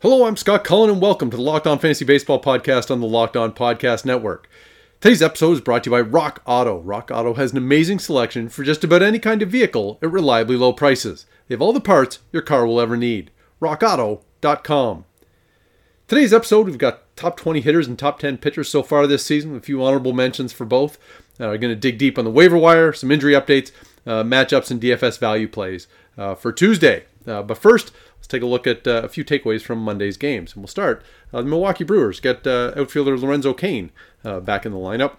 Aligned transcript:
Hello, 0.00 0.28
I'm 0.28 0.36
Scott 0.36 0.62
Cullen, 0.62 0.90
and 0.90 1.02
welcome 1.02 1.28
to 1.28 1.36
the 1.36 1.42
Locked 1.42 1.66
On 1.66 1.76
Fantasy 1.76 2.04
Baseball 2.04 2.40
podcast 2.40 2.88
on 2.88 3.00
the 3.00 3.06
Locked 3.08 3.36
On 3.36 3.50
Podcast 3.50 4.04
Network. 4.04 4.48
Today's 5.00 5.20
episode 5.20 5.54
is 5.54 5.60
brought 5.60 5.82
to 5.82 5.90
you 5.90 5.96
by 5.96 6.00
Rock 6.00 6.40
Auto. 6.46 6.78
Rock 6.78 7.10
Auto 7.12 7.34
has 7.34 7.50
an 7.50 7.58
amazing 7.58 7.98
selection 7.98 8.48
for 8.48 8.62
just 8.62 8.84
about 8.84 9.02
any 9.02 9.18
kind 9.18 9.42
of 9.42 9.50
vehicle 9.50 9.98
at 10.00 10.12
reliably 10.12 10.54
low 10.54 10.72
prices. 10.72 11.26
They 11.48 11.56
have 11.56 11.62
all 11.62 11.72
the 11.72 11.80
parts 11.80 12.20
your 12.30 12.42
car 12.42 12.64
will 12.64 12.80
ever 12.80 12.96
need. 12.96 13.32
RockAuto.com. 13.60 15.04
Today's 16.06 16.32
episode, 16.32 16.66
we've 16.66 16.78
got 16.78 17.16
top 17.16 17.36
20 17.36 17.60
hitters 17.60 17.88
and 17.88 17.98
top 17.98 18.20
10 18.20 18.38
pitchers 18.38 18.68
so 18.68 18.84
far 18.84 19.08
this 19.08 19.26
season, 19.26 19.56
a 19.56 19.60
few 19.60 19.82
honorable 19.82 20.12
mentions 20.12 20.52
for 20.52 20.64
both. 20.64 20.96
Uh, 21.40 21.50
we're 21.50 21.58
going 21.58 21.74
to 21.74 21.76
dig 21.76 21.98
deep 21.98 22.18
on 22.18 22.24
the 22.24 22.30
waiver 22.30 22.56
wire, 22.56 22.92
some 22.92 23.10
injury 23.10 23.32
updates, 23.32 23.72
uh, 24.06 24.22
matchups, 24.22 24.70
and 24.70 24.80
DFS 24.80 25.18
value 25.18 25.48
plays 25.48 25.88
uh, 26.16 26.36
for 26.36 26.52
Tuesday. 26.52 27.06
Uh, 27.26 27.42
but 27.42 27.58
first, 27.58 27.90
let's 28.18 28.26
take 28.26 28.42
a 28.42 28.46
look 28.46 28.66
at 28.66 28.86
uh, 28.86 29.02
a 29.04 29.08
few 29.08 29.24
takeaways 29.24 29.62
from 29.62 29.78
Monday's 29.78 30.16
games. 30.16 30.52
And 30.52 30.62
we'll 30.62 30.68
start. 30.68 31.02
Uh, 31.32 31.42
the 31.42 31.48
Milwaukee 31.48 31.84
Brewers 31.84 32.20
get 32.20 32.46
uh, 32.46 32.72
outfielder 32.76 33.16
Lorenzo 33.16 33.54
Cain 33.54 33.90
uh, 34.24 34.40
back 34.40 34.66
in 34.66 34.72
the 34.72 34.78
lineup. 34.78 35.16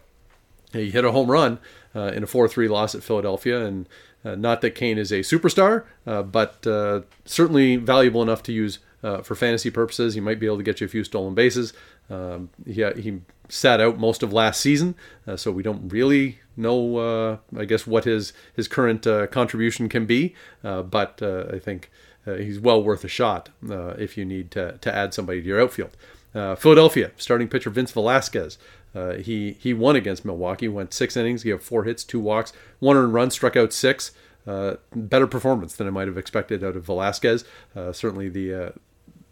He 0.74 0.92
hit 0.92 1.06
a 1.06 1.12
home 1.12 1.32
run 1.32 1.60
uh, 1.96 2.12
in 2.14 2.24
a 2.24 2.28
4 2.28 2.48
3 2.48 2.68
loss 2.68 2.94
at 2.94 3.04
Philadelphia. 3.04 3.66
And 3.66 3.88
not 4.24 4.62
that 4.62 4.76
Cain 4.76 4.98
is 4.98 5.12
a 5.12 5.20
superstar, 5.20 5.86
but 6.06 7.08
certainly 7.26 7.78
valuable 7.78 8.22
enough 8.22 8.44
to 8.44 8.52
use 8.52 8.80
for 9.02 9.34
fantasy 9.34 9.72
purposes. 9.72 10.14
He 10.14 10.20
might 10.20 10.40
be 10.40 10.46
able 10.46 10.58
to 10.58 10.64
get 10.64 10.82
you 10.82 10.86
a 10.86 10.90
few 10.90 11.04
stolen 11.04 11.34
bases. 11.34 11.74
Um, 12.10 12.50
he, 12.66 12.84
he 12.98 13.22
sat 13.48 13.80
out 13.80 13.98
most 13.98 14.22
of 14.22 14.34
last 14.34 14.62
season, 14.62 14.94
so 15.36 15.52
we 15.52 15.64
don't 15.64 15.92
really 15.92 16.40
know, 16.60 16.98
uh, 16.98 17.38
I 17.58 17.66
guess, 17.66 17.88
what 17.88 18.04
his 18.04 18.34
his 18.54 18.68
current 18.68 19.08
uh, 19.08 19.28
contribution 19.28 19.90
can 19.90 20.06
be. 20.06 20.36
Uh, 20.64 20.84
but 20.84 21.22
I 21.24 21.58
think 21.58 21.90
he's 22.26 22.60
well 22.60 22.84
worth 22.84 23.04
a 23.04 23.08
shot 23.08 23.50
if 23.62 24.18
you 24.18 24.26
need 24.26 24.52
to, 24.52 24.78
to 24.80 24.94
add 24.94 25.14
somebody 25.14 25.42
to 25.42 25.48
your 25.48 25.62
outfield. 25.62 25.96
Philadelphia 26.34 27.12
starting 27.18 27.48
pitcher 27.48 27.70
Vince 27.70 27.92
Velasquez. 27.92 28.58
Uh, 28.96 29.14
he 29.14 29.54
he 29.60 29.74
won 29.74 29.96
against 29.96 30.26
Milwaukee. 30.26 30.68
Went 30.68 30.94
six 30.94 31.16
innings, 31.16 31.44
gave 31.44 31.62
four 31.62 31.84
hits, 31.84 32.04
two 32.04 32.20
walks, 32.20 32.54
one 32.80 32.98
earned 32.98 33.14
run, 33.14 33.30
struck 33.32 33.56
out 33.56 33.74
six. 33.74 34.12
Uh, 34.48 34.78
better 34.96 35.28
performance 35.28 35.76
than 35.76 35.86
I 35.86 35.92
might 35.92 36.08
have 36.08 36.18
expected 36.18 36.64
out 36.64 36.76
of 36.76 36.86
Velasquez. 36.86 37.46
Uh, 37.76 37.92
certainly 37.94 38.30
the 38.30 38.74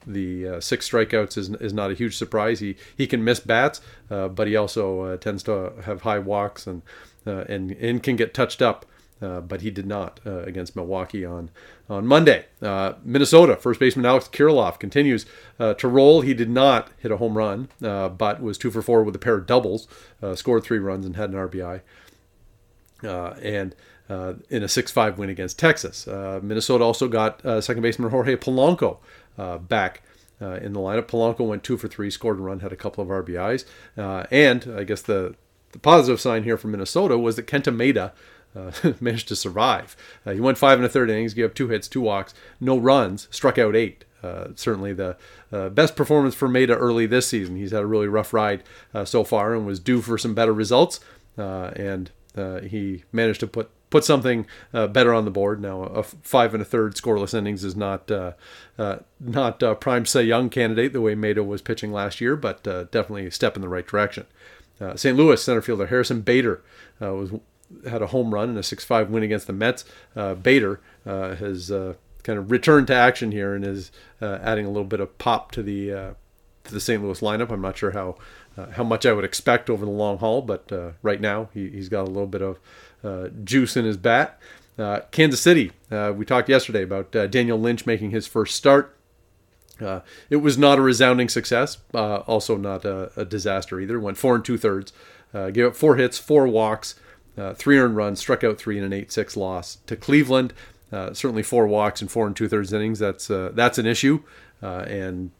the 0.06 0.62
six 0.62 0.90
strikeouts 0.90 1.38
is, 1.38 1.50
is 1.56 1.74
not 1.74 1.92
a 1.92 1.96
huge 1.96 2.16
surprise. 2.18 2.60
He 2.60 2.78
he 2.96 3.08
can 3.08 3.24
miss 3.24 3.40
bats, 3.40 3.82
but 4.10 4.48
he 4.48 4.56
also 4.56 5.18
tends 5.18 5.44
to 5.44 5.74
have 5.84 6.02
high 6.02 6.20
walks 6.20 6.68
and 6.68 6.82
uh, 7.26 7.46
and 7.50 7.72
and 7.72 8.02
can 8.02 8.16
get 8.16 8.34
touched 8.34 8.62
up. 8.62 8.86
Uh, 9.22 9.42
but 9.42 9.62
he 9.62 9.72
did 9.72 9.88
not 9.88 10.20
uh, 10.26 10.40
against 10.40 10.76
Milwaukee 10.76 11.26
on 11.26 11.50
on 11.90 12.06
Monday. 12.06 12.46
Uh, 12.62 12.94
Minnesota 13.04 13.56
first 13.56 13.80
baseman 13.80 14.06
Alex 14.06 14.28
Kirilloff 14.28 14.80
continues 14.80 15.26
uh, 15.60 15.74
to 15.76 15.88
roll. 15.88 16.22
He 16.22 16.34
did 16.34 16.50
not 16.50 16.92
hit 16.98 17.12
a 17.12 17.18
home 17.18 17.38
run, 17.38 17.70
uh, 17.82 18.10
but 18.10 18.42
was 18.42 18.58
two 18.58 18.70
for 18.70 18.82
four 18.82 19.04
with 19.04 19.16
a 19.16 19.20
pair 19.20 19.36
of 19.36 19.48
doubles, 19.48 19.88
scored 20.36 20.64
three 20.64 20.80
runs 20.80 21.06
and 21.06 21.16
had 21.16 21.32
an 21.32 21.36
RBI. 21.36 21.82
and 23.02 23.76
in 24.50 24.64
a 24.64 24.68
6-5 24.68 25.18
win 25.18 25.30
against 25.30 25.58
Texas, 25.58 26.06
Minnesota 26.08 26.84
also 26.84 27.08
got 27.08 27.42
second 27.64 27.82
baseman 27.82 28.12
Jorge 28.12 28.36
Polanco 28.36 29.00
back. 29.68 30.04
in 30.40 30.74
the 30.74 30.80
lineup, 30.80 31.08
Polanco 31.08 31.48
went 31.48 31.64
two 31.64 31.78
for 31.78 31.88
three, 31.88 32.12
scored 32.12 32.38
a 32.38 32.42
run, 32.42 32.60
had 32.60 32.74
a 32.74 32.78
couple 32.78 33.04
of 33.04 33.10
RBIs, 33.10 33.66
and 33.96 34.74
I 34.78 34.84
guess 34.84 35.02
the 35.02 35.36
the 35.72 35.80
positive 35.80 36.20
sign 36.20 36.44
here 36.44 36.58
for 36.58 36.68
Minnesota 36.68 37.18
was 37.18 37.36
that 37.36 37.46
Kenta 37.48 37.76
Maeda 37.76 38.12
uh, 38.58 38.94
managed 39.00 39.28
to 39.28 39.36
survive. 39.36 39.96
Uh, 40.26 40.32
he 40.32 40.40
went 40.40 40.58
five 40.58 40.80
and 40.80 40.86
a 40.86 40.90
third 40.90 41.10
innings, 41.10 41.34
gave 41.34 41.46
up 41.46 41.54
two 41.54 41.70
hits, 41.70 41.88
two 41.88 42.02
walks, 42.02 42.34
no 42.60 42.78
runs, 42.78 43.28
struck 43.32 43.58
out 43.58 43.76
eight. 43.76 44.04
Uh, 44.24 44.48
certainly 44.56 44.94
the 44.94 45.16
uh, 45.52 45.70
best 45.70 45.96
performance 45.96 46.34
for 46.34 46.50
Maeda 46.50 46.76
early 46.76 47.06
this 47.06 47.28
season. 47.28 47.56
He's 47.56 47.72
had 47.72 47.84
a 47.84 47.86
really 47.86 48.08
rough 48.08 48.34
ride 48.34 48.64
uh, 48.94 49.06
so 49.06 49.24
far 49.24 49.54
and 49.54 49.66
was 49.66 49.80
due 49.80 50.02
for 50.02 50.18
some 50.18 50.34
better 50.34 50.54
results. 50.54 51.00
Uh, 51.38 51.72
and 51.76 52.12
he 52.64 53.04
managed 53.12 53.40
to 53.40 53.48
put 53.48 53.72
put 53.90 54.04
something 54.04 54.46
better 54.72 55.14
on 55.14 55.26
the 55.26 55.32
board. 55.32 55.62
Now, 55.62 55.84
a 55.84 56.04
five 56.04 56.54
and 56.54 56.62
a 56.62 56.66
third 56.66 56.96
scoreless 56.96 57.34
innings 57.34 57.64
is 57.64 57.76
not 57.76 58.12
not 59.20 59.80
prime 59.80 60.06
Cy 60.06 60.22
Young 60.22 60.50
candidate 60.50 60.94
the 60.94 61.02
way 61.02 61.16
Maeda 61.16 61.46
was 61.46 61.62
pitching 61.62 61.92
last 61.92 62.20
year, 62.22 62.36
but 62.36 62.64
definitely 62.64 63.28
a 63.28 63.32
step 63.32 63.56
in 63.56 63.62
the 63.62 63.70
right 63.70 63.88
direction. 63.88 64.26
Uh, 64.80 64.96
St. 64.96 65.18
Louis 65.18 65.42
center 65.42 65.62
fielder 65.62 65.88
Harrison 65.88 66.22
Bader 66.22 66.62
uh, 67.02 67.14
was 67.14 67.32
had 67.90 68.02
a 68.02 68.08
home 68.08 68.34
run 68.34 68.50
in 68.50 68.58
a 68.58 68.62
6-5 68.62 69.10
win 69.10 69.24
against 69.24 69.48
the 69.48 69.54
Mets. 69.54 69.86
Uh, 70.16 70.36
Bader 70.36 70.80
uh, 71.06 71.36
has 71.36 71.72
uh, 71.72 71.96
kind 72.24 72.40
of 72.40 72.52
returned 72.52 72.88
to 72.88 72.96
action 72.96 73.32
here 73.32 73.54
and 73.54 73.66
is 73.66 73.92
uh, 74.22 74.40
adding 74.42 74.66
a 74.66 74.70
little 74.70 74.86
bit 74.86 75.00
of 75.00 75.18
pop 75.18 75.52
to 75.52 75.64
the 75.64 76.16
to 76.64 76.74
the 76.74 76.82
St. 76.82 77.02
Louis 77.02 77.22
lineup. 77.22 77.50
I'm 77.50 77.62
not 77.62 77.78
sure 77.78 77.92
how 77.92 78.18
how 78.72 78.84
much 78.84 79.06
I 79.06 79.14
would 79.14 79.24
expect 79.24 79.70
over 79.70 79.86
the 79.86 79.92
long 79.92 80.18
haul, 80.18 80.42
but 80.42 80.72
right 81.02 81.22
now 81.22 81.50
he, 81.54 81.70
has 81.78 81.90
got 81.90 82.04
a 82.04 82.12
little 82.12 82.28
bit 82.28 82.42
of 82.42 83.46
juice 83.46 83.78
in 83.78 83.86
his 83.86 83.98
bat. 83.98 84.40
Kansas 85.12 85.40
City, 85.40 85.72
we 85.90 86.26
talked 86.26 86.50
yesterday 86.50 86.84
about 86.84 87.12
Daniel 87.12 87.60
Lynch 87.60 87.86
making 87.86 88.12
his 88.12 88.28
first 88.28 88.56
start. 88.56 88.98
Uh, 89.82 90.02
it 90.30 90.38
was 90.38 90.58
not 90.58 90.80
a 90.80 90.82
resounding 90.82 91.30
success, 91.30 91.78
uh, 91.94 92.18
also 92.18 92.58
not 92.58 92.86
a, 92.86 93.12
a, 93.20 93.26
disaster 93.26 93.80
either. 93.80 94.00
Went 94.00 94.18
four 94.18 94.36
and 94.36 94.44
two 94.44 94.58
thirds, 94.58 94.92
uh, 95.34 95.50
gave 95.50 95.68
up 95.68 95.76
four 95.76 95.98
hits, 95.98 96.18
four 96.18 96.48
walks, 96.48 96.96
uh, 97.38 97.54
three 97.54 97.78
earned 97.78 97.96
runs, 97.96 98.20
struck 98.20 98.44
out 98.44 98.58
three 98.58 98.78
in 98.78 98.84
an 98.84 98.94
eight 98.94 99.12
six 99.12 99.38
loss 99.38 99.78
to 99.88 99.96
Cleveland. 99.96 100.54
Uh, 100.92 101.14
certainly 101.14 101.44
four 101.44 101.68
walks 101.68 102.02
and 102.02 102.10
four 102.10 102.28
and 102.28 102.36
two 102.36 102.48
thirds 102.48 102.72
innings. 102.74 103.00
That's 103.00 103.30
uh, 103.30 103.52
that's 103.54 103.78
an 103.78 103.86
issue, 103.86 104.24
and 104.62 105.32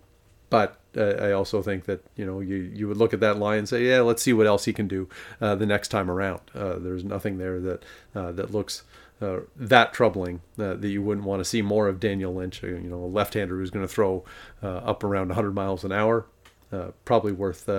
but 0.50 0.80
I 0.96 1.32
also 1.32 1.62
think 1.62 1.86
that 1.86 2.04
you 2.16 2.26
know 2.26 2.40
you 2.40 2.56
you 2.56 2.88
would 2.88 2.98
look 2.98 3.14
at 3.14 3.20
that 3.22 3.38
line 3.38 3.60
and 3.60 3.70
say, 3.70 3.88
yeah, 3.88 4.02
let's 4.02 4.22
see 4.22 4.34
what 4.34 4.48
else 4.48 4.66
he 4.66 4.74
can 4.74 4.88
do 4.88 5.08
the 5.40 5.66
next 5.66 5.88
time 5.90 6.12
around. 6.12 6.42
there's 6.54 7.04
nothing 7.04 7.38
there 7.38 7.60
that 7.60 7.84
that 8.14 8.52
looks 8.52 8.84
uh, 9.22 9.40
that 9.56 9.94
troubling 9.94 10.42
uh, 10.60 10.76
that 10.76 10.90
you 10.90 11.02
wouldn't 11.02 11.26
want 11.26 11.40
to 11.40 11.46
see 11.46 11.62
more 11.62 11.88
of 11.88 12.00
Daniel 12.00 12.36
Lynch, 12.36 12.64
uh, 12.64 12.68
you 12.68 12.82
know, 12.82 13.04
a 13.04 13.08
left-hander 13.08 13.58
who's 13.58 13.72
going 13.72 13.86
to 13.86 13.92
throw 13.92 14.24
uh, 14.62 14.68
up 14.78 15.04
around 15.04 15.30
100 15.30 15.54
miles 15.54 15.84
an 15.84 15.92
hour. 15.92 16.28
Uh, 16.72 16.92
probably 17.06 17.32
worth 17.32 17.70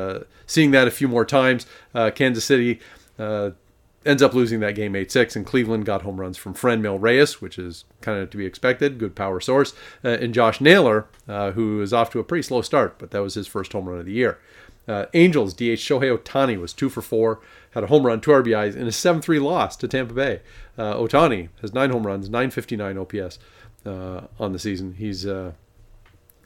seeing 0.46 0.70
that 0.70 0.88
a 0.88 0.90
few 0.90 1.06
more 1.06 1.24
times. 1.24 1.66
Kansas 2.14 2.44
City 2.44 2.80
ends 4.06 4.22
up 4.22 4.32
losing 4.32 4.60
that 4.60 4.74
game 4.74 4.92
8-6, 4.94 5.36
and 5.36 5.44
Cleveland 5.44 5.84
got 5.84 6.02
home 6.02 6.20
runs 6.20 6.36
from 6.36 6.54
Franmil 6.54 7.00
Reyes, 7.00 7.40
which 7.40 7.58
is 7.58 7.84
kind 8.00 8.20
of 8.20 8.30
to 8.30 8.36
be 8.36 8.46
expected, 8.46 8.98
good 8.98 9.14
power 9.14 9.40
source, 9.40 9.74
and 10.02 10.32
Josh 10.32 10.60
Naylor, 10.60 11.06
who 11.26 11.82
is 11.82 11.92
off 11.92 12.10
to 12.10 12.18
a 12.18 12.24
pretty 12.24 12.42
slow 12.42 12.62
start, 12.62 12.98
but 12.98 13.10
that 13.10 13.22
was 13.22 13.34
his 13.34 13.46
first 13.46 13.72
home 13.72 13.88
run 13.88 13.98
of 13.98 14.06
the 14.06 14.12
year. 14.12 14.38
Uh, 14.88 15.04
Angels 15.12 15.52
DH 15.52 15.76
Shohei 15.76 16.16
Ohtani 16.16 16.58
was 16.58 16.72
two 16.72 16.88
for 16.88 17.02
four, 17.02 17.40
had 17.72 17.84
a 17.84 17.88
home 17.88 18.06
run, 18.06 18.20
two 18.20 18.30
RBIs, 18.30 18.74
in 18.74 18.86
a 18.86 18.92
7 18.92 19.20
3 19.20 19.38
loss 19.38 19.76
to 19.76 19.86
Tampa 19.86 20.14
Bay. 20.14 20.40
Uh, 20.78 20.94
Ohtani 20.94 21.50
has 21.60 21.74
nine 21.74 21.90
home 21.90 22.06
runs, 22.06 22.30
959 22.30 22.96
OPS 22.96 23.38
uh, 23.84 24.22
on 24.38 24.52
the 24.52 24.58
season. 24.58 24.94
He's 24.94 25.26
uh, 25.26 25.52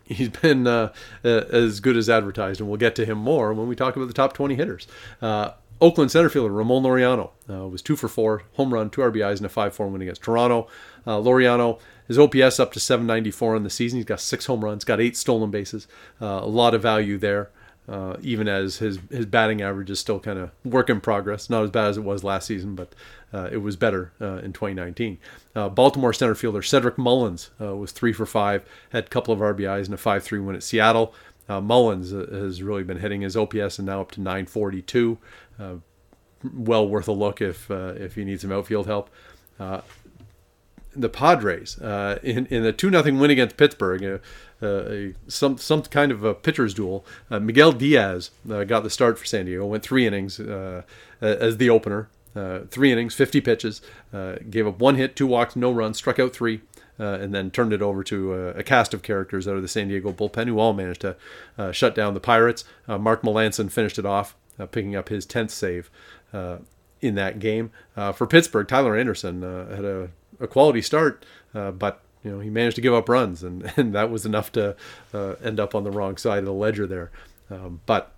he's 0.04 0.28
been 0.28 0.66
uh, 0.66 0.92
as 1.22 1.78
good 1.78 1.96
as 1.96 2.10
advertised, 2.10 2.60
and 2.60 2.68
we'll 2.68 2.78
get 2.78 2.96
to 2.96 3.04
him 3.04 3.18
more 3.18 3.52
when 3.54 3.68
we 3.68 3.76
talk 3.76 3.94
about 3.94 4.08
the 4.08 4.14
top 4.14 4.32
20 4.32 4.56
hitters. 4.56 4.88
Uh, 5.20 5.52
Oakland 5.82 6.10
center 6.10 6.28
fielder 6.28 6.52
Ramon 6.52 6.84
Laureano 6.84 7.30
was 7.48 7.82
two 7.82 7.96
for 7.96 8.08
four, 8.08 8.44
home 8.54 8.72
run, 8.72 8.88
two 8.88 9.00
RBIs, 9.00 9.36
and 9.38 9.46
a 9.46 9.48
5 9.48 9.74
4 9.74 9.88
win 9.88 10.02
against 10.02 10.22
Toronto. 10.22 10.68
Laureano 11.06 11.78
his 12.08 12.18
OPS 12.18 12.60
up 12.60 12.72
to 12.72 12.80
794 12.80 13.56
on 13.56 13.62
the 13.62 13.70
season. 13.70 13.98
He's 13.98 14.04
got 14.04 14.20
six 14.20 14.46
home 14.46 14.64
runs, 14.64 14.84
got 14.84 15.00
eight 15.00 15.16
stolen 15.16 15.50
bases. 15.50 15.86
Uh, 16.20 16.40
a 16.42 16.46
lot 16.46 16.74
of 16.74 16.82
value 16.82 17.18
there 17.18 17.50
uh, 17.88 18.16
even 18.22 18.48
as 18.48 18.78
his 18.78 18.98
his 19.10 19.26
batting 19.26 19.60
average 19.60 19.90
is 19.90 19.98
still 19.98 20.20
kind 20.20 20.38
of 20.38 20.50
work 20.64 20.88
in 20.88 21.00
progress. 21.00 21.50
Not 21.50 21.64
as 21.64 21.70
bad 21.70 21.88
as 21.88 21.96
it 21.96 22.04
was 22.04 22.22
last 22.22 22.46
season, 22.46 22.74
but 22.74 22.94
uh, 23.32 23.48
it 23.50 23.58
was 23.58 23.76
better 23.76 24.12
uh, 24.20 24.36
in 24.36 24.52
2019. 24.52 25.18
Uh, 25.54 25.68
Baltimore 25.68 26.12
center 26.12 26.34
fielder 26.34 26.62
Cedric 26.62 26.96
Mullins 26.96 27.50
uh, 27.60 27.76
was 27.76 27.92
three 27.92 28.12
for 28.12 28.26
five, 28.26 28.64
had 28.90 29.04
a 29.04 29.08
couple 29.08 29.34
of 29.34 29.40
RBIs 29.40 29.86
and 29.86 29.94
a 29.94 29.98
5-3 29.98 30.44
win 30.44 30.56
at 30.56 30.62
Seattle. 30.62 31.14
Uh, 31.48 31.60
Mullins 31.60 32.12
has 32.12 32.62
really 32.62 32.84
been 32.84 32.98
hitting 32.98 33.22
his 33.22 33.36
OPS 33.36 33.78
and 33.78 33.86
now 33.86 34.00
up 34.00 34.12
to 34.12 34.20
942. 34.20 35.18
Well 36.54 36.88
worth 36.88 37.08
a 37.08 37.12
look 37.12 37.40
if 37.40 37.70
if 37.70 38.16
you 38.16 38.24
need 38.24 38.40
some 38.40 38.52
outfield 38.52 38.86
help. 38.86 39.10
the 40.94 41.08
Padres 41.08 41.78
uh, 41.80 42.18
in 42.22 42.46
in 42.46 42.64
a 42.64 42.72
two 42.72 42.90
nothing 42.90 43.18
win 43.18 43.30
against 43.30 43.56
Pittsburgh. 43.56 44.04
Uh, 44.04 44.18
uh, 44.62 45.08
some 45.26 45.58
some 45.58 45.82
kind 45.82 46.12
of 46.12 46.22
a 46.22 46.34
pitcher's 46.34 46.72
duel. 46.72 47.04
Uh, 47.30 47.40
Miguel 47.40 47.72
Diaz 47.72 48.30
uh, 48.50 48.64
got 48.64 48.82
the 48.84 48.90
start 48.90 49.18
for 49.18 49.24
San 49.24 49.46
Diego. 49.46 49.66
Went 49.66 49.82
three 49.82 50.06
innings 50.06 50.38
uh, 50.38 50.82
as 51.20 51.56
the 51.56 51.68
opener. 51.68 52.08
three 52.70 52.92
innings, 52.92 53.14
50 53.14 53.40
pitches. 53.40 53.82
gave 54.50 54.66
up 54.66 54.78
one 54.78 54.96
hit, 54.96 55.16
two 55.16 55.26
walks, 55.26 55.56
no 55.56 55.70
runs. 55.72 55.98
Struck 55.98 56.18
out 56.18 56.32
three. 56.32 56.60
and 56.98 57.34
then 57.34 57.50
turned 57.50 57.72
it 57.72 57.82
over 57.82 58.04
to 58.04 58.34
a 58.34 58.62
cast 58.62 58.94
of 58.94 59.02
characters 59.02 59.48
out 59.48 59.56
of 59.56 59.62
the 59.62 59.68
San 59.68 59.88
Diego 59.88 60.12
bullpen 60.12 60.46
who 60.46 60.58
all 60.58 60.72
managed 60.72 61.00
to 61.00 61.16
shut 61.72 61.94
down 61.94 62.14
the 62.14 62.20
Pirates. 62.20 62.64
Mark 62.86 63.22
Melancon 63.22 63.70
finished 63.70 63.98
it 63.98 64.06
off, 64.06 64.36
picking 64.70 64.94
up 64.96 65.08
his 65.08 65.26
10th 65.26 65.50
save 65.50 65.90
in 67.00 67.14
that 67.14 67.38
game. 67.38 67.70
for 68.14 68.26
Pittsburgh, 68.26 68.68
Tyler 68.68 68.96
Anderson 68.96 69.42
had 69.42 69.84
a, 69.84 70.10
a 70.40 70.46
quality 70.46 70.82
start, 70.82 71.24
but 71.52 72.02
you 72.22 72.30
know, 72.30 72.40
he 72.40 72.50
managed 72.50 72.76
to 72.76 72.82
give 72.82 72.94
up 72.94 73.08
runs, 73.08 73.42
and, 73.42 73.72
and 73.76 73.94
that 73.94 74.10
was 74.10 74.24
enough 74.24 74.52
to 74.52 74.76
uh, 75.12 75.34
end 75.42 75.58
up 75.58 75.74
on 75.74 75.84
the 75.84 75.90
wrong 75.90 76.16
side 76.16 76.40
of 76.40 76.44
the 76.44 76.52
ledger 76.52 76.86
there. 76.86 77.10
Um, 77.50 77.80
but 77.86 78.12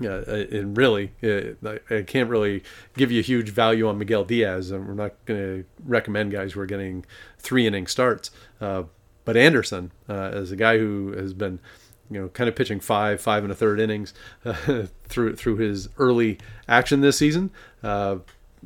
yeah, 0.00 0.22
and 0.28 0.76
really, 0.76 1.12
I 1.22 2.02
can't 2.06 2.28
really 2.28 2.62
give 2.96 3.10
you 3.10 3.20
a 3.20 3.22
huge 3.22 3.48
value 3.48 3.88
on 3.88 3.98
Miguel 3.98 4.24
Diaz. 4.24 4.70
and 4.70 4.86
We're 4.86 4.94
not 4.94 5.12
going 5.24 5.40
to 5.40 5.64
recommend 5.84 6.32
guys 6.32 6.52
who 6.52 6.60
are 6.60 6.66
getting 6.66 7.06
three 7.38 7.66
inning 7.66 7.86
starts. 7.86 8.30
Uh, 8.60 8.84
but 9.24 9.36
Anderson, 9.36 9.92
uh, 10.08 10.30
as 10.34 10.52
a 10.52 10.56
guy 10.56 10.78
who 10.78 11.12
has 11.16 11.32
been, 11.32 11.60
you 12.10 12.20
know, 12.20 12.28
kind 12.28 12.48
of 12.48 12.54
pitching 12.54 12.80
five, 12.80 13.20
five 13.20 13.42
and 13.42 13.52
a 13.52 13.54
third 13.54 13.80
innings 13.80 14.14
uh, 14.44 14.54
through 15.04 15.36
through 15.36 15.56
his 15.56 15.88
early 15.98 16.38
action 16.68 17.00
this 17.00 17.18
season, 17.18 17.50
uh, 17.82 18.16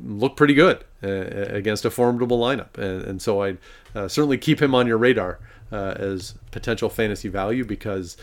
looked 0.03 0.37
pretty 0.37 0.53
good 0.53 0.83
uh, 1.03 1.07
against 1.07 1.85
a 1.85 1.91
formidable 1.91 2.39
lineup, 2.39 2.77
and, 2.77 3.03
and 3.03 3.21
so 3.21 3.41
I'd 3.41 3.57
uh, 3.95 4.07
certainly 4.07 4.37
keep 4.37 4.61
him 4.61 4.75
on 4.75 4.87
your 4.87 4.97
radar 4.97 5.39
uh, 5.71 5.95
as 5.97 6.35
potential 6.51 6.89
fantasy 6.89 7.27
value 7.27 7.65
because 7.65 8.17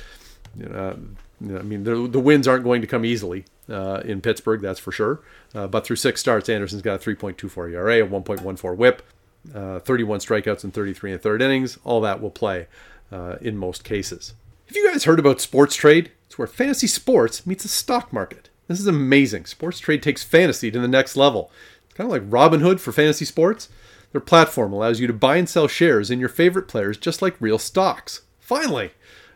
you 0.57 0.67
know, 0.67 0.99
you 1.41 1.53
know 1.53 1.59
I 1.59 1.63
mean 1.63 1.85
the, 1.85 2.09
the 2.09 2.21
wins 2.21 2.47
aren't 2.47 2.65
going 2.65 2.81
to 2.81 2.87
come 2.87 3.05
easily 3.05 3.45
uh, 3.69 4.01
in 4.05 4.21
Pittsburgh, 4.21 4.61
that's 4.61 4.81
for 4.81 4.93
sure. 4.93 5.21
Uh, 5.55 5.67
but 5.67 5.85
through 5.85 5.97
six 5.97 6.21
starts, 6.21 6.49
Anderson's 6.49 6.83
got 6.83 6.95
a 6.95 7.11
3.24 7.11 7.73
ERA, 7.73 8.05
a 8.05 8.07
1.14 8.07 8.77
WHIP, 8.77 9.03
31 9.53 10.21
strikeouts 10.21 10.65
in 10.65 10.71
33 10.71 11.13
and 11.13 11.23
third 11.23 11.43
innings. 11.43 11.79
All 11.85 12.01
that 12.01 12.21
will 12.21 12.31
play 12.31 12.67
in 13.41 13.57
most 13.57 13.85
cases. 13.85 14.35
Have 14.69 14.77
you 14.77 14.93
guys 14.93 15.05
heard 15.05 15.19
about 15.19 15.41
Sports 15.41 15.75
Trade? 15.77 16.13
It's 16.27 16.37
where 16.37 16.47
fantasy 16.47 16.87
sports 16.87 17.47
meets 17.47 17.63
the 17.63 17.71
stock 17.71 18.13
market. 18.13 18.51
This 18.67 18.79
is 18.79 18.87
amazing. 18.87 19.47
Sports 19.47 19.81
Trade 19.81 20.03
takes 20.03 20.23
fantasy 20.23 20.71
to 20.71 20.79
the 20.79 20.87
next 20.87 21.17
level 21.17 21.51
It's 21.87 21.95
kind 21.95 22.07
of 22.07 22.13
like 22.13 22.29
Robinhood 22.31 22.79
for 22.79 22.93
fantasy 22.93 23.25
sports. 23.25 23.71
Their 24.13 24.21
platform 24.21 24.75
allows 24.75 25.01
you 25.01 25.07
to 25.07 25.15
buy 25.15 25.39
and 25.39 25.49
sell 25.49 25.69
shares 25.69 26.11
in 26.11 26.21
your 26.21 26.29
favorite 26.29 26.69
players 26.69 26.99
just 26.99 27.23
like 27.23 27.41
real 27.41 27.59
stocks. 27.59 28.25
Finally, 28.41 28.91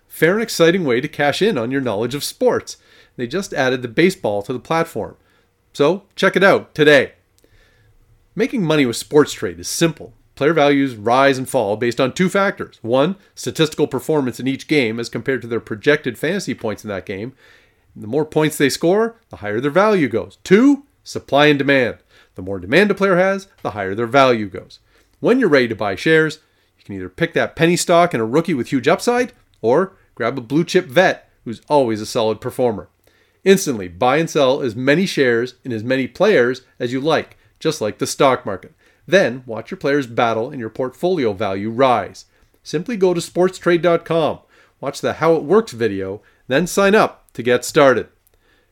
fair 0.07 0.35
and 0.35 0.43
exciting 0.43 0.85
way 0.85 1.01
to 1.01 1.09
cash 1.09 1.41
in 1.41 1.57
on 1.57 1.71
your 1.71 1.81
knowledge 1.81 2.15
of 2.15 2.23
sports. 2.23 2.77
They 3.17 3.27
just 3.27 3.55
added 3.55 3.81
the 3.81 3.89
baseball 3.89 4.43
to 4.43 4.53
the 4.53 4.59
platform. 4.59 5.17
So, 5.73 6.03
check 6.15 6.37
it 6.37 6.45
out 6.45 6.75
today. 6.75 7.13
Making 8.35 8.65
money 8.65 8.85
with 8.85 8.97
sports 8.97 9.33
trade 9.33 9.59
is 9.59 9.69
simple. 9.69 10.13
Player 10.35 10.55
values 10.55 10.97
rise 10.97 11.37
and 11.37 11.49
fall 11.49 11.77
based 11.77 12.01
on 12.01 12.13
two 12.13 12.29
factors. 12.29 12.79
One, 12.83 13.17
statistical 13.35 13.87
performance 13.87 14.41
in 14.41 14.49
each 14.49 14.67
game 14.67 14.99
as 14.99 15.09
compared 15.09 15.43
to 15.43 15.49
their 15.49 15.61
projected 15.61 16.19
fantasy 16.19 16.55
points 16.55 16.85
in 16.85 16.89
that 16.89 17.07
game. 17.07 17.35
The 17.95 18.07
more 18.07 18.25
points 18.25 18.57
they 18.57 18.71
score, 18.71 19.17
the 19.29 19.37
higher 19.37 19.61
their 19.61 19.71
value 19.71 20.09
goes. 20.09 20.39
Two, 20.43 20.85
supply 21.05 21.47
and 21.47 21.59
demand. 21.59 21.99
The 22.35 22.43
more 22.43 22.59
demand 22.59 22.91
a 22.91 22.95
player 22.95 23.17
has, 23.17 23.49
the 23.63 23.73
higher 23.73 23.95
their 23.95 24.07
value 24.07 24.49
goes. 24.49 24.79
When 25.21 25.39
you're 25.39 25.51
ready 25.51 25.69
to 25.69 25.75
buy 25.75 25.97
shares, 25.97 26.39
you 26.79 26.85
can 26.85 26.95
either 26.95 27.11
pick 27.11 27.35
that 27.35 27.55
penny 27.55 27.77
stock 27.77 28.15
and 28.15 28.23
a 28.23 28.27
rookie 28.27 28.55
with 28.55 28.71
huge 28.71 28.89
upside, 28.89 29.33
or 29.61 29.93
grab 30.15 30.39
a 30.39 30.41
blue 30.41 30.65
chip 30.65 30.87
vet 30.87 31.31
who's 31.45 31.61
always 31.69 32.01
a 32.01 32.07
solid 32.07 32.41
performer. 32.41 32.89
Instantly 33.45 33.89
buy 33.89 34.17
and 34.17 34.31
sell 34.31 34.63
as 34.63 34.75
many 34.75 35.05
shares 35.05 35.57
in 35.65 35.73
as 35.73 35.85
many 35.85 36.07
players 36.07 36.63
as 36.79 36.93
you 36.93 37.01
like, 37.01 37.37
just 37.59 37.81
like 37.81 37.99
the 37.99 38.07
stock 38.07 38.47
market. 38.47 38.73
Then 39.07 39.43
watch 39.47 39.71
your 39.71 39.79
players 39.79 40.07
battle 40.07 40.51
and 40.51 40.61
your 40.61 40.71
portfolio 40.71 41.33
value 41.33 41.71
rise. 41.71 42.27
Simply 42.63 42.97
go 42.97 43.13
to 43.13 43.21
sportstrade.com, 43.21 44.39
watch 44.81 45.01
the 45.01 45.15
How 45.15 45.35
It 45.35 45.43
Works 45.43 45.73
video, 45.73 46.23
then 46.47 46.67
sign 46.67 46.95
up 46.95 47.33
to 47.33 47.43
get 47.43 47.65
started. 47.65 48.09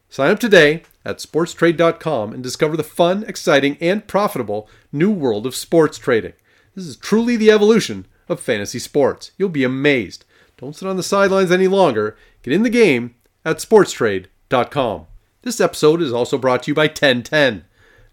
Sign 0.09 0.31
up 0.31 0.41
today 0.41 0.83
at 1.05 1.19
sportstrade.com 1.19 2.33
and 2.33 2.43
discover 2.43 2.77
the 2.77 2.85
fun, 2.85 3.25
exciting, 3.27 3.77
and 3.81 4.07
profitable 4.07 4.69
new 4.93 5.11
world 5.11 5.47
of 5.47 5.55
sports 5.55 5.99
trading. 5.99 6.35
This 6.75 6.87
is 6.87 6.97
truly 6.97 7.37
the 7.37 7.51
evolution 7.51 8.07
of 8.29 8.41
fantasy 8.41 8.79
sports. 8.79 9.33
You'll 9.39 9.49
be 9.49 9.65
amazed. 9.65 10.25
Don't 10.57 10.77
sit 10.77 10.89
on 10.89 10.97
the 10.97 11.03
sidelines 11.03 11.51
any 11.51 11.69
longer. 11.69 12.17
Get 12.43 12.55
in 12.55 12.63
the 12.63 12.71
game 12.71 13.15
at 13.45 13.59
sportstrade.com. 13.59 15.07
This 15.43 15.61
episode 15.61 16.03
is 16.03 16.13
also 16.13 16.39
brought 16.39 16.65
to 16.65 16.71
you 16.71 16.75
by 16.75 16.87
1010, 16.87 17.65
a 17.65 17.65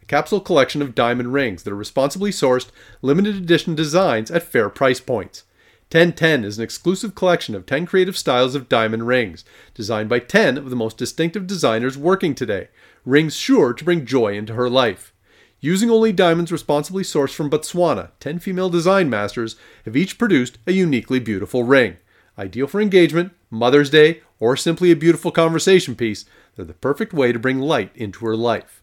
capsule 0.07 0.39
collection 0.39 0.81
of 0.81 0.95
diamond 0.95 1.33
rings 1.33 1.63
that 1.63 1.73
are 1.73 1.77
responsibly 1.77 2.31
sourced, 2.31 2.69
limited 3.01 3.35
edition 3.35 3.75
designs 3.75 4.31
at 4.31 4.43
fair 4.43 4.69
price 4.69 4.99
points. 4.99 5.43
1010 5.89 6.43
is 6.43 6.57
an 6.57 6.63
exclusive 6.63 7.15
collection 7.15 7.55
of 7.55 7.65
10 7.65 7.85
creative 7.85 8.17
styles 8.17 8.55
of 8.55 8.67
diamond 8.67 9.07
rings, 9.07 9.45
designed 9.73 10.09
by 10.09 10.19
10 10.19 10.57
of 10.57 10.69
the 10.69 10.75
most 10.75 10.97
distinctive 10.97 11.47
designers 11.47 11.97
working 11.97 12.35
today, 12.35 12.67
rings 13.05 13.35
sure 13.35 13.73
to 13.73 13.85
bring 13.85 14.05
joy 14.05 14.33
into 14.33 14.53
her 14.53 14.69
life. 14.69 15.13
Using 15.61 15.89
only 15.89 16.11
diamonds 16.11 16.51
responsibly 16.51 17.03
sourced 17.03 17.33
from 17.33 17.49
Botswana, 17.49 18.11
10 18.19 18.39
female 18.39 18.69
design 18.69 19.09
masters 19.09 19.55
have 19.85 19.95
each 19.95 20.17
produced 20.17 20.57
a 20.67 20.73
uniquely 20.73 21.19
beautiful 21.19 21.63
ring. 21.63 21.97
Ideal 22.37 22.67
for 22.67 22.81
engagement, 22.81 23.31
Mother's 23.49 23.89
Day, 23.89 24.21
or 24.39 24.55
simply 24.55 24.91
a 24.91 24.95
beautiful 24.95 25.31
conversation 25.31 25.95
piece, 25.95 26.25
they're 26.55 26.65
the 26.65 26.73
perfect 26.73 27.13
way 27.13 27.31
to 27.31 27.39
bring 27.39 27.59
light 27.59 27.91
into 27.95 28.25
her 28.25 28.35
life. 28.35 28.76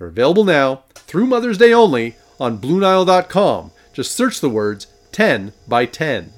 They're 0.00 0.08
available 0.08 0.44
now, 0.44 0.84
through 0.94 1.26
Mother's 1.26 1.58
Day 1.58 1.74
only, 1.74 2.16
on 2.40 2.56
BlueNile.com. 2.56 3.70
Just 3.92 4.12
search 4.12 4.40
the 4.40 4.48
words 4.48 4.86
10 5.12 5.52
by 5.68 5.84
10. 5.84 6.32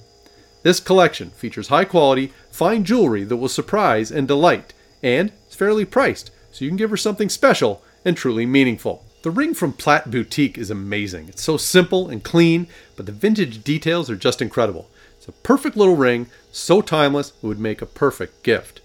This 0.64 0.80
collection 0.80 1.30
features 1.30 1.68
high 1.68 1.84
quality, 1.84 2.32
fine 2.50 2.82
jewelry 2.82 3.22
that 3.22 3.36
will 3.36 3.48
surprise 3.48 4.10
and 4.10 4.26
delight, 4.26 4.74
and 5.00 5.30
is 5.48 5.54
fairly 5.54 5.84
priced, 5.84 6.32
so 6.50 6.64
you 6.64 6.70
can 6.72 6.76
give 6.76 6.90
her 6.90 6.96
something 6.96 7.28
special 7.28 7.84
and 8.04 8.16
truly 8.16 8.46
meaningful. 8.46 9.04
The 9.22 9.30
ring 9.30 9.54
from 9.54 9.74
Platt 9.74 10.10
Boutique 10.10 10.58
is 10.58 10.68
amazing. 10.68 11.28
It's 11.28 11.42
so 11.42 11.56
simple 11.56 12.08
and 12.08 12.24
clean, 12.24 12.66
but 12.96 13.06
the 13.06 13.12
vintage 13.12 13.62
details 13.62 14.10
are 14.10 14.16
just 14.16 14.42
incredible. 14.42 14.90
It's 15.18 15.28
a 15.28 15.32
perfect 15.32 15.76
little 15.76 15.94
ring, 15.94 16.26
so 16.50 16.80
timeless 16.80 17.28
it 17.28 17.46
would 17.46 17.60
make 17.60 17.80
a 17.80 17.86
perfect 17.86 18.42
gift. 18.42 18.80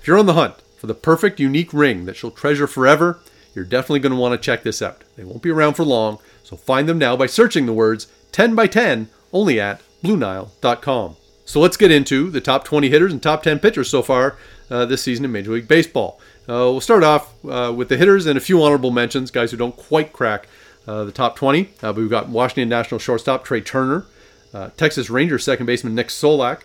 If 0.00 0.06
you're 0.06 0.16
on 0.16 0.24
the 0.24 0.32
hunt 0.32 0.54
for 0.78 0.86
the 0.86 0.94
perfect 0.94 1.38
unique 1.38 1.74
ring 1.74 2.06
that 2.06 2.16
she'll 2.16 2.30
treasure 2.30 2.66
forever, 2.66 3.20
you're 3.54 3.64
definitely 3.64 4.00
going 4.00 4.12
to 4.12 4.18
want 4.18 4.32
to 4.32 4.44
check 4.44 4.62
this 4.62 4.82
out. 4.82 5.02
They 5.16 5.24
won't 5.24 5.42
be 5.42 5.50
around 5.50 5.74
for 5.74 5.84
long, 5.84 6.18
so 6.42 6.56
find 6.56 6.88
them 6.88 6.98
now 6.98 7.16
by 7.16 7.26
searching 7.26 7.66
the 7.66 7.72
words 7.72 8.06
10 8.32 8.54
by 8.54 8.66
10 8.66 9.08
only 9.32 9.60
at 9.60 9.80
BlueNile.com. 10.02 11.16
So 11.44 11.60
let's 11.60 11.76
get 11.76 11.90
into 11.90 12.30
the 12.30 12.40
top 12.40 12.64
20 12.64 12.88
hitters 12.88 13.12
and 13.12 13.22
top 13.22 13.42
10 13.42 13.58
pitchers 13.58 13.88
so 13.88 14.02
far 14.02 14.36
uh, 14.70 14.86
this 14.86 15.02
season 15.02 15.24
in 15.24 15.32
Major 15.32 15.52
League 15.52 15.68
Baseball. 15.68 16.20
Uh, 16.42 16.70
we'll 16.70 16.80
start 16.80 17.02
off 17.02 17.34
uh, 17.44 17.72
with 17.74 17.88
the 17.88 17.96
hitters 17.96 18.26
and 18.26 18.36
a 18.38 18.40
few 18.40 18.62
honorable 18.62 18.90
mentions, 18.90 19.30
guys 19.30 19.50
who 19.50 19.56
don't 19.56 19.76
quite 19.76 20.12
crack 20.12 20.46
uh, 20.86 21.04
the 21.04 21.12
top 21.12 21.36
20. 21.36 21.62
Uh, 21.62 21.66
but 21.80 21.96
we've 21.96 22.10
got 22.10 22.28
Washington 22.28 22.68
National 22.68 22.98
shortstop 22.98 23.44
Trea 23.44 23.60
Turner, 23.60 24.06
uh, 24.54 24.70
Texas 24.76 25.10
Rangers 25.10 25.44
second 25.44 25.66
baseman 25.66 25.94
Nick 25.94 26.08
Solak, 26.08 26.62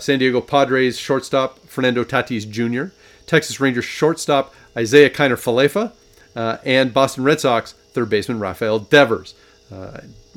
San 0.00 0.18
Diego 0.18 0.40
Padres 0.40 0.98
shortstop 0.98 1.60
Fernando 1.60 2.02
Tatis 2.04 2.48
Jr., 2.48 2.92
Texas 3.26 3.60
Rangers 3.60 3.84
shortstop 3.84 4.54
Isiah 4.76 5.10
Kiner 5.10 5.36
Falefa, 5.36 5.92
and 6.36 6.94
Boston 6.94 7.24
Red 7.24 7.40
Sox 7.40 7.72
third 7.72 8.10
baseman 8.10 8.38
Rafael 8.38 8.78
Devers. 8.78 9.34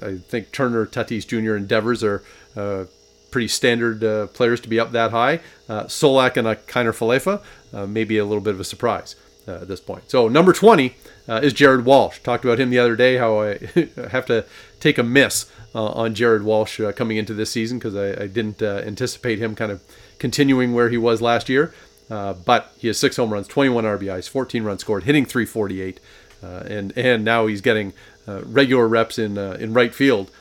I 0.02 0.18
think 0.18 0.52
Turner, 0.52 0.86
Tatis 0.86 1.28
Jr., 1.28 1.56
and 1.56 1.68
Devers 1.68 2.04
are 2.04 2.24
uh, 2.56 2.86
pretty 3.32 3.48
standard 3.48 4.04
uh, 4.04 4.28
players 4.28 4.60
to 4.62 4.70
be 4.70 4.80
up 4.80 4.92
that 4.92 5.12
high. 5.12 5.40
Uh, 5.68 5.84
Solak 5.84 6.38
and 6.38 6.48
Kiner 6.68 6.94
Falefa, 6.94 7.42
uh, 7.74 7.86
maybe 7.86 8.18
a 8.18 8.26
little 8.26 8.42
bit 8.42 8.54
of 8.54 8.60
a 8.60 8.64
surprise 8.64 9.16
uh, 9.48 9.62
at 9.62 9.68
this 9.68 9.80
point. 9.80 10.10
So 10.10 10.28
number 10.28 10.54
20 10.54 10.96
uh, 11.28 11.42
is 11.44 11.54
Jared 11.54 11.86
Walsh. 11.86 12.20
Talked 12.20 12.44
about 12.44 12.60
him 12.60 12.70
the 12.70 12.80
other 12.80 12.96
day, 12.96 13.18
how 13.18 13.42
I 13.42 13.58
have 14.12 14.26
to 14.28 14.46
take 14.80 14.98
a 14.98 15.04
miss 15.04 15.52
on 15.76 16.16
Jared 16.16 16.42
Walsh 16.42 16.82
coming 16.96 17.18
into 17.18 17.36
this 17.36 17.52
season 17.52 17.78
because 17.78 17.96
I, 17.96 18.24
I, 18.24 18.28
didn't 18.28 18.60
anticipate 18.64 19.38
him 19.38 19.54
kind 19.54 19.72
of 19.72 19.84
continuing 20.18 20.74
where 20.74 20.90
he 20.90 20.98
was 20.98 21.22
last 21.22 21.48
year. 21.48 21.76
But 22.10 22.74
he 22.78 22.88
has 22.88 22.98
six 22.98 23.16
home 23.16 23.32
runs, 23.32 23.48
21 23.48 23.84
RBIs, 23.84 24.28
14 24.28 24.64
runs 24.64 24.82
scored, 24.82 25.04
hitting 25.04 25.26
348. 25.26 26.00
Uh, 26.42 26.64
and 26.68 26.98
and 26.98 27.26
now 27.26 27.48
he's 27.48 27.62
getting 27.62 27.94
uh, 28.28 28.42
regular 28.46 28.88
reps 28.88 29.20
in 29.20 29.38
uh, 29.38 29.58
in 29.60 29.74
right 29.74 29.94
field 29.94 30.32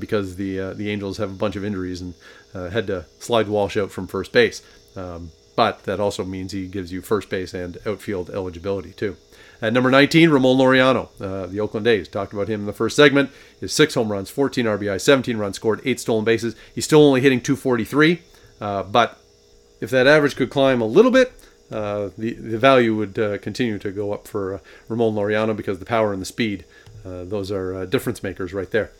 because 0.00 0.34
the 0.36 0.74
the 0.74 0.90
Angels 0.90 1.18
have 1.18 1.30
a 1.30 1.34
bunch 1.34 1.54
of 1.54 1.64
injuries 1.64 2.00
and 2.00 2.14
had 2.52 2.86
to 2.88 3.04
slide 3.20 3.46
Walsh 3.46 3.76
out 3.76 3.92
from 3.92 4.08
first 4.08 4.32
base. 4.32 4.62
Um, 4.96 5.30
but 5.54 5.84
that 5.84 5.98
also 5.98 6.24
means 6.24 6.52
he 6.52 6.66
gives 6.66 6.92
you 6.92 7.02
first 7.02 7.28
base 7.28 7.52
and 7.52 7.78
outfield 7.84 8.30
eligibility 8.30 8.92
too. 8.92 9.16
At 9.60 9.72
number 9.72 9.90
19, 9.90 10.30
Ramon 10.30 10.56
Laureano, 10.56 11.08
uh, 11.20 11.46
the 11.46 11.58
Oakland 11.58 11.86
A's. 11.88 12.06
Talked 12.06 12.32
about 12.32 12.46
him 12.48 12.60
in 12.60 12.66
the 12.66 12.72
first 12.72 12.94
segment. 12.94 13.30
His 13.60 13.72
six 13.72 13.94
home 13.94 14.12
runs, 14.12 14.30
14 14.30 14.66
RBI, 14.66 15.00
17 15.00 15.36
runs 15.36 15.56
scored, 15.56 15.80
eight 15.84 15.98
stolen 15.98 16.24
bases. 16.24 16.54
He's 16.72 16.84
still 16.84 17.02
only 17.02 17.20
hitting 17.20 17.40
243, 17.40 18.22
uh, 18.60 18.84
but 18.84 19.18
if 19.80 19.90
that 19.90 20.06
average 20.06 20.36
could 20.36 20.50
climb 20.50 20.80
a 20.80 20.86
little 20.86 21.10
bit, 21.10 21.32
uh, 21.70 22.10
the, 22.16 22.34
the 22.34 22.58
value 22.58 22.94
would 22.96 23.18
uh, 23.18 23.38
continue 23.38 23.78
to 23.78 23.90
go 23.90 24.12
up 24.12 24.26
for 24.26 24.54
uh, 24.54 24.58
Ramon 24.88 25.14
Laureano 25.14 25.56
because 25.56 25.78
the 25.78 25.84
power 25.84 26.12
and 26.12 26.22
the 26.22 26.26
speed, 26.26 26.64
uh, 27.04 27.24
those 27.24 27.50
are 27.50 27.84
difference 27.86 28.22
makers 28.22 28.52
right 28.52 28.70
there. 28.70 28.90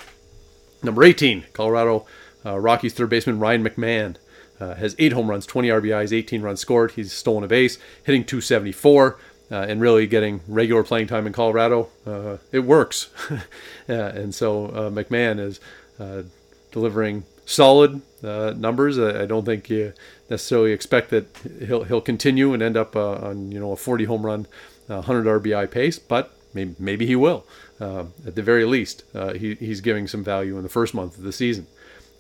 Number 0.83 1.03
18, 1.03 1.47
Colorado 1.53 2.07
Rockies 2.45 2.95
third 2.95 3.11
baseman 3.11 3.41
Ryan 3.41 3.65
McMahon. 3.65 4.17
Uh, 4.61 4.75
has 4.75 4.97
eight 4.99 5.13
home 5.13 5.31
runs, 5.31 5.47
20 5.47 5.69
RBIs, 5.69 6.13
18 6.13 6.43
runs 6.43 6.59
scored. 6.59 6.91
He's 6.91 7.13
stolen 7.13 7.45
a 7.45 7.47
base, 7.47 7.79
hitting 8.03 8.25
274 8.25 9.17
uh, 9.51 9.67
and 9.69 9.81
really 9.81 10.07
getting 10.07 10.41
regular 10.47 10.83
playing 10.83 11.07
time 11.07 11.27
in 11.27 11.33
Colorado, 11.33 11.89
uh, 12.07 12.37
it 12.53 12.61
works. 12.61 13.11
yeah, 13.89 14.09
and 14.09 14.35
so 14.35 14.67
uh, 14.67 14.91
McMahon 14.91 15.41
is 15.41 15.61
uh, 15.99 16.23
delivering 16.71 17.25
solid 17.47 18.03
uh, 18.23 18.53
numbers. 18.57 18.99
I, 18.99 19.25
don't 19.27 19.45
think 19.45 19.71
you 19.71 19.95
necessarily 20.31 20.73
expect 20.73 21.11
that 21.11 21.27
he'll 21.67 21.85
he'll 21.85 22.01
continue 22.01 22.53
and 22.53 22.63
end 22.63 22.77
up 22.77 22.97
uh, 22.97 23.15
on 23.15 23.53
you 23.53 23.61
know 23.61 23.73
a 23.73 23.77
40 23.77 24.05
home 24.05 24.25
run, 24.25 24.47
100 24.87 25.43
RBI 25.43 25.71
pace, 25.71 25.99
but 25.99 26.33
maybe 26.55 26.75
maybe 26.79 27.07
he 27.07 27.17
will. 27.17 27.47
at 27.81 28.35
the 28.35 28.43
very 28.43 28.65
least, 28.65 29.05
he, 29.37 29.55
he's 29.55 29.81
giving 29.81 30.07
some 30.07 30.25
value 30.25 30.57
in 30.57 30.63
the 30.63 30.69
first 30.69 30.95
month 30.95 31.17
of 31.19 31.25
the 31.25 31.33
season. 31.33 31.67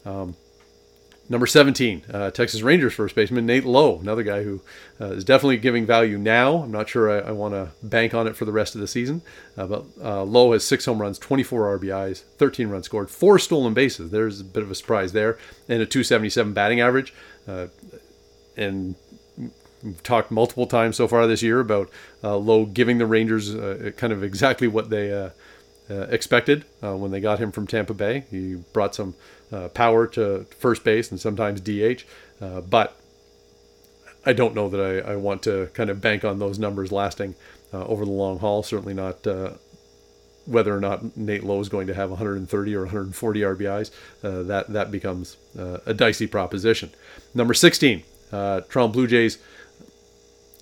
Um, 0.04 0.36
Number 1.30 1.46
17, 1.46 2.04
uh, 2.10 2.30
Texas 2.30 2.62
Rangers 2.62 2.94
first 2.94 3.14
baseman 3.14 3.44
Nate 3.44 3.66
Lowe, 3.66 3.98
another 3.98 4.22
guy 4.22 4.44
who 4.44 4.62
uh, 4.98 5.12
is 5.12 5.24
definitely 5.24 5.58
giving 5.58 5.84
value 5.84 6.16
now. 6.16 6.62
I'm 6.62 6.70
not 6.70 6.88
sure 6.88 7.10
I, 7.10 7.28
I 7.28 7.32
want 7.32 7.52
to 7.52 7.70
bank 7.82 8.14
on 8.14 8.26
it 8.26 8.34
for 8.34 8.46
the 8.46 8.52
rest 8.52 8.74
of 8.74 8.80
the 8.80 8.86
season, 8.86 9.20
uh, 9.54 9.66
but 9.66 9.84
uh, 10.02 10.22
Lowe 10.22 10.52
has 10.52 10.64
six 10.64 10.86
home 10.86 11.02
runs, 11.02 11.18
24 11.18 11.78
RBIs, 11.78 12.22
13 12.38 12.68
runs 12.68 12.86
scored, 12.86 13.10
four 13.10 13.38
stolen 13.38 13.74
bases. 13.74 14.10
There's 14.10 14.40
a 14.40 14.44
bit 14.44 14.62
of 14.62 14.70
a 14.70 14.74
surprise 14.74 15.12
there, 15.12 15.36
and 15.68 15.82
a 15.82 15.86
277 15.86 16.54
batting 16.54 16.80
average. 16.80 17.12
Uh, 17.48 17.68
and 18.56 18.94
we've 19.82 20.02
talked 20.02 20.30
multiple 20.30 20.66
times 20.66 20.96
so 20.96 21.08
far 21.08 21.26
this 21.26 21.42
year 21.42 21.60
about 21.60 21.88
uh, 22.22 22.36
Lowe 22.36 22.66
giving 22.66 22.98
the 22.98 23.06
Rangers 23.06 23.54
kind 23.96 24.12
of 24.12 24.22
exactly 24.22 24.68
what 24.68 24.90
they 24.90 25.30
expected 25.88 26.64
when 26.80 27.10
they 27.10 27.20
got 27.20 27.38
him 27.38 27.50
from 27.52 27.66
Tampa 27.66 27.94
Bay. 27.94 28.24
He 28.30 28.56
brought 28.72 28.94
some 28.94 29.14
uh, 29.52 29.68
power 29.68 30.06
to 30.06 30.46
first 30.58 30.84
base 30.84 31.10
and 31.10 31.20
sometimes 31.20 31.60
DH. 31.60 32.04
Uh, 32.40 32.60
but 32.60 32.98
I 34.26 34.32
don't 34.32 34.54
know 34.54 34.68
that 34.68 34.80
I, 34.80 35.12
I, 35.12 35.16
want 35.16 35.42
to 35.44 35.70
kind 35.72 35.90
of 35.90 36.00
bank 36.00 36.24
on 36.24 36.38
those 36.38 36.58
numbers 36.58 36.92
lasting 36.92 37.34
uh, 37.72 37.84
over 37.86 38.04
the 38.04 38.10
long 38.10 38.38
haul. 38.40 38.62
Certainly 38.62 38.94
not 38.94 39.26
uh, 39.26 39.52
whether 40.48 40.74
or 40.74 40.80
not 40.80 41.16
Nate 41.16 41.44
Lowe 41.44 41.60
is 41.60 41.68
going 41.68 41.86
to 41.86 41.94
have 41.94 42.10
130 42.10 42.74
or 42.74 42.80
140 42.80 43.40
RBIs. 43.40 43.90
Uh, 44.22 44.42
that 44.44 44.68
that 44.72 44.90
becomes 44.90 45.36
uh, 45.58 45.78
a 45.86 45.94
dicey 45.94 46.26
proposition. 46.26 46.90
Number 47.34 47.54
16, 47.54 48.02
Toronto 48.30 48.88
Blue 48.88 49.06
Jays 49.06 49.38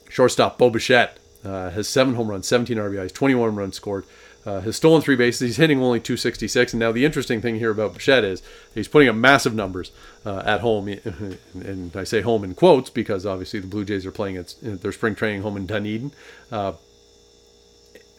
shortstop 0.08 0.58
Bo 0.58 0.70
Bichette 0.70 1.18
has 1.42 1.88
seven 1.88 2.14
home 2.14 2.28
runs, 2.28 2.46
17 2.48 2.76
RBIs, 2.76 3.12
21 3.12 3.54
runs 3.54 3.76
scored. 3.76 4.04
Uh, 4.44 4.60
has 4.60 4.76
stolen 4.76 5.02
three 5.02 5.16
bases. 5.16 5.40
He's 5.40 5.56
hitting 5.56 5.82
only 5.82 5.98
266. 5.98 6.72
And 6.72 6.78
now 6.78 6.92
the 6.92 7.04
interesting 7.04 7.40
thing 7.40 7.56
here 7.58 7.72
about 7.72 7.94
Bichette 7.94 8.22
is 8.22 8.44
he's 8.72 8.86
putting 8.86 9.08
up 9.08 9.16
massive 9.16 9.56
numbers 9.56 9.90
uh, 10.24 10.40
at 10.46 10.60
home. 10.60 10.86
And 10.86 11.96
I 11.96 12.04
say 12.04 12.20
home 12.20 12.44
in 12.44 12.54
quotes 12.54 12.88
because 12.88 13.26
obviously 13.26 13.58
the 13.58 13.66
Blue 13.66 13.84
Jays 13.84 14.06
are 14.06 14.12
playing 14.12 14.36
at 14.36 14.54
their 14.62 14.92
spring 14.92 15.16
training 15.16 15.42
home 15.42 15.56
in 15.56 15.66
Dunedin. 15.66 16.12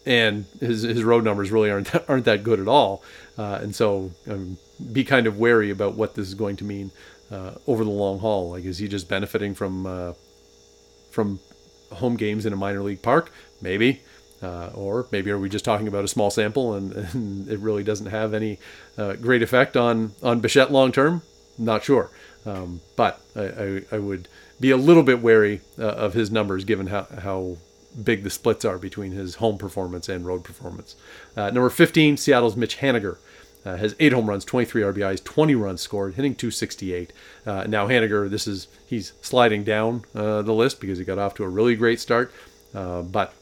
And 0.08 0.46
his, 0.62 0.84
his 0.84 1.04
road 1.04 1.26
numbers 1.26 1.52
really 1.52 1.70
aren't 1.70 1.92
that, 1.92 2.10
aren't 2.10 2.26
that 2.26 2.42
good 2.42 2.62
at 2.62 2.68
all. 2.68 3.04
Uh, 3.38 3.60
and 3.62 3.76
so 3.76 4.12
um, 4.30 4.58
be 4.94 5.04
kind 5.04 5.28
of 5.28 5.38
wary 5.38 5.70
about 5.70 5.96
what 5.96 6.16
this 6.16 6.28
is 6.28 6.34
going 6.34 6.56
to 6.58 6.64
mean 6.64 6.92
uh, 7.30 7.56
over 7.68 7.84
the 7.84 7.90
long 7.90 8.20
haul. 8.20 8.52
Like, 8.52 8.64
is 8.64 8.78
he 8.78 8.88
just 8.88 9.10
benefiting 9.10 9.54
from 9.54 9.86
uh, 9.86 10.14
from 11.12 11.40
home 11.92 12.16
games 12.16 12.46
in 12.46 12.54
a 12.54 12.56
minor 12.56 12.82
league 12.82 13.02
park? 13.02 13.32
Maybe. 13.62 14.02
Uh, 14.42 14.70
or 14.76 15.08
maybe 15.12 15.32
are 15.32 15.40
we 15.40 15.50
just 15.50 15.66
talking 15.66 15.88
about 15.88 16.04
a 16.04 16.08
small 16.08 16.30
sample 16.30 16.76
and, 16.76 16.94
and 17.14 17.50
it 17.50 17.60
really 17.60 17.84
doesn't 17.84 18.08
have 18.08 18.34
any 18.34 18.60
uh, 18.98 19.14
great 19.14 19.42
effect 19.42 19.76
on, 19.76 20.14
on 20.24 20.40
Bichette 20.40 20.72
long 20.72 20.92
term? 20.92 21.22
Not 21.58 21.84
sure. 21.84 22.12
Um, 22.46 22.80
but 22.96 23.20
I, 23.36 23.42
I, 23.42 23.82
I, 23.94 23.98
would 23.98 24.30
be 24.60 24.72
a 24.72 24.78
little 24.78 25.04
bit 25.04 25.22
wary 25.22 25.62
uh, 25.78 25.88
of 25.88 26.14
his 26.14 26.32
numbers 26.32 26.64
given 26.64 26.88
how, 26.88 27.08
how 27.22 27.58
big 28.02 28.24
the 28.24 28.30
splits 28.30 28.66
are 28.66 28.78
between 28.78 29.12
his 29.12 29.36
home 29.36 29.58
performance 29.58 30.10
and 30.10 30.26
road 30.26 30.44
performance. 30.44 30.96
Uh, 31.36 31.50
number 31.50 31.70
15, 31.70 32.18
Seattle's 32.18 32.56
Mitch 32.56 32.78
Haniger. 32.78 33.18
Uh, 33.66 33.76
has 33.76 33.96
eight 34.00 34.14
home 34.14 34.30
runs, 34.30 34.46
23 34.46 34.82
RBIs, 34.82 35.22
20 35.22 35.54
runs 35.56 35.82
scored, 35.82 36.14
hitting 36.14 36.34
268. 36.34 37.12
Uh, 37.46 37.66
now 37.68 37.86
Haniger, 37.86 38.30
this 38.30 38.48
is 38.48 38.70
he's 38.86 39.12
sliding 39.22 39.66
down 39.66 40.06
the 40.14 40.54
list 40.54 40.80
because 40.80 41.00
he 41.00 41.04
got 41.04 41.20
off 41.20 41.34
to 41.34 41.44
a 41.44 41.50
really 41.50 41.76
great 41.76 42.00
start, 42.00 42.32
but 42.74 43.34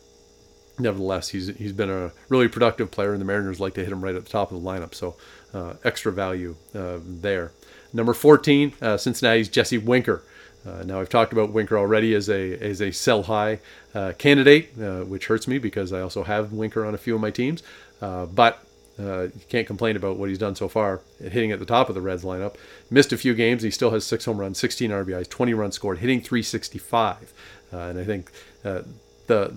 nevertheless, 0.79 1.29
he's 1.29 1.47
he's 1.57 1.73
been 1.73 1.89
a 1.89 2.11
really 2.29 2.47
productive 2.47 2.91
player, 2.91 3.11
and 3.11 3.21
the 3.21 3.25
Mariners 3.25 3.59
like 3.59 3.73
to 3.75 3.83
hit 3.83 3.91
him 3.91 4.03
right 4.03 4.15
at 4.15 4.23
the 4.23 4.29
top 4.29 4.51
of 4.51 4.61
the 4.61 4.67
lineup. 4.67 4.93
So 4.93 5.15
uh, 5.53 5.73
extra 5.83 6.11
value 6.11 6.55
uh, 6.73 6.99
there. 7.01 7.51
Number 7.93 8.13
14, 8.13 8.73
uh, 8.81 8.97
Cincinnati's 8.97 9.47
Jesse 9.47 9.77
Winker. 9.77 10.23
Uh, 10.65 10.83
now 10.83 10.99
I've 10.99 11.09
talked 11.09 11.31
about 11.31 11.51
Winker 11.51 11.77
already 11.77 12.13
as 12.15 12.29
a 12.29 12.57
as 12.57 12.81
a 12.81 12.91
sell 12.91 13.23
high 13.23 13.59
uh, 13.93 14.13
candidate, 14.17 14.71
uh, 14.81 15.01
which 15.01 15.27
hurts 15.27 15.47
me 15.47 15.57
because 15.57 15.93
I 15.93 16.01
also 16.01 16.23
have 16.23 16.51
Winker 16.51 16.85
on 16.85 16.93
a 16.93 16.97
few 16.97 17.15
of 17.15 17.21
my 17.21 17.31
teams. 17.31 17.61
but 17.99 18.59
you 18.97 19.31
can't 19.49 19.67
complain 19.67 19.97
about 19.97 20.17
what 20.17 20.29
he's 20.29 20.37
done 20.37 20.55
so 20.55 20.69
far, 20.69 21.01
hitting 21.21 21.51
at 21.51 21.59
the 21.59 21.65
top 21.65 21.89
of 21.89 21.95
the 21.95 22.01
Reds 22.01 22.23
lineup. 22.23 22.55
Missed 22.89 23.11
a 23.11 23.17
few 23.17 23.33
games. 23.35 23.61
He 23.61 23.69
still 23.69 23.91
has 23.91 24.05
six 24.05 24.23
home 24.23 24.37
runs, 24.39 24.57
16 24.57 24.89
RBIs, 24.89 25.29
20 25.29 25.53
runs 25.53 25.75
scored, 25.75 25.97
hitting 25.97 26.21
365. 26.21 27.33
and 27.71 27.99
I 27.99 28.03
think 28.03 28.31
the 28.63 29.53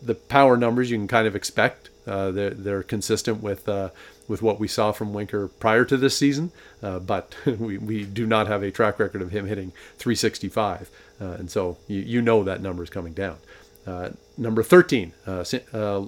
the 0.00 0.14
power 0.14 0.56
numbers 0.56 0.90
you 0.90 0.96
can 0.96 1.08
kind 1.08 1.26
of 1.26 1.34
expect. 1.34 1.90
Uh, 2.06 2.30
they're, 2.30 2.50
they're 2.50 2.82
consistent 2.82 3.42
with 3.42 3.68
uh, 3.68 3.90
with 4.28 4.42
what 4.42 4.60
we 4.60 4.68
saw 4.68 4.92
from 4.92 5.12
Winker 5.12 5.48
prior 5.48 5.84
to 5.86 5.96
this 5.96 6.16
season, 6.16 6.52
uh, 6.82 6.98
but 6.98 7.34
we, 7.46 7.78
we 7.78 8.04
do 8.04 8.26
not 8.26 8.46
have 8.46 8.62
a 8.62 8.70
track 8.70 8.98
record 8.98 9.22
of 9.22 9.30
him 9.30 9.46
hitting 9.46 9.72
365, 9.96 10.90
uh, 11.20 11.24
and 11.24 11.50
so 11.50 11.78
you, 11.88 12.00
you 12.00 12.22
know 12.22 12.44
that 12.44 12.60
number 12.60 12.82
is 12.82 12.90
coming 12.90 13.14
down. 13.14 13.38
Uh, 13.86 14.10
number 14.36 14.62
13, 14.62 15.12
uh, 15.26 15.44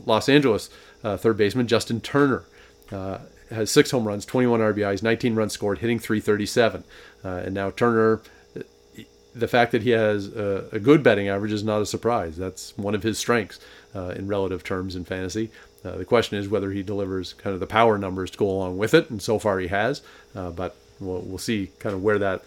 Los 0.05 0.29
Angeles 0.29 0.69
third 1.03 1.37
baseman 1.39 1.67
Justin 1.67 2.00
Turner 2.00 2.45
has 3.50 3.71
six 3.71 3.91
home 3.91 4.07
runs, 4.07 4.27
21 4.27 4.61
RBIs, 4.61 5.03
19 5.03 5.35
runs 5.35 5.53
scored, 5.55 5.79
hitting 5.79 5.99
337, 5.99 6.85
and 7.25 7.55
now 7.55 7.71
Turner 7.71 8.21
the 9.35 9.49
fact 9.49 9.73
that 9.73 9.83
he 9.83 9.91
has 9.91 10.29
a, 10.29 10.69
a, 10.73 10.79
good 10.79 11.03
betting 11.03 11.29
average 11.29 11.53
is 11.53 11.62
not 11.62 11.81
a 11.81 11.87
surprise. 11.87 12.37
That's 12.37 12.77
one 12.77 12.95
of 12.95 13.03
his 13.03 13.19
strengths 13.19 13.61
uh, 13.95 14.09
in 14.17 14.27
relative 14.27 14.65
terms 14.65 14.97
in 14.97 15.05
fantasy. 15.05 15.50
Uh, 15.85 15.97
the 15.97 16.05
question 16.05 16.39
is 16.39 16.49
whether 16.49 16.71
he 16.71 16.83
delivers 16.83 17.33
kind 17.35 17.55
of 17.55 17.61
the 17.61 17.67
power 17.67 17.97
numbers 17.97 18.31
to 18.31 18.39
go 18.39 18.49
along 18.51 18.77
with 18.77 18.95
it, 18.95 19.11
and 19.11 19.23
so 19.23 19.39
far 19.39 19.59
he 19.59 19.69
has. 19.69 20.03
Uh, 20.35 20.51
but 20.51 20.77
we'll, 20.99 21.21
we'll 21.23 21.39
see 21.39 21.71
kind 21.79 21.95
of 21.95 22.03
where 22.03 22.19
that 22.19 22.43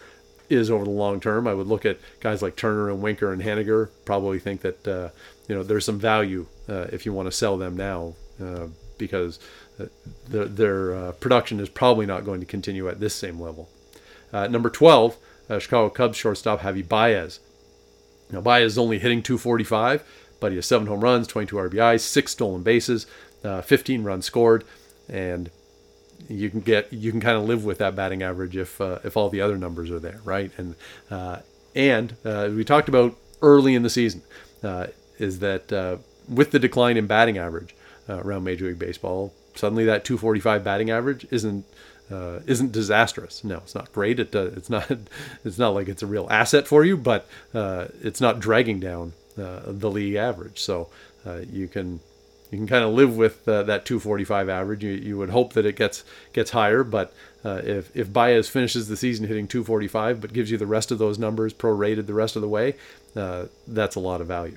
is 0.48 0.70
over 0.70 0.84
the 0.84 0.90
long 0.90 1.20
term. 1.20 1.48
I 1.48 1.54
would 1.54 1.66
look 1.66 1.84
at 1.84 1.98
guys 2.20 2.42
like 2.42 2.54
Turner 2.54 2.90
and 2.90 3.02
Winker 3.02 3.32
and 3.32 3.42
Haniger. 3.42 3.88
Probably 4.04 4.38
think 4.38 4.60
that 4.60 4.86
uh, 4.86 5.08
you 5.48 5.54
know 5.54 5.62
there's 5.62 5.84
some 5.84 5.98
value 5.98 6.46
uh, 6.68 6.86
if 6.92 7.04
you 7.06 7.12
want 7.12 7.26
to 7.26 7.32
sell 7.32 7.56
them 7.56 7.76
now 7.76 8.14
uh, 8.42 8.66
because 8.98 9.40
their, 10.28 10.44
their 10.44 11.12
production 11.14 11.58
is 11.58 11.68
probably 11.68 12.06
not 12.06 12.24
going 12.24 12.40
to 12.40 12.46
continue 12.46 12.88
at 12.88 13.00
this 13.00 13.14
same 13.14 13.40
level. 13.40 13.68
number 14.32 14.70
12 14.70 15.16
uh, 15.48 15.58
Chicago 15.58 15.90
Cubs 15.90 16.16
shortstop 16.16 16.60
Javi 16.60 16.86
Baez. 16.86 17.40
Now 18.30 18.40
Baez 18.40 18.72
is 18.72 18.78
only 18.78 18.98
hitting 18.98 19.22
245, 19.22 20.04
but 20.40 20.52
he 20.52 20.56
has 20.56 20.66
seven 20.66 20.86
home 20.86 21.00
runs, 21.00 21.26
22 21.26 21.56
RBIs, 21.56 22.00
six 22.00 22.32
stolen 22.32 22.62
bases, 22.62 23.06
uh, 23.44 23.62
15 23.62 24.02
runs 24.02 24.24
scored, 24.24 24.64
and 25.08 25.50
you 26.28 26.50
can 26.50 26.60
get 26.60 26.92
you 26.92 27.10
can 27.10 27.20
kind 27.20 27.36
of 27.36 27.44
live 27.44 27.64
with 27.64 27.78
that 27.78 27.94
batting 27.94 28.22
average 28.22 28.56
if 28.56 28.80
uh, 28.80 28.98
if 29.04 29.16
all 29.16 29.28
the 29.28 29.40
other 29.40 29.58
numbers 29.58 29.90
are 29.90 30.00
there, 30.00 30.20
right? 30.24 30.50
And 30.56 30.74
uh, 31.10 31.38
and 31.74 32.16
uh, 32.24 32.50
we 32.54 32.64
talked 32.64 32.88
about 32.88 33.16
early 33.42 33.74
in 33.74 33.82
the 33.82 33.90
season 33.90 34.22
uh, 34.62 34.86
is 35.18 35.40
that 35.40 36.00
with 36.28 36.50
the 36.52 36.58
decline 36.58 36.96
in 36.96 37.06
batting 37.06 37.36
average 37.36 37.74
around 38.08 38.44
Major 38.44 38.66
League 38.66 38.78
Baseball, 38.78 39.34
suddenly 39.54 39.84
that 39.84 40.04
245 40.04 40.64
batting 40.64 40.90
average 40.90 41.26
isn't 41.30 41.64
uh, 42.10 42.40
isn't 42.46 42.72
disastrous. 42.72 43.42
No, 43.44 43.58
it's 43.58 43.74
not 43.74 43.92
great. 43.92 44.20
It 44.20 44.34
uh, 44.34 44.50
it's 44.56 44.70
not 44.70 44.90
it's 45.44 45.58
not 45.58 45.74
like 45.74 45.88
it's 45.88 46.02
a 46.02 46.06
real 46.06 46.26
asset 46.30 46.66
for 46.66 46.84
you, 46.84 46.96
but 46.96 47.26
uh, 47.54 47.86
it's 48.02 48.20
not 48.20 48.40
dragging 48.40 48.80
down 48.80 49.12
uh, 49.38 49.60
the 49.66 49.90
league 49.90 50.14
average. 50.14 50.60
So 50.60 50.88
uh, 51.26 51.40
you 51.50 51.68
can 51.68 52.00
you 52.54 52.58
can 52.58 52.68
kind 52.68 52.84
of 52.84 52.94
live 52.94 53.16
with 53.16 53.48
uh, 53.48 53.64
that 53.64 53.84
245 53.84 54.48
average. 54.48 54.84
You, 54.84 54.92
you 54.92 55.18
would 55.18 55.30
hope 55.30 55.54
that 55.54 55.66
it 55.66 55.74
gets 55.74 56.04
gets 56.32 56.52
higher, 56.52 56.84
but 56.84 57.12
uh, 57.44 57.60
if 57.64 57.94
if 57.96 58.12
Baez 58.12 58.48
finishes 58.48 58.86
the 58.86 58.96
season 58.96 59.26
hitting 59.26 59.48
245, 59.48 60.20
but 60.20 60.32
gives 60.32 60.52
you 60.52 60.56
the 60.56 60.66
rest 60.66 60.92
of 60.92 60.98
those 60.98 61.18
numbers 61.18 61.52
prorated 61.52 62.06
the 62.06 62.14
rest 62.14 62.36
of 62.36 62.42
the 62.42 62.48
way, 62.48 62.76
uh, 63.16 63.46
that's 63.66 63.96
a 63.96 64.00
lot 64.00 64.20
of 64.20 64.28
value. 64.28 64.56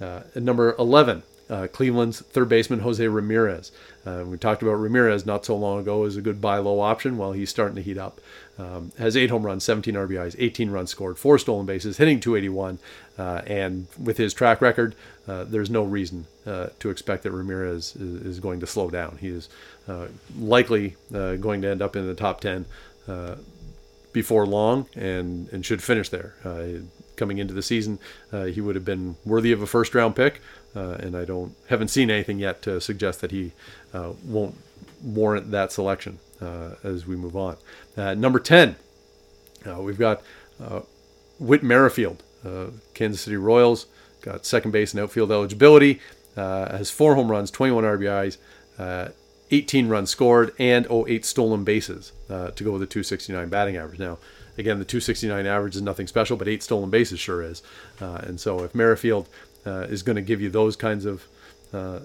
Uh, 0.00 0.22
number 0.34 0.74
11, 0.76 1.22
uh, 1.48 1.66
Cleveland's 1.72 2.20
third 2.20 2.48
baseman 2.48 2.80
Jose 2.80 3.06
Ramirez. 3.06 3.72
Uh, 4.04 4.24
we 4.26 4.36
talked 4.36 4.62
about 4.62 4.74
Ramirez 4.74 5.26
not 5.26 5.44
so 5.44 5.56
long 5.56 5.80
ago 5.80 6.04
as 6.04 6.16
a 6.16 6.20
good 6.20 6.40
buy 6.40 6.58
low 6.58 6.80
option 6.80 7.16
while 7.16 7.32
he's 7.32 7.50
starting 7.50 7.76
to 7.76 7.82
heat 7.82 7.98
up. 7.98 8.20
Um, 8.58 8.92
has 8.98 9.16
eight 9.16 9.30
home 9.30 9.44
runs, 9.44 9.64
17 9.64 9.94
RBIs, 9.94 10.34
18 10.38 10.70
runs 10.70 10.90
scored, 10.90 11.18
four 11.18 11.38
stolen 11.38 11.66
bases, 11.66 11.98
hitting 11.98 12.20
281. 12.20 12.78
Uh, 13.18 13.42
and 13.46 13.86
with 14.02 14.16
his 14.16 14.32
track 14.32 14.60
record, 14.60 14.94
uh, 15.28 15.44
there's 15.44 15.70
no 15.70 15.82
reason 15.82 16.26
uh, 16.46 16.68
to 16.78 16.90
expect 16.90 17.22
that 17.24 17.32
Ramirez 17.32 17.96
is, 17.96 18.22
is, 18.22 18.40
going 18.40 18.60
to 18.60 18.66
slow 18.66 18.88
down. 18.88 19.18
He 19.20 19.28
is 19.28 19.48
uh, 19.88 20.06
likely 20.38 20.96
going 21.10 21.62
to 21.62 21.68
end 21.68 21.82
up 21.82 21.96
in 21.96 22.06
the 22.06 22.14
top 22.14 22.40
10 22.40 22.66
before 24.12 24.46
long 24.46 24.86
and, 24.94 25.48
and 25.50 25.64
should 25.64 25.82
finish 25.82 26.08
there. 26.08 26.34
Coming 27.16 27.38
into 27.38 27.54
the 27.54 27.62
season, 27.62 27.98
he 28.30 28.60
would 28.60 28.74
have 28.74 28.84
been 28.84 29.16
worthy 29.24 29.52
of 29.52 29.62
a 29.62 29.66
first 29.66 29.94
round 29.94 30.16
pick. 30.16 30.40
Uh, 30.76 30.98
and 31.00 31.16
I 31.16 31.24
don't 31.24 31.54
haven't 31.68 31.88
seen 31.88 32.10
anything 32.10 32.38
yet 32.38 32.60
to 32.62 32.80
suggest 32.82 33.22
that 33.22 33.30
he 33.30 33.52
uh, 33.94 34.12
won't 34.22 34.56
warrant 35.02 35.50
that 35.50 35.72
selection 35.72 36.18
uh, 36.40 36.72
as 36.84 37.06
we 37.06 37.16
move 37.16 37.34
on. 37.34 37.56
number 37.96 38.38
ten, 38.38 38.76
we've 39.78 39.98
got 39.98 40.22
Whit 41.38 41.62
Merrifield, 41.62 42.22
Kansas 42.92 43.22
City 43.22 43.36
Royals, 43.36 43.86
got 44.20 44.44
second 44.44 44.72
base 44.72 44.92
and 44.92 45.02
outfield 45.02 45.32
eligibility, 45.32 46.00
has 46.36 46.90
four 46.90 47.14
home 47.14 47.30
runs, 47.30 47.50
21 47.50 47.84
RBIs. 47.84 48.36
18 49.50 49.88
runs 49.88 50.10
scored 50.10 50.52
and 50.58 50.88
oh, 50.90 51.06
eight 51.06 51.24
stolen 51.24 51.62
bases 51.62 52.10
uh, 52.28 52.50
to 52.50 52.64
go 52.64 52.72
with 52.72 52.82
a 52.82 52.86
269 52.86 53.48
batting 53.48 53.76
average. 53.76 54.00
Now, 54.00 54.18
again, 54.58 54.78
the 54.78 54.84
269 54.84 55.46
average 55.46 55.76
is 55.76 55.82
nothing 55.82 56.06
special, 56.06 56.36
but 56.36 56.48
eight 56.48 56.62
stolen 56.62 56.90
bases 56.90 57.20
sure 57.20 57.42
is. 57.42 57.62
Uh, 58.00 58.20
and 58.22 58.40
so 58.40 58.62
if 58.62 58.74
Merrifield 58.74 59.28
uh, 59.66 59.80
is 59.88 60.02
going 60.02 60.16
to 60.16 60.22
give 60.22 60.40
you 60.40 60.48
those 60.48 60.76
kinds 60.76 61.04
of 61.04 61.26
uh, 61.72 62.00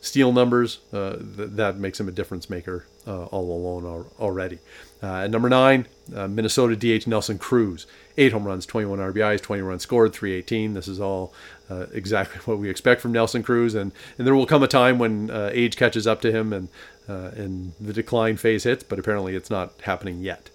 steal 0.00 0.32
numbers, 0.32 0.80
uh, 0.92 1.16
th- 1.16 1.50
that 1.52 1.78
makes 1.78 1.98
him 1.98 2.08
a 2.08 2.12
difference 2.12 2.48
maker 2.50 2.86
all 3.06 3.50
alone 3.50 3.86
al- 3.86 4.12
already. 4.20 4.58
at 5.02 5.30
number 5.30 5.48
nine, 5.48 5.86
Minnesota 6.08 6.76
DH 6.76 7.06
Nelson 7.06 7.38
Cruz, 7.38 7.86
eight 8.18 8.32
home 8.32 8.44
runs, 8.44 8.66
21 8.66 8.98
RBIs, 8.98 9.40
20 9.40 9.62
runs 9.62 9.82
scored, 9.82 10.12
318. 10.12 10.74
This 10.74 10.88
is 10.88 11.00
all 11.00 11.32
uh, 11.70 11.86
exactly 11.92 12.40
what 12.44 12.58
we 12.58 12.68
expect 12.68 13.00
from 13.00 13.12
Nelson 13.12 13.42
Cruz, 13.42 13.74
and, 13.74 13.92
and 14.18 14.26
there 14.26 14.34
will 14.34 14.46
come 14.46 14.62
a 14.62 14.68
time 14.68 14.98
when 14.98 15.30
uh, 15.30 15.50
age 15.52 15.76
catches 15.76 16.06
up 16.06 16.20
to 16.22 16.30
him 16.30 16.52
and 16.52 16.68
uh, 17.08 17.30
and 17.36 17.72
the 17.80 17.94
decline 17.94 18.36
phase 18.36 18.64
hits, 18.64 18.84
but 18.84 18.98
apparently 18.98 19.34
it's 19.34 19.48
not 19.48 19.72
happening 19.80 20.20
yet. 20.20 20.50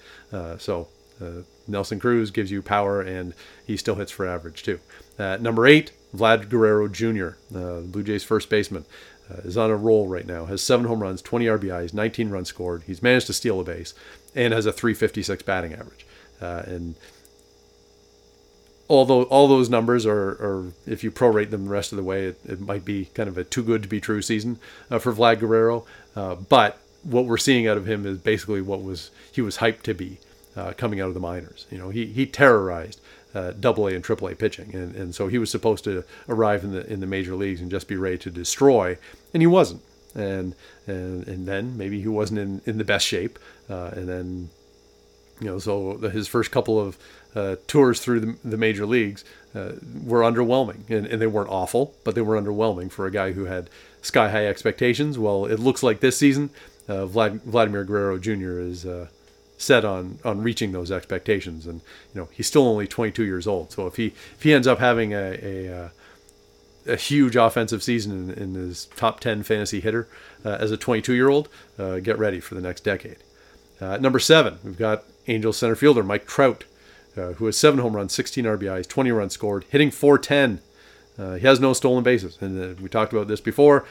so 0.60 0.88
Nelson 1.68 2.00
Cruz 2.00 2.32
gives 2.32 2.52
you 2.52 2.62
power, 2.62 3.02
and 3.02 3.34
he 3.66 3.78
still 3.78 3.96
hits 3.96 4.12
for 4.12 4.28
average 4.28 4.64
too. 4.64 4.80
number 5.18 5.66
eight, 5.66 5.92
Vlad 6.16 6.50
Guerrero 6.50 6.88
Jr., 6.88 7.38
uh, 7.56 7.82
Blue 7.82 8.04
Jays 8.04 8.24
first 8.24 8.50
baseman, 8.50 8.86
uh, 9.30 9.38
is 9.44 9.58
on 9.58 9.72
a 9.72 9.76
roll 9.76 10.08
right 10.08 10.28
now. 10.28 10.46
Has 10.46 10.62
seven 10.62 10.86
home 10.86 11.02
runs, 11.02 11.22
20 11.22 11.46
RBIs, 11.46 11.94
19 11.94 12.30
runs 12.30 12.50
scored. 12.50 12.84
He's 12.84 13.02
managed 13.02 13.28
to 13.28 13.34
steal 13.34 13.60
a 13.60 13.64
base, 13.64 13.94
and 14.36 14.54
has 14.54 14.66
a 14.66 14.74
356 14.74 15.44
batting 15.44 15.74
average. 15.74 16.06
Uh, 16.42 16.64
and 16.66 16.96
although 18.90 19.24
all 19.24 19.48
those 19.48 19.70
numbers 19.70 20.06
are, 20.06 20.32
are, 20.32 20.74
if 20.86 21.04
you 21.04 21.12
prorate 21.12 21.50
them 21.50 21.66
the 21.66 21.72
rest 21.72 21.92
of 21.92 21.98
the 21.98 22.04
way, 22.04 22.26
it, 22.26 22.40
it 22.46 22.60
might 22.60 22.86
be 22.86 23.06
kind 23.06 23.30
of 23.30 23.38
a 23.38 23.44
too 23.44 23.64
good 23.64 23.82
to 23.84 23.90
be 23.90 24.02
true 24.02 24.22
season 24.22 24.60
uh, 24.92 25.00
for 25.00 25.14
Vlad 25.14 25.40
Guerrero. 25.40 25.86
Uh, 26.16 26.36
but 26.36 26.80
what 27.02 27.26
we're 27.26 27.38
seeing 27.38 27.68
out 27.68 27.78
of 27.78 27.88
him 27.88 28.06
is 28.06 28.18
basically 28.18 28.62
what 28.62 28.84
was 28.84 29.12
he 29.32 29.42
was 29.42 29.58
hyped 29.58 29.82
to 29.82 29.94
be 29.94 30.20
uh, 30.56 30.74
coming 30.74 31.02
out 31.02 31.08
of 31.08 31.14
the 31.14 31.20
minors. 31.20 31.66
You 31.72 31.78
know, 31.78 31.90
he 31.90 32.06
he 32.06 32.26
terrorized 32.26 33.02
uh, 33.34 33.52
double 33.60 33.88
A 33.88 33.96
and 33.96 34.04
triple 34.04 34.28
A 34.28 34.36
pitching, 34.36 34.74
and, 34.76 34.96
and 34.96 35.16
so 35.16 35.28
he 35.28 35.38
was 35.38 35.50
supposed 35.50 35.84
to 35.86 36.04
arrive 36.30 36.64
in 36.64 36.72
the 36.72 36.86
in 36.92 37.00
the 37.00 37.08
major 37.08 37.36
leagues 37.36 37.62
and 37.62 37.72
just 37.72 37.88
be 37.88 37.96
ready 37.96 38.18
to 38.20 38.30
destroy, 38.30 38.98
and 39.34 39.42
he 39.42 39.48
wasn't. 39.48 39.82
And 40.16 40.54
and 40.86 41.28
and 41.28 41.48
then 41.48 41.76
maybe 41.76 42.00
he 42.02 42.08
wasn't 42.08 42.40
in, 42.40 42.62
in 42.66 42.78
the 42.78 42.84
best 42.84 43.08
shape, 43.08 43.40
uh, 43.70 43.92
and 43.94 44.08
then 44.08 44.50
you 45.42 45.48
know 45.48 45.58
so 45.58 45.98
his 45.98 46.28
first 46.28 46.52
couple 46.52 46.80
of 46.80 46.98
uh, 47.36 47.56
tours 47.66 48.00
through 48.00 48.20
the, 48.20 48.38
the 48.44 48.58
major 48.58 48.86
leagues 48.86 49.26
uh, 49.56 49.74
were 50.04 50.22
underwhelming, 50.22 50.88
and, 50.90 51.08
and 51.08 51.20
they 51.20 51.28
weren't 51.28 51.50
awful, 51.50 51.96
but 52.04 52.14
they 52.14 52.22
were 52.22 52.40
underwhelming 52.40 52.92
for 52.92 53.08
a 53.08 53.12
guy 53.12 53.32
who 53.32 53.46
had 53.46 53.72
sky 54.04 54.30
high 54.30 54.46
expectations. 54.46 55.18
Well, 55.18 55.46
it 55.46 55.60
looks 55.60 55.82
like 55.82 56.00
this 56.00 56.18
season, 56.18 56.52
uh, 56.88 57.08
Vlad, 57.08 57.42
Vladimir 57.42 57.84
Guerrero 57.84 58.20
Jr. 58.20 58.60
is 58.60 58.86
uh, 58.86 59.08
set 59.64 59.86
on 59.86 60.20
on 60.24 60.42
reaching 60.42 60.72
those 60.72 60.92
expectations. 60.92 61.66
And 61.66 61.82
you 62.14 62.22
know, 62.22 62.30
he's 62.32 62.48
still 62.48 62.68
only 62.68 62.88
22 62.88 63.24
years 63.24 63.48
old. 63.48 63.72
So 63.72 63.88
if 63.88 63.96
he 63.96 64.08
if 64.08 64.44
he 64.44 64.54
ends 64.54 64.68
up 64.68 64.80
having 64.80 65.14
a 65.14 65.40
a, 65.42 65.84
uh, 65.86 65.90
a 66.86 66.96
huge 66.96 67.36
offensive 67.36 67.84
season 67.84 68.32
in, 68.32 68.44
in, 68.44 68.54
his 68.56 68.86
top 68.98 69.20
10 69.20 69.44
fantasy 69.44 69.80
hitter 69.80 70.08
uh, 70.44 70.58
as 70.60 70.72
a 70.72 70.78
22 70.78 71.14
year 71.14 71.30
old, 71.30 71.50
uh, 71.80 72.00
get 72.00 72.18
ready 72.18 72.40
for 72.40 72.56
the 72.56 72.62
next 72.62 72.82
decade. 72.82 73.18
Uh, 73.80 73.98
number 73.98 74.20
seven, 74.20 74.60
we've 74.64 74.78
got 74.78 75.04
Angels 75.28 75.58
center 75.58 75.76
fielder 75.76 76.04
Mike 76.04 76.28
Trout, 76.28 76.66
uh, 77.18 77.34
who 77.34 77.46
has 77.46 77.58
seven 77.58 77.80
home 77.80 77.96
runs, 77.96 78.14
16 78.14 78.46
RBIs, 78.46 78.88
20 78.88 79.12
runs 79.12 79.34
scored, 79.34 79.66
hitting 79.70 79.92
410. 79.92 80.62
Uh, 81.18 81.36
he 81.36 81.46
has 81.46 81.60
no 81.60 81.74
stolen 81.74 82.04
bases, 82.04 82.38
and 82.42 82.80
we 82.80 82.90
talked 82.90 83.14
about 83.14 83.28
this 83.28 83.42
before. 83.42 83.86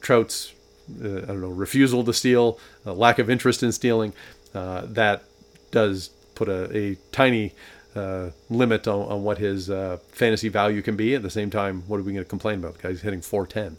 Trout's 0.00 0.52
I 0.98 1.04
don't 1.04 1.40
know 1.40 1.48
refusal 1.48 2.02
to 2.04 2.12
steal, 2.12 2.58
lack 2.84 3.18
of 3.18 3.30
interest 3.30 3.62
in 3.62 3.72
stealing 3.72 4.12
uh, 4.54 4.82
that 4.86 5.24
does 5.70 6.10
put 6.34 6.48
a, 6.48 6.76
a 6.76 6.96
tiny 7.12 7.52
uh, 7.94 8.30
limit 8.48 8.86
on, 8.86 9.00
on, 9.08 9.22
what 9.22 9.38
his 9.38 9.68
uh, 9.68 9.98
fantasy 10.12 10.48
value 10.48 10.82
can 10.82 10.96
be. 10.96 11.14
At 11.14 11.22
the 11.22 11.30
same 11.30 11.50
time, 11.50 11.82
what 11.86 11.98
are 11.98 12.02
we 12.02 12.12
going 12.12 12.24
to 12.24 12.28
complain 12.28 12.58
about? 12.60 12.74
The 12.74 12.82
guy's 12.82 13.00
hitting 13.00 13.20
410. 13.20 13.76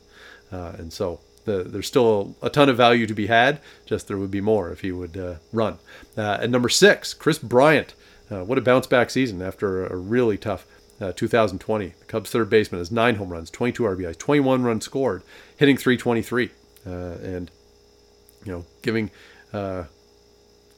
Uh, 0.52 0.76
and 0.78 0.92
so 0.92 1.22
the, 1.46 1.64
there's 1.64 1.88
still 1.88 2.36
a 2.42 2.50
ton 2.50 2.70
of 2.70 2.78
value 2.78 3.08
to 3.08 3.14
be 3.14 3.28
had, 3.28 3.62
just 3.86 4.08
there 4.08 4.18
would 4.18 4.32
be 4.32 4.42
more 4.42 4.70
if 4.72 4.82
he 4.82 4.92
would 4.92 5.18
uh, 5.18 5.36
run. 5.54 5.78
Uh, 6.18 6.40
at 6.42 6.50
number 6.50 6.70
six, 6.70 7.14
Kris 7.14 7.40
Bryant. 7.40 7.94
what 8.28 8.58
a 8.58 8.62
bounce 8.62 8.88
back 8.88 9.10
season 9.10 9.42
after 9.42 9.86
a 9.86 9.96
really 9.96 10.38
tough 10.38 10.66
2020. 11.16 11.88
The 11.88 12.06
Cubs' 12.06 12.30
third 12.30 12.50
baseman 12.50 12.80
has 12.80 12.92
nine 12.92 13.16
home 13.16 13.30
runs, 13.30 13.50
22 13.50 13.84
RBIs, 13.84 14.18
21 14.20 14.64
runs 14.64 14.86
scored, 14.86 15.24
hitting 15.58 15.78
323. 15.78 16.52
and, 16.86 17.50
you 18.46 18.52
know, 18.52 18.66
giving 18.84 19.10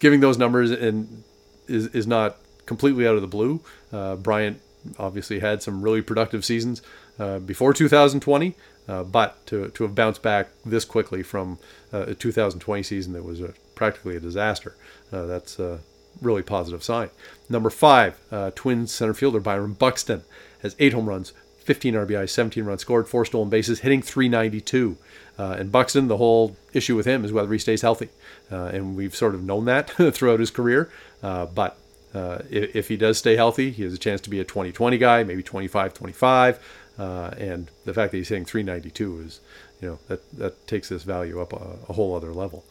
giving 0.04 0.20
those 0.20 0.38
numbers 0.38 0.70
and 0.70 1.24
is 1.68 1.88
is 1.96 2.06
not 2.06 2.36
completely 2.66 3.08
out 3.08 3.16
of 3.16 3.22
the 3.22 3.28
blue. 3.28 3.62
Uh, 3.92 4.18
Bryant 4.18 4.60
obviously 5.00 5.39
had 5.39 5.63
some 5.63 5.82
really 5.82 6.02
productive 6.02 6.44
seasons 6.44 6.82
uh, 7.18 7.39
before 7.39 7.74
2020, 7.74 8.54
uh, 8.89 9.04
but 9.04 9.44
to, 9.46 9.70
to 9.70 9.84
have 9.84 9.96
bounced 9.96 10.22
back 10.22 10.50
this 10.66 10.84
quickly 10.84 11.24
from 11.24 11.58
uh, 11.94 12.02
a 12.08 12.13
2020 12.13 12.84
season 12.84 13.13
that 13.13 13.24
was 13.24 13.39
a, 13.39 13.54
practically 13.76 14.18
a 14.18 14.20
disaster, 14.20 14.76
uh, 15.13 15.26
that's 15.26 15.58
a 15.58 15.80
really 16.22 16.44
positive 16.44 16.84
sign. 16.84 17.10
Number 17.48 17.70
five, 17.70 18.20
uh, 18.30 18.52
Twins 18.54 18.92
center 18.92 19.13
fielder 19.13 19.39
Byron 19.39 19.72
Buxton 19.72 20.24
has 20.63 20.76
eight 20.80 20.92
home 20.92 21.08
runs, 21.08 21.32
15 21.60 21.94
RBI, 21.94 22.30
17 22.30 22.66
runs 22.66 22.82
scored, 22.82 23.08
four 23.08 23.24
stolen 23.24 23.50
bases, 23.50 23.80
hitting 23.80 24.02
392. 24.02 24.98
Uh, 25.38 25.56
and 25.58 25.72
Buxton, 25.72 26.08
the 26.08 26.17
whole 26.17 26.56
issue 26.74 26.96
with 26.96 27.06
him 27.06 27.26
is 27.26 27.32
whether 27.32 27.52
he 27.52 27.60
stays 27.60 27.82
healthy. 27.82 28.10
Uh, 28.52 28.65
and 28.65 28.96
we've 28.96 29.15
sort 29.15 29.34
of 29.34 29.43
known 29.43 29.65
that 29.65 29.89
throughout 30.13 30.39
his 30.39 30.52
career. 30.52 30.91
Uh, 31.22 31.46
but 31.46 31.78
uh, 32.13 32.39
if, 32.50 32.76
if, 32.76 32.88
he 32.88 32.98
does 32.98 33.17
stay 33.17 33.36
healthy, 33.36 33.72
he 33.72 33.84
has 33.84 33.93
a 33.93 33.98
chance 33.98 34.22
to 34.22 34.30
be 34.30 34.39
a 34.39 34.43
2020 34.43 34.98
guy, 34.98 35.24
maybe 35.24 35.41
25 35.41 35.93
25. 35.93 36.60
Uh, 37.00 37.32
and 37.38 37.72
the 37.86 37.93
fact 37.93 38.12
that 38.12 38.17
he's 38.17 38.30
hitting 38.30 38.46
392 38.46 39.22
is, 39.22 39.39
you 39.82 39.88
know, 39.88 40.00
that, 40.08 40.38
that 40.38 40.67
takes 40.67 40.89
this 40.89 41.04
value 41.04 41.41
up 41.41 41.54
a, 41.54 41.78
a 41.89 41.93
whole 41.93 42.15
other 42.15 42.32
level. 42.32 42.63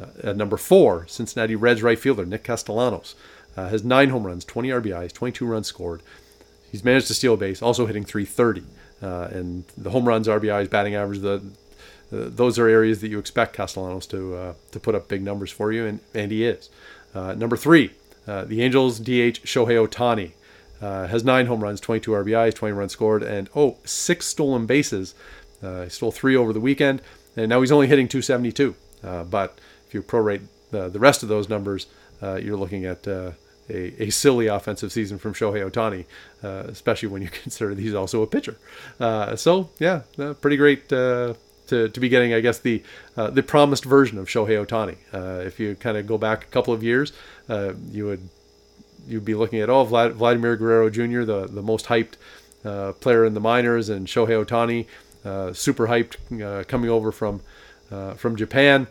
Uh, 0.00 0.06
at 0.22 0.36
number 0.36 0.56
four, 0.56 1.06
Cincinnati 1.08 1.54
Reds 1.54 1.82
right 1.82 1.98
fielder 1.98 2.24
Nick 2.24 2.44
Castellanos 2.44 3.14
has 3.54 3.82
nine 3.82 4.10
home 4.10 4.26
runs, 4.26 4.44
20 4.44 4.68
RBIs, 4.68 5.14
22 5.14 5.46
runs 5.46 5.66
scored. 5.66 6.02
He's 6.70 6.84
managed 6.84 7.06
to 7.06 7.14
steal 7.14 7.32
a 7.32 7.36
base, 7.38 7.62
also 7.62 7.86
hitting 7.86 8.04
330. 8.04 8.64
and 9.34 9.64
the 9.78 9.90
home 9.90 10.06
runs, 10.06 10.28
RBIs, 10.28 10.68
batting 10.68 10.94
average, 10.94 11.20
the 11.20 11.36
uh, 11.36 11.40
those 12.10 12.58
are 12.58 12.68
areas 12.68 13.00
that 13.00 13.08
you 13.08 13.18
expect 13.18 13.54
Castellanos 13.56 14.06
to 14.08 14.34
uh, 14.34 14.54
to 14.72 14.80
put 14.80 14.94
up 14.94 15.08
big 15.08 15.22
numbers 15.22 15.50
for 15.50 15.72
you, 15.72 15.86
and, 15.86 16.00
and 16.14 16.30
he 16.30 16.44
is. 16.44 16.70
Uh, 17.14 17.34
number 17.34 17.56
three, 17.56 17.92
the 18.26 18.62
Angels 18.62 18.98
DH 18.98 19.42
Shohei 19.44 19.86
Ohtani 19.86 20.32
has 20.80 21.24
nine 21.24 21.46
home 21.46 21.60
runs, 21.60 21.80
22 21.80 22.10
RBIs, 22.10 22.54
20 22.54 22.72
runs 22.74 22.92
scored, 22.92 23.22
and 23.22 23.48
oh, 23.56 23.78
six 23.84 24.26
stolen 24.26 24.66
bases. 24.66 25.14
he 25.62 25.88
stole 25.88 26.12
three 26.12 26.36
over 26.36 26.52
the 26.52 26.60
weekend, 26.60 27.00
and 27.36 27.48
now 27.48 27.60
he's 27.60 27.72
only 27.72 27.86
hitting 27.86 28.08
272. 28.08 28.74
but 29.30 29.58
if 29.86 29.94
you 29.94 30.02
prorate 30.02 30.42
the, 30.70 30.88
the 30.88 30.98
rest 30.98 31.22
of 31.22 31.28
those 31.28 31.48
numbers, 31.48 31.86
you're 32.22 32.56
looking 32.56 32.84
at 32.84 33.06
a, 33.68 34.02
a, 34.02 34.10
silly 34.10 34.46
offensive 34.46 34.92
season 34.92 35.18
from 35.18 35.34
Shohei 35.34 35.68
Ohtani, 35.68 36.04
uh, 36.42 36.68
especially 36.68 37.08
when 37.08 37.22
you 37.22 37.28
consider 37.42 37.74
that 37.74 37.80
he's 37.80 37.94
also 37.94 38.22
a 38.22 38.26
pitcher. 38.26 38.56
Uh, 39.00 39.36
so, 39.36 39.70
yeah, 39.78 40.02
uh, 40.18 40.34
pretty 40.34 40.56
great 40.56 40.92
to, 41.68 41.88
to 41.88 42.00
be 42.00 42.08
getting, 42.08 42.32
I 42.32 42.40
guess, 42.40 42.58
the 42.58 42.82
uh, 43.16 43.30
the 43.30 43.42
promised 43.42 43.84
version 43.84 44.18
of 44.18 44.26
Shohei 44.26 44.64
Ohtani. 44.64 44.96
Uh, 45.12 45.44
if 45.44 45.58
you 45.60 45.74
kind 45.74 45.96
of 45.96 46.06
go 46.06 46.18
back 46.18 46.44
a 46.44 46.46
couple 46.46 46.72
of 46.72 46.82
years, 46.82 47.12
uh, 47.48 47.74
you 47.90 48.06
would 48.06 48.28
you'd 49.06 49.24
be 49.24 49.34
looking 49.34 49.60
at 49.60 49.70
oh 49.70 49.84
Vlad, 49.84 50.12
Vladimir 50.12 50.56
Guerrero 50.56 50.90
Jr., 50.90 51.22
the 51.22 51.46
the 51.46 51.62
most 51.62 51.86
hyped 51.86 52.14
uh, 52.64 52.92
player 52.92 53.24
in 53.24 53.34
the 53.34 53.40
minors, 53.40 53.88
and 53.88 54.06
Shohei 54.06 54.44
Ohtani, 54.44 54.86
uh, 55.24 55.52
super 55.52 55.88
hyped, 55.88 56.68
coming 56.68 56.90
over 56.90 57.12
from 57.12 57.40
from 58.16 58.36
Japan, 58.36 58.86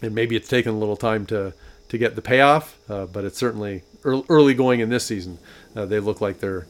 and 0.00 0.14
maybe 0.14 0.36
it's 0.36 0.48
taken 0.48 0.72
a 0.72 0.78
little 0.78 0.96
time 0.96 1.26
to 1.26 1.54
to 1.88 1.98
get 1.98 2.16
the 2.16 2.22
payoff, 2.22 2.78
but 2.86 3.24
it's 3.24 3.38
certainly 3.38 3.82
early 4.04 4.54
going 4.54 4.80
in 4.80 4.88
this 4.88 5.04
season. 5.04 5.38
they 5.74 6.00
look 6.00 6.20
like 6.20 6.38
they're 6.40 6.66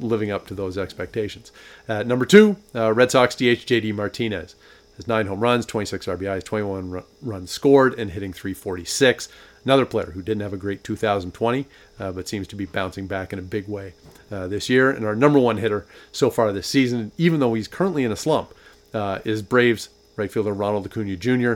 living 0.00 0.30
up 0.30 0.46
to 0.46 0.54
those 0.54 0.78
expectations. 0.78 1.52
At 1.88 2.06
number 2.06 2.24
two, 2.24 2.56
uh, 2.74 2.92
Red 2.92 3.10
Sox 3.10 3.34
DH 3.34 3.66
JD 3.66 3.94
Martinez 3.94 4.54
has 4.96 5.08
nine 5.08 5.26
home 5.26 5.40
runs, 5.40 5.66
26 5.66 6.06
RBIs, 6.06 6.44
21 6.44 7.02
runs 7.22 7.50
scored, 7.50 7.98
and 7.98 8.10
hitting 8.10 8.32
346. 8.32 9.28
Another 9.64 9.86
player 9.86 10.10
who 10.12 10.22
didn't 10.22 10.42
have 10.42 10.52
a 10.52 10.58
great 10.58 10.84
2020, 10.84 11.66
uh, 11.98 12.12
but 12.12 12.28
seems 12.28 12.46
to 12.48 12.56
be 12.56 12.66
bouncing 12.66 13.06
back 13.06 13.32
in 13.32 13.38
a 13.38 13.42
big 13.42 13.66
way 13.66 13.94
uh, 14.30 14.46
this 14.46 14.68
year. 14.68 14.90
And 14.90 15.04
our 15.04 15.16
number 15.16 15.38
one 15.38 15.56
hitter 15.56 15.86
so 16.12 16.30
far 16.30 16.52
this 16.52 16.66
season, 16.66 17.12
even 17.16 17.40
though 17.40 17.54
he's 17.54 17.68
currently 17.68 18.04
in 18.04 18.12
a 18.12 18.16
slump, 18.16 18.52
uh, 18.92 19.20
is 19.24 19.42
Braves 19.42 19.88
right 20.16 20.30
fielder 20.30 20.52
Ronald 20.52 20.86
Acuna 20.86 21.16
Jr 21.16 21.54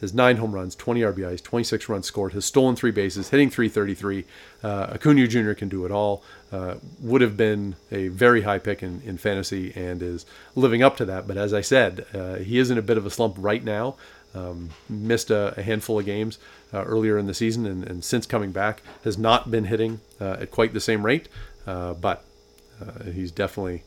has 0.00 0.14
nine 0.14 0.36
home 0.36 0.52
runs, 0.52 0.74
20 0.76 1.00
RBIs, 1.00 1.42
26 1.42 1.88
runs 1.88 2.06
scored, 2.06 2.32
has 2.32 2.44
stolen 2.44 2.76
three 2.76 2.90
bases, 2.90 3.30
hitting 3.30 3.50
333. 3.50 4.24
Uh, 4.62 4.88
Acuna 4.92 5.26
Jr. 5.26 5.52
can 5.52 5.68
do 5.68 5.84
it 5.84 5.90
all. 5.90 6.22
Uh, 6.52 6.76
would 7.00 7.20
have 7.20 7.36
been 7.36 7.76
a 7.90 8.08
very 8.08 8.42
high 8.42 8.58
pick 8.58 8.82
in, 8.82 9.02
in 9.04 9.18
fantasy 9.18 9.72
and 9.74 10.02
is 10.02 10.24
living 10.54 10.82
up 10.82 10.96
to 10.96 11.04
that. 11.04 11.26
But 11.26 11.36
as 11.36 11.52
I 11.52 11.60
said, 11.60 12.06
uh, 12.14 12.36
he 12.36 12.58
is 12.58 12.70
in 12.70 12.78
a 12.78 12.82
bit 12.82 12.96
of 12.96 13.06
a 13.06 13.10
slump 13.10 13.36
right 13.38 13.62
now. 13.62 13.96
Um, 14.34 14.70
missed 14.88 15.30
a, 15.30 15.54
a, 15.58 15.62
handful 15.62 15.98
of 15.98 16.04
games 16.04 16.38
uh, 16.72 16.84
earlier 16.84 17.16
in 17.16 17.26
the 17.26 17.32
season 17.32 17.64
and, 17.64 17.82
and, 17.82 18.04
since 18.04 18.26
coming 18.26 18.52
back 18.52 18.82
has 19.02 19.16
not 19.16 19.50
been 19.50 19.64
hitting 19.64 20.02
uh, 20.20 20.36
at 20.40 20.50
quite 20.50 20.74
the 20.74 20.80
same 20.80 21.04
rate. 21.04 21.28
Uh, 21.66 21.94
but 21.94 22.24
he's 23.12 23.30
definitely, 23.30 23.84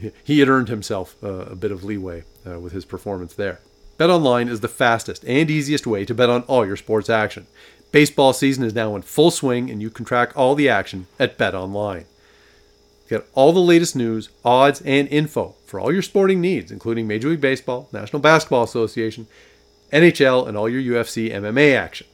he, 0.00 0.12
he, 0.24 0.38
had 0.38 0.48
earned 0.48 0.68
himself 0.68 1.20
a 1.22 1.54
bit 1.56 1.70
of 1.70 1.84
leeway 1.84 2.22
with 2.44 2.72
his 2.72 2.84
performance 2.84 3.34
there. 3.34 3.60
BetOnline 3.98 4.48
is 4.48 4.60
the 4.60 4.68
fastest 4.68 5.24
and 5.24 5.50
easiest 5.50 5.84
way 5.84 6.04
to 6.04 6.14
bet 6.14 6.30
on 6.30 6.42
all 6.42 6.64
your 6.64 6.76
sports 6.76 7.10
action. 7.10 7.48
Baseball 7.90 8.32
season 8.32 8.62
is 8.62 8.74
now 8.74 8.94
in 8.94 9.02
full 9.02 9.32
swing 9.32 9.68
and 9.70 9.82
you 9.82 9.90
can 9.90 10.04
track 10.04 10.36
all 10.36 10.54
the 10.54 10.68
action 10.68 11.08
at 11.18 11.36
BetOnline. 11.36 12.04
Get 13.08 13.26
all 13.34 13.52
the 13.52 13.58
latest 13.58 13.96
news, 13.96 14.28
odds, 14.44 14.82
and 14.82 15.08
info 15.08 15.56
for 15.66 15.80
all 15.80 15.92
your 15.92 16.02
sporting 16.02 16.40
needs, 16.40 16.70
including 16.70 17.08
Major 17.08 17.30
League 17.30 17.40
Baseball, 17.40 17.88
National 17.92 18.20
Basketball 18.20 18.62
Association, 18.62 19.26
NHL, 19.92 20.46
and 20.46 20.56
all 20.56 20.68
your 20.68 20.96
UFC 20.96 21.32
MMA 21.32 21.74
action. 21.74 22.06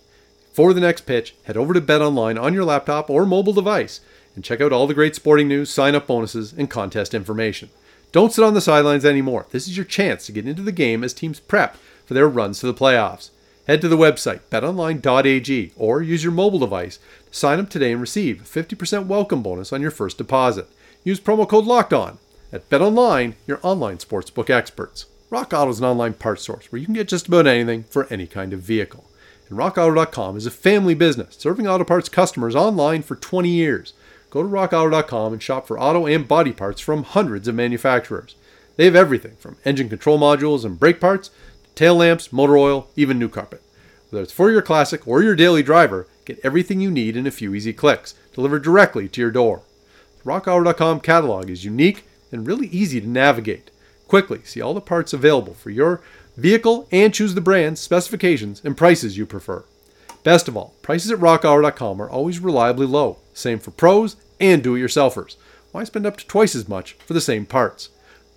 For 0.55 0.73
the 0.73 0.81
next 0.81 1.03
pitch, 1.03 1.35
head 1.45 1.57
over 1.57 1.75
to 1.75 1.81
BetOnline 1.83 2.41
on 2.41 2.55
your 2.55 2.65
laptop 2.65 3.11
or 3.11 3.27
mobile 3.27 3.53
device 3.53 4.01
and 4.35 4.45
check 4.45 4.63
out 4.63 4.73
all 4.73 4.87
the 4.87 4.95
great 4.95 5.15
sporting 5.15 5.49
news, 5.49 5.69
sign 5.69 5.95
up 5.95 6.07
bonuses, 6.07 6.55
and 6.55 6.71
contest 6.71 7.13
information. 7.13 7.69
Don't 8.15 8.33
sit 8.33 8.45
on 8.45 8.55
the 8.55 8.61
sidelines 8.61 9.05
anymore. 9.05 9.47
This 9.51 9.67
is 9.67 9.77
your 9.77 9.85
chance 9.85 10.25
to 10.27 10.33
get 10.33 10.47
into 10.47 10.63
the 10.63 10.71
game 10.71 11.03
as 11.03 11.13
teams 11.13 11.41
prep 11.41 11.77
for 12.07 12.15
their 12.15 12.29
runs 12.29 12.61
to 12.61 12.67
the 12.67 12.73
playoffs. 12.73 13.31
Head 13.67 13.81
to 13.81 13.89
the 13.89 13.97
website 13.97 14.39
betonline.ag 14.53 15.73
or 15.75 16.01
use 16.01 16.23
your 16.23 16.33
mobile 16.33 16.61
device 16.61 17.01
to 17.29 17.37
sign 17.37 17.59
up 17.59 17.69
today 17.69 17.91
and 17.91 18.01
receive 18.01 18.41
a 18.41 18.45
50% 18.45 19.07
welcome 19.07 19.43
bonus 19.43 19.73
on 19.73 19.83
your 19.83 19.91
first 19.91 20.17
deposit. 20.17 20.69
Use 21.03 21.19
promo 21.19 21.49
code 21.49 21.65
LOCKEDON 21.65 22.19
at 22.53 22.71
BetOnline, 22.71 23.35
your 23.49 23.59
online 23.65 23.99
sportsbook 23.99 24.49
experts. 24.49 25.07
Rock 25.29 25.53
Auto 25.53 25.73
is 25.73 25.81
an 25.81 25.85
online 25.85 26.15
parts 26.15 26.45
source 26.45 26.71
where 26.71 26.79
you 26.79 26.85
can 26.85 26.95
get 26.95 27.09
just 27.09 27.27
about 27.27 27.49
anything 27.49 27.83
for 27.83 28.07
any 28.13 28.29
kind 28.29 28.53
of 28.53 28.61
vehicle. 28.61 29.11
And 29.49 29.59
RockAuto.com 29.59 30.37
is 30.37 30.47
a 30.47 30.53
family 30.53 30.95
business 30.95 31.35
serving 31.35 31.67
auto 31.67 31.83
parts 31.83 32.09
customers 32.09 32.55
online 32.55 33.03
for 33.03 33.17
20 33.17 33.49
years. 33.49 33.93
Go 34.35 34.43
to 34.43 34.49
rockauto.com 34.49 35.33
and 35.33 35.41
shop 35.41 35.65
for 35.65 35.79
auto 35.79 36.07
and 36.07 36.27
body 36.27 36.51
parts 36.51 36.81
from 36.81 37.05
hundreds 37.05 37.47
of 37.47 37.55
manufacturers. 37.55 38.35
They 38.75 38.85
have 38.85 38.97
everything 38.97 39.37
from 39.37 39.59
engine 39.65 39.89
control 39.89 40.19
modules 40.19 40.65
and 40.65 40.77
brake 40.77 41.01
parts, 41.01 41.29
to 41.29 41.71
tail 41.77 41.95
lamps, 41.95 42.33
motor 42.33 42.59
oil, 42.59 42.89
even 42.97 43.17
new 43.17 43.29
carpet. 43.29 43.63
Whether 44.11 44.25
it's 44.25 44.33
for 44.33 44.51
your 44.51 44.61
classic 44.61 45.07
or 45.07 45.23
your 45.23 45.37
daily 45.37 45.63
driver, 45.63 46.09
get 46.25 46.41
everything 46.43 46.81
you 46.81 46.91
need 46.91 47.17
in 47.17 47.29
a 47.29 47.31
few 47.31 47.55
easy 47.55 47.73
clicks, 47.73 48.17
delivered 48.33 48.65
directly 48.65 49.09
to 49.11 49.21
your 49.21 49.31
door. 49.31 49.63
The 50.19 50.29
rockauto.com 50.29 50.99
catalog 50.99 51.49
is 51.49 51.65
unique 51.65 52.03
and 52.33 52.45
really 52.45 52.67
easy 52.67 53.01
to 53.01 53.09
navigate. 53.09 53.71
Quickly 54.09 54.41
see 54.43 54.61
all 54.61 54.75
the 54.75 54.81
parts 54.81 55.13
available 55.13 55.55
for 55.55 55.71
your 55.71 56.01
vehicle 56.37 56.89
and 56.91 57.15
choose 57.15 57.37
the 57.37 57.41
brands, 57.41 57.81
specifications, 57.81 58.61
and 58.65 58.77
prices 58.77 59.17
you 59.17 59.27
prefer. 59.27 59.65
Best 60.25 60.49
of 60.49 60.57
all, 60.57 60.75
prices 60.83 61.13
at 61.13 61.21
rockauto.com 61.21 62.03
are 62.03 62.11
always 62.11 62.41
reliably 62.41 62.87
low. 62.87 63.19
Same 63.33 63.61
for 63.61 63.71
pros 63.71 64.17
and 64.41 64.63
do 64.63 64.75
it 64.75 64.81
yourselfers. 64.81 65.37
Why 65.73 65.85
spend 65.85 66.07
up 66.07 66.17
to 66.19 66.27
twice 66.27 66.55
as 66.55 66.69
much 66.69 66.95
for 66.95 67.15
the 67.15 67.21
same 67.21 67.47
parts? 67.47 67.91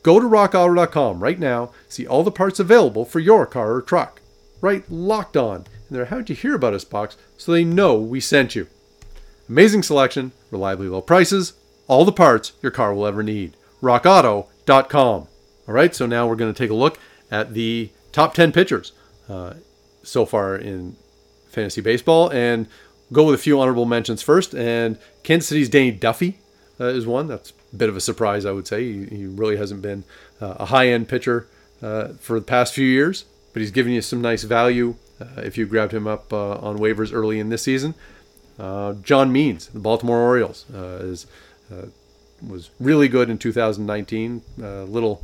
Go 0.04 0.20
to 0.20 0.26
rockauto.com 0.26 1.20
right 1.20 1.40
now, 1.40 1.72
see 1.88 2.08
all 2.08 2.24
the 2.24 2.32
parts 2.32 2.60
available 2.60 3.06
for 3.06 3.20
your 3.20 3.46
car 3.46 3.74
or 3.74 3.82
truck. 3.82 4.22
Right 4.62 4.90
locked 4.90 5.38
on 5.38 5.66
in 5.90 5.96
their 5.96 6.06
How'd 6.06 6.30
You 6.30 6.36
Hear 6.36 6.56
About 6.56 6.74
Us 6.74 6.84
box 6.84 7.18
so 7.38 7.52
they 7.52 7.64
know 7.64 8.00
we 8.00 8.20
sent 8.20 8.56
you. 8.56 8.68
Amazing 9.50 9.84
selection, 9.84 10.32
reliably 10.52 10.88
low 10.88 11.02
prices, 11.02 11.54
all 11.88 12.06
the 12.06 12.12
parts 12.12 12.54
your 12.62 12.72
car 12.72 12.94
will 12.94 13.06
ever 13.06 13.24
need. 13.24 13.56
RockAuto.com. 13.82 15.28
All 15.68 15.74
right, 15.74 15.94
so 15.94 16.06
now 16.06 16.28
we're 16.28 16.36
going 16.36 16.54
to 16.54 16.58
take 16.58 16.72
a 16.72 16.76
look 16.76 17.00
at 17.30 17.54
the 17.54 17.92
top 18.12 18.34
10 18.34 18.52
pitchers 18.52 18.94
uh, 19.30 19.56
so 20.04 20.26
far 20.26 20.56
in 20.56 20.96
fantasy 21.50 21.82
baseball 21.82 22.30
and 22.30 22.68
go 23.12 23.26
with 23.26 23.36
a 23.36 23.38
few 23.38 23.60
honorable 23.60 23.86
mentions 23.86 24.22
first. 24.22 24.54
And 24.54 24.98
Kansas 25.24 25.50
City's 25.50 25.70
Danny 25.70 25.92
Duffy 25.92 26.38
uh, 26.80 26.86
is 26.86 27.06
one. 27.06 27.28
That's 27.28 27.54
a 27.74 27.76
bit 27.76 27.90
of 27.90 27.96
a 27.96 28.02
surprise, 28.02 28.46
I 28.46 28.52
would 28.52 28.68
say. 28.68 28.84
He, 28.84 29.06
he 29.06 29.26
really 29.26 29.58
hasn't 29.58 29.82
been 29.82 30.04
uh, 30.42 30.56
a 30.60 30.66
high 30.66 30.88
end 30.88 31.08
pitcher 31.08 31.48
uh, 31.82 32.10
for 32.20 32.40
the 32.40 32.46
past 32.46 32.74
few 32.74 32.88
years, 32.88 33.26
but 33.54 33.62
he's 33.62 33.72
given 33.72 33.94
you 33.94 34.02
some 34.02 34.22
nice 34.22 34.44
value 34.44 34.96
uh, 35.20 35.42
if 35.42 35.58
you 35.58 35.66
grabbed 35.66 35.94
him 35.94 36.08
up 36.08 36.32
uh, 36.32 36.58
on 36.58 36.78
waivers 36.78 37.14
early 37.14 37.40
in 37.40 37.50
this 37.50 37.64
season. 37.64 37.96
Uh, 38.60 38.94
John 38.94 39.32
Means, 39.32 39.68
the 39.68 39.80
Baltimore 39.80 40.20
Orioles, 40.20 40.66
is 40.72 41.28
was 42.48 42.70
really 42.80 43.08
good 43.08 43.30
in 43.30 43.38
2019. 43.38 44.42
A 44.62 44.84
little 44.84 45.24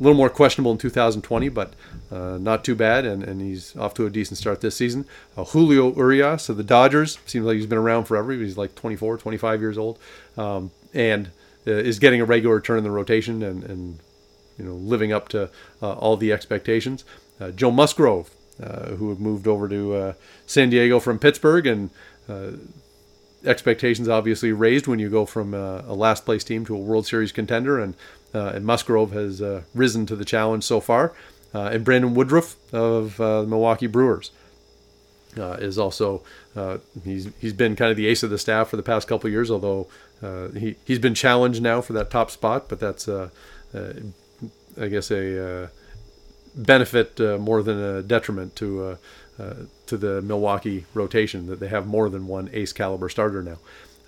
a 0.00 0.02
little 0.02 0.16
more 0.16 0.30
questionable 0.30 0.72
in 0.72 0.78
2020, 0.78 1.48
but 1.50 1.74
uh, 2.10 2.38
not 2.40 2.64
too 2.64 2.74
bad, 2.74 3.04
and, 3.04 3.22
and 3.22 3.40
he's 3.42 3.76
off 3.76 3.92
to 3.94 4.06
a 4.06 4.10
decent 4.10 4.38
start 4.38 4.62
this 4.62 4.76
season. 4.76 5.04
Uh, 5.36 5.44
Julio 5.44 5.94
Urias 5.94 6.48
of 6.48 6.56
the 6.56 6.64
Dodgers 6.64 7.18
seems 7.26 7.44
like 7.44 7.56
he's 7.56 7.66
been 7.66 7.78
around 7.78 8.04
forever. 8.04 8.32
He's 8.32 8.56
like 8.56 8.74
24, 8.74 9.18
25 9.18 9.60
years 9.60 9.76
old, 9.76 9.98
um, 10.38 10.70
and 10.94 11.30
uh, 11.66 11.72
is 11.72 11.98
getting 11.98 12.20
a 12.20 12.24
regular 12.24 12.60
turn 12.60 12.78
in 12.78 12.84
the 12.84 12.90
rotation 12.90 13.42
and, 13.42 13.62
and 13.64 13.98
you 14.58 14.64
know 14.64 14.74
living 14.74 15.12
up 15.12 15.28
to 15.28 15.50
uh, 15.82 15.92
all 15.92 16.16
the 16.16 16.32
expectations. 16.32 17.04
Uh, 17.38 17.50
Joe 17.50 17.70
Musgrove, 17.70 18.30
uh, 18.62 18.90
who 18.92 19.14
moved 19.16 19.46
over 19.46 19.68
to 19.68 20.14
San 20.46 20.70
Diego 20.70 20.98
from 20.98 21.18
Pittsburgh, 21.18 21.66
and 21.66 21.90
expectations 23.44 24.08
obviously 24.08 24.52
raised 24.52 24.86
when 24.86 24.98
you 24.98 25.08
go 25.10 25.26
from 25.26 25.54
a 25.54 25.92
last 25.92 26.24
place 26.24 26.44
team 26.44 26.64
to 26.64 26.74
a 26.74 26.78
World 26.78 27.06
Series 27.06 27.32
contender, 27.32 27.78
and 27.78 27.94
and 28.32 28.64
Musgrove 28.64 29.12
has 29.12 29.42
uh, 29.42 29.62
risen 29.74 30.06
to 30.06 30.16
the 30.16 30.24
challenge 30.24 30.64
so 30.64 30.80
far. 30.80 31.12
Uh, 31.52 31.64
and 31.72 31.84
Brandon 31.84 32.14
Woodruff 32.14 32.56
of 32.72 33.16
the 33.16 33.44
Milwaukee 33.48 33.88
Brewers 33.88 34.30
is 35.36 35.78
also 35.78 36.22
he's 37.04 37.28
he's 37.40 37.52
been 37.52 37.74
kind 37.76 37.90
of 37.90 37.96
the 37.96 38.06
ace 38.06 38.22
of 38.22 38.30
the 38.30 38.38
staff 38.38 38.68
for 38.68 38.76
the 38.76 38.82
past 38.82 39.08
couple 39.08 39.28
years. 39.28 39.50
Although 39.50 39.88
he 40.56 40.76
he's 40.84 41.00
been 41.00 41.14
challenged 41.14 41.60
now 41.60 41.80
for 41.80 41.92
that 41.94 42.10
top 42.10 42.30
spot, 42.30 42.68
but 42.68 42.78
that's 42.78 43.08
I 43.08 44.88
guess 44.88 45.10
a 45.10 45.70
benefit 46.54 47.18
more 47.40 47.64
than 47.64 47.82
a 47.82 48.02
detriment 48.02 48.54
to 48.56 48.96
uh, 49.40 49.54
to 49.86 49.96
the 49.96 50.20
Milwaukee 50.20 50.84
rotation 50.92 51.46
that 51.46 51.60
they 51.60 51.68
have 51.68 51.86
more 51.86 52.10
than 52.10 52.26
one 52.26 52.50
ace 52.52 52.72
caliber 52.72 53.08
starter 53.08 53.42
now. 53.42 53.58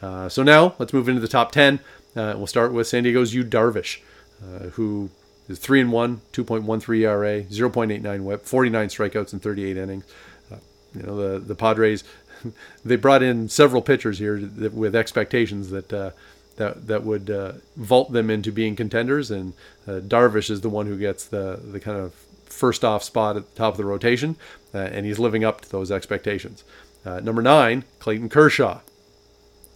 Uh, 0.02 0.28
so 0.28 0.42
now 0.42 0.74
let's 0.78 0.92
move 0.92 1.08
into 1.08 1.20
the 1.20 1.28
top 1.28 1.52
10. 1.52 1.78
Uh, 2.14 2.34
we'll 2.36 2.46
start 2.46 2.72
with 2.72 2.86
San 2.86 3.04
Diego's 3.04 3.32
Yu 3.32 3.42
Darvish. 3.42 4.00
Uh, 4.42 4.70
who 4.70 5.08
is 5.48 5.58
3 5.58 5.82
and 5.82 5.92
1, 5.92 6.20
2.13 6.32 7.00
ERA, 7.00 7.42
0.89 7.42 8.24
whip, 8.24 8.44
49 8.44 8.88
strikeouts 8.88 9.32
in 9.32 9.38
38 9.38 9.76
innings. 9.76 10.04
Uh, 10.50 10.56
you 10.94 11.02
know, 11.02 11.16
the, 11.16 11.38
the 11.38 11.54
Padres, 11.54 12.02
they 12.84 12.96
brought 12.96 13.22
in 13.22 13.48
several 13.48 13.82
pitchers 13.82 14.18
here 14.18 14.38
that, 14.38 14.74
with 14.74 14.94
expectations 14.94 15.70
that. 15.70 15.92
Uh, 15.92 16.10
that, 16.56 16.86
that 16.86 17.02
would 17.02 17.30
uh, 17.30 17.52
vault 17.76 18.12
them 18.12 18.28
into 18.28 18.52
being 18.52 18.76
contenders, 18.76 19.30
and 19.30 19.54
uh, 19.88 20.00
Darvish 20.00 20.50
is 20.50 20.60
the 20.60 20.68
one 20.68 20.84
who 20.84 20.98
gets 20.98 21.24
the, 21.24 21.58
the 21.64 21.80
kind 21.80 21.96
of 21.96 22.12
first 22.44 22.84
off 22.84 23.02
spot 23.02 23.38
at 23.38 23.48
the 23.48 23.56
top 23.56 23.72
of 23.72 23.78
the 23.78 23.86
rotation, 23.86 24.36
and 24.74 25.06
he's 25.06 25.18
living 25.18 25.44
up 25.44 25.62
to 25.62 25.70
those 25.70 25.90
expectations. 25.90 26.62
number 27.06 27.40
nine, 27.40 27.84
Clayton 28.00 28.28
Kershaw, 28.28 28.80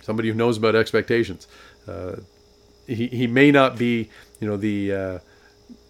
somebody 0.03 0.29
who 0.29 0.35
knows 0.35 0.59
about 0.59 0.77
expectations 0.77 1.49
he, 2.87 3.09
he 3.09 3.27
may 3.27 3.51
not 3.51 3.77
be, 3.77 4.09
you 4.40 4.49
know, 4.49 4.57
the 4.57 4.92
uh, 4.92 5.18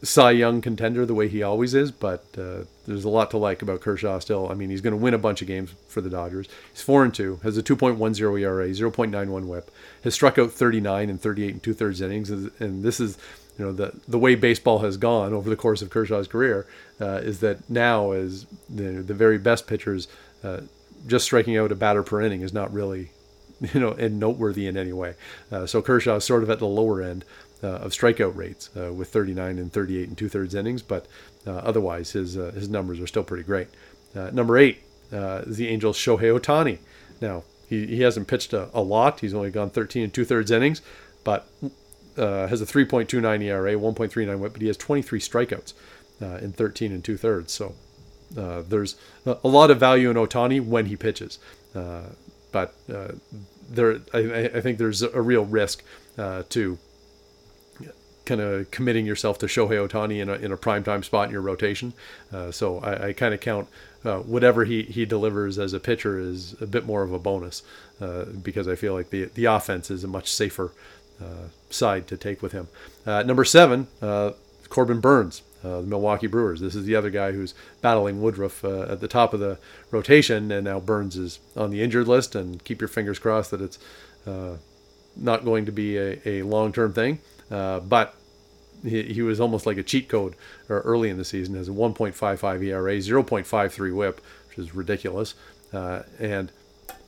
Cy 0.03 0.33
Young 0.33 0.61
contender 0.61 1.05
the 1.05 1.15
way 1.15 1.29
he 1.29 1.43
always 1.43 1.75
is, 1.75 1.91
but 1.91 2.25
uh, 2.39 2.65
there's 2.87 3.05
a 3.05 3.09
lot 3.09 3.31
to 3.33 3.39
like 3.39 3.63
about 3.63 3.81
Kershaw 3.81 4.19
still. 4.19 4.51
I 4.51 4.55
mean, 4.55 4.71
he's 4.71 4.81
going 4.81 4.93
to 4.93 5.03
win 5.03 5.15
a 5.15 5.19
bunch 5.19 5.43
of 5.43 5.49
games 5.49 5.75
for 5.89 6.01
the 6.01 6.11
Dodgers. 6.11 6.49
He's 6.73 6.83
four 6.83 7.05
and 7.05 7.13
two, 7.13 7.41
has 7.43 7.59
a 7.59 7.63
2.10 7.63 8.41
ERA, 8.41 8.69
0.91 8.69 9.47
WHIP, 9.47 9.71
has 10.05 10.15
struck 10.15 10.39
out 10.39 10.53
39 10.53 11.11
and 11.11 11.21
38 11.21 11.53
and 11.53 11.63
two 11.63 11.75
thirds 11.75 12.01
innings, 12.01 12.31
and 12.31 12.83
this 12.83 13.01
is 13.01 13.19
you 13.59 13.65
know 13.65 13.73
the 13.73 13.93
the 14.07 14.19
way 14.19 14.35
baseball 14.35 14.81
has 14.81 14.97
gone 14.97 15.33
over 15.33 15.49
the 15.49 15.57
course 15.57 15.83
of 15.83 15.91
Kershaw's 15.91 16.29
career 16.29 16.67
uh, 17.01 17.21
is 17.23 17.41
that 17.41 17.69
now 17.71 18.13
as 18.13 18.47
the, 18.69 19.03
the 19.03 19.15
very 19.15 19.39
best 19.39 19.67
pitchers 19.67 20.09
uh, 20.45 20.61
just 21.07 21.25
striking 21.25 21.57
out 21.57 21.73
a 21.73 21.75
batter 21.75 22.03
per 22.03 22.21
inning 22.21 22.43
is 22.43 22.53
not 22.53 22.73
really 22.73 23.11
you 23.73 23.81
know 23.81 23.93
and 23.93 24.21
noteworthy 24.21 24.67
in 24.67 24.77
any 24.77 24.93
way. 24.93 25.15
Uh, 25.51 25.67
so 25.67 25.81
Kershaw 25.81 26.17
is 26.17 26.25
sort 26.25 26.43
of 26.43 26.51
at 26.51 26.59
the 26.59 26.67
lower 26.67 27.03
end 27.03 27.25
uh, 27.63 27.69
of 27.69 27.93
strikeout 27.93 28.37
rates 28.37 28.71
uh, 28.77 28.93
with 28.93 29.09
39 29.09 29.59
and 29.59 29.73
38 29.73 30.09
and 30.09 30.19
two 30.19 30.29
thirds 30.29 30.55
innings, 30.55 30.83
but 30.83 31.07
uh, 31.47 31.53
otherwise 31.53 32.13
his 32.13 32.35
his 32.35 32.69
numbers 32.69 33.01
are 33.01 33.07
still 33.07 33.25
pretty 33.25 33.45
great. 33.45 33.69
number 34.15 34.59
eight 34.59 34.83
is 35.11 35.57
the 35.57 35.69
Angels' 35.69 35.97
Shohei 35.97 36.39
Ohtani. 36.39 36.79
Now 37.21 37.45
he, 37.69 37.87
he 37.87 38.03
hasn't 38.03 38.29
pitched 38.29 38.53
a, 38.53 38.69
a 38.75 38.81
lot. 38.81 39.21
He's 39.21 39.35
only 39.35 39.51
gone 39.51 39.71
13 39.71 40.05
and 40.05 40.15
two 40.15 40.25
thirds 40.25 40.51
innings, 40.51 40.83
but 41.25 41.49
uh, 42.17 42.47
has 42.47 42.61
a 42.61 42.67
3.29 42.67 43.43
ERA, 43.43 43.73
1.39 43.73 44.39
WHIP, 44.39 44.53
but 44.53 44.61
he 44.61 44.69
has 44.69 44.77
23 44.77 45.21
strikeouts 45.21 45.73
uh, 46.23 46.37
in 46.37 46.53
13 46.53 46.93
and 46.93 47.05
two 47.05 47.17
thirds. 47.17 47.53
So 47.53 47.75
uh, 48.37 48.63
there's 48.69 48.97
a 49.25 49.49
lot 49.49 49.71
of 49.71 49.81
value 49.81 50.11
in 50.11 50.17
Ohtani 50.17 50.65
when 50.65 50.87
he 50.87 50.97
pitches, 50.97 51.39
but 51.73 52.75
there 53.69 54.01
I, 54.15 54.51
I, 54.55 54.61
think 54.61 54.79
there's 54.79 55.03
a 55.03 55.21
real 55.21 55.45
risk 55.45 55.83
to 56.17 56.79
kind 58.27 58.41
of 58.41 58.71
committing 58.71 59.07
yourself 59.07 59.39
to 59.39 59.47
Shohei 59.47 59.89
Ohtani 59.89 60.21
in 60.21 60.29
a, 60.29 60.35
in 60.35 60.53
a 60.53 60.57
primetime 60.57 61.05
spot 61.05 61.29
in 61.29 61.33
your 61.33 61.41
rotation. 61.41 61.95
Uh, 62.33 62.51
so 62.51 62.79
I, 62.81 63.09
I 63.09 63.13
kind 63.13 63.33
of 63.33 63.41
count 63.41 63.69
uh, 64.05 64.19
whatever 64.19 64.65
he, 64.65 64.83
he 64.83 65.07
delivers 65.07 65.59
as 65.59 65.73
a 65.73 65.81
pitcher 65.81 66.19
is 66.19 66.61
a 66.61 66.67
bit 66.67 66.85
more 66.85 67.03
of 67.03 67.13
a 67.13 67.19
bonus 67.19 67.63
uh, 68.01 68.25
because 68.25 68.69
I 68.69 68.75
feel 68.75 68.93
like 68.93 69.11
the, 69.11 69.25
the 69.27 69.47
offense 69.47 69.91
is 69.91 70.05
a 70.05 70.09
much 70.09 70.31
safer 70.31 70.73
uh, 71.21 71.49
side 71.71 72.07
to 72.09 72.17
take 72.17 72.43
with 72.43 72.53
him. 72.53 72.69
Uh, 73.07 73.23
number 73.23 73.45
seven, 73.45 73.87
uh, 74.03 74.33
Corbin 74.69 75.01
Burnes. 75.01 75.43
the 75.63 75.83
Milwaukee 75.83 76.27
Brewers. 76.27 76.61
This 76.61 76.75
is 76.75 76.85
the 76.85 76.95
other 76.95 77.11
guy 77.11 77.33
who's 77.33 77.55
battling 77.81 78.21
Woodruff 78.21 78.65
at 78.65 79.01
the 79.01 79.09
top 79.09 79.33
of 79.33 79.41
the 79.41 79.59
rotation, 79.91 80.53
and 80.53 80.65
now 80.65 80.79
Burnes 80.79 81.17
is 81.17 81.39
on 81.57 81.71
the 81.71 81.83
injured 81.83 82.07
list. 82.07 82.35
And 82.35 82.63
keep 82.63 82.81
your 82.81 82.89
fingers 82.89 83.19
crossed 83.19 83.51
that 83.53 83.61
it's 83.61 83.79
not 85.17 85.45
going 85.45 85.67
to 85.67 85.73
be 85.73 85.97
a, 85.97 86.21
a 86.27 86.43
long-term 86.43 86.93
thing. 86.93 87.21
Uh, 87.51 87.81
but 87.81 88.16
he, 88.87 89.03
he, 89.05 89.23
was 89.23 89.41
almost 89.41 89.67
like 89.67 89.77
a 89.77 89.83
cheat 89.83 90.09
code 90.09 90.35
early 90.69 91.11
in 91.11 91.19
the 91.19 91.25
season. 91.25 91.55
Has 91.55 91.69
a 91.69 91.73
1.55 91.73 92.63
ERA, 92.65 92.97
0.53 92.97 93.95
WHIP, 93.95 94.21
which 94.49 94.59
is 94.59 94.75
ridiculous, 94.75 95.35
uh, 95.73 96.03
and 96.19 96.53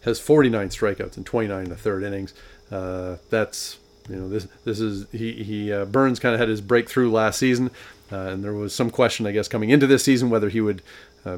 has 0.02 0.20
49 0.20 0.68
strikeouts 0.68 1.16
and 1.16 1.26
29 1.26 1.64
in 1.64 1.70
the 1.70 1.76
third 1.76 2.02
innings. 2.02 2.34
Uh, 2.70 3.16
that's 3.30 3.78
you 4.08 4.16
know 4.16 4.28
this 4.28 4.46
this 4.64 4.80
is 4.80 5.06
he 5.12 5.42
he 5.42 5.72
uh, 5.72 5.84
Burnes 5.84 6.18
kind 6.18 6.34
of 6.34 6.40
had 6.40 6.48
his 6.48 6.60
breakthrough 6.60 7.10
last 7.10 7.38
season, 7.38 7.70
uh, 8.12 8.16
and 8.16 8.44
there 8.44 8.54
was 8.54 8.74
some 8.74 8.90
question 8.90 9.26
I 9.26 9.32
guess 9.32 9.48
coming 9.48 9.70
into 9.70 9.86
this 9.86 10.04
season 10.04 10.30
whether 10.30 10.48
he 10.48 10.60
would 10.60 10.82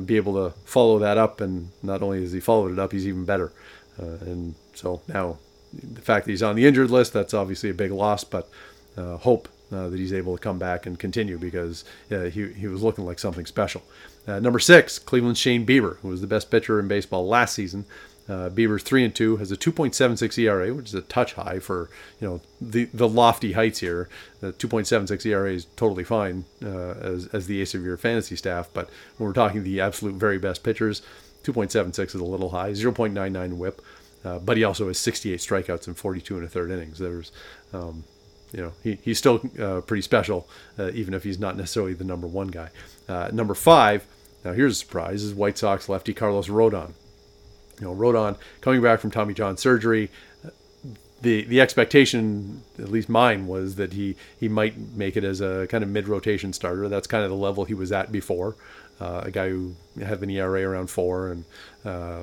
be 0.04 0.14
able 0.14 0.34
to 0.34 0.56
follow 0.64 1.00
that 1.00 1.18
up. 1.18 1.40
And 1.40 1.70
not 1.82 2.00
only 2.00 2.20
has 2.20 2.30
he 2.30 2.38
followed 2.38 2.70
it 2.70 2.78
up, 2.78 2.92
he's 2.92 3.08
even 3.08 3.24
better. 3.24 3.52
and 3.98 4.54
so 4.72 5.02
now 5.08 5.38
the 5.72 6.00
fact 6.00 6.26
that 6.26 6.30
he's 6.32 6.42
on 6.42 6.56
the 6.56 6.66
injured 6.66 6.90
list, 6.90 7.12
that's 7.12 7.34
obviously 7.34 7.70
a 7.70 7.74
big 7.74 7.92
loss, 7.92 8.24
but 8.24 8.48
uh, 8.96 9.16
hope 9.16 9.48
uh, 9.72 9.88
that 9.88 9.98
he's 9.98 10.12
able 10.12 10.36
to 10.36 10.42
come 10.42 10.58
back 10.58 10.86
and 10.86 10.98
continue 10.98 11.38
because 11.38 11.84
uh, 12.10 12.22
he, 12.24 12.52
he 12.52 12.66
was 12.66 12.82
looking 12.82 13.04
like 13.04 13.18
something 13.18 13.46
special. 13.46 13.82
Uh, 14.26 14.38
number 14.38 14.58
six, 14.58 14.98
Cleveland 14.98 15.38
Shane 15.38 15.66
Bieber, 15.66 15.98
who 15.98 16.08
was 16.08 16.20
the 16.20 16.26
best 16.26 16.50
pitcher 16.50 16.78
in 16.78 16.88
baseball 16.88 17.26
last 17.26 17.54
season. 17.54 17.84
Uh, 18.28 18.48
Bieber's 18.48 18.84
three 18.84 19.04
and 19.04 19.12
two 19.12 19.38
has 19.38 19.50
a 19.50 19.56
2.76 19.56 20.38
ERA, 20.38 20.72
which 20.72 20.86
is 20.86 20.94
a 20.94 21.00
touch 21.00 21.32
high 21.32 21.58
for 21.58 21.90
you 22.20 22.28
know 22.28 22.40
the 22.60 22.84
the 22.94 23.08
lofty 23.08 23.52
heights 23.52 23.80
here. 23.80 24.08
The 24.40 24.52
2.76 24.52 25.26
ERA 25.26 25.52
is 25.52 25.66
totally 25.74 26.04
fine 26.04 26.44
uh, 26.64 26.92
as 27.00 27.26
as 27.32 27.48
the 27.48 27.60
ace 27.60 27.74
of 27.74 27.82
your 27.84 27.96
fantasy 27.96 28.36
staff, 28.36 28.68
but 28.72 28.88
when 29.16 29.26
we're 29.26 29.34
talking 29.34 29.64
the 29.64 29.80
absolute 29.80 30.14
very 30.14 30.38
best 30.38 30.62
pitchers, 30.62 31.02
2.76 31.42 32.06
is 32.06 32.14
a 32.14 32.24
little 32.24 32.50
high. 32.50 32.70
0.99 32.70 33.54
WHIP, 33.54 33.82
uh, 34.24 34.38
but 34.38 34.56
he 34.56 34.62
also 34.62 34.86
has 34.86 34.98
68 34.98 35.40
strikeouts 35.40 35.88
in 35.88 35.94
42 35.94 36.36
and 36.36 36.44
a 36.44 36.48
third 36.48 36.70
innings. 36.70 37.00
There's 37.00 37.32
um, 37.72 38.04
you 38.52 38.62
know, 38.62 38.72
he, 38.82 38.98
he's 39.02 39.18
still 39.18 39.40
uh, 39.60 39.80
pretty 39.82 40.02
special, 40.02 40.48
uh, 40.78 40.90
even 40.92 41.14
if 41.14 41.22
he's 41.22 41.38
not 41.38 41.56
necessarily 41.56 41.94
the 41.94 42.04
number 42.04 42.26
one 42.26 42.48
guy. 42.48 42.70
Uh, 43.08 43.30
number 43.32 43.54
five, 43.54 44.06
now 44.44 44.52
here's 44.52 44.72
a 44.72 44.76
surprise, 44.76 45.22
is 45.22 45.34
White 45.34 45.58
Sox 45.58 45.88
lefty 45.88 46.14
Carlos 46.14 46.48
Rodon. 46.48 46.92
You 47.80 47.86
know, 47.86 47.94
Rodon 47.94 48.36
coming 48.60 48.82
back 48.82 49.00
from 49.00 49.10
Tommy 49.10 49.34
John 49.34 49.56
surgery. 49.56 50.10
The 51.22 51.44
the 51.44 51.60
expectation, 51.60 52.62
at 52.78 52.88
least 52.88 53.08
mine, 53.08 53.46
was 53.46 53.76
that 53.76 53.92
he 53.92 54.16
he 54.38 54.48
might 54.48 54.78
make 54.78 55.16
it 55.16 55.24
as 55.24 55.40
a 55.40 55.66
kind 55.68 55.84
of 55.84 55.90
mid 55.90 56.08
rotation 56.08 56.52
starter. 56.52 56.88
That's 56.88 57.06
kind 57.06 57.24
of 57.24 57.30
the 57.30 57.36
level 57.36 57.64
he 57.64 57.74
was 57.74 57.92
at 57.92 58.10
before. 58.10 58.56
Uh, 59.00 59.22
a 59.24 59.30
guy 59.30 59.48
who 59.48 59.74
had 60.02 60.22
an 60.22 60.30
ERA 60.30 60.62
around 60.62 60.88
four 60.88 61.30
and 61.30 61.44
uh, 61.84 62.22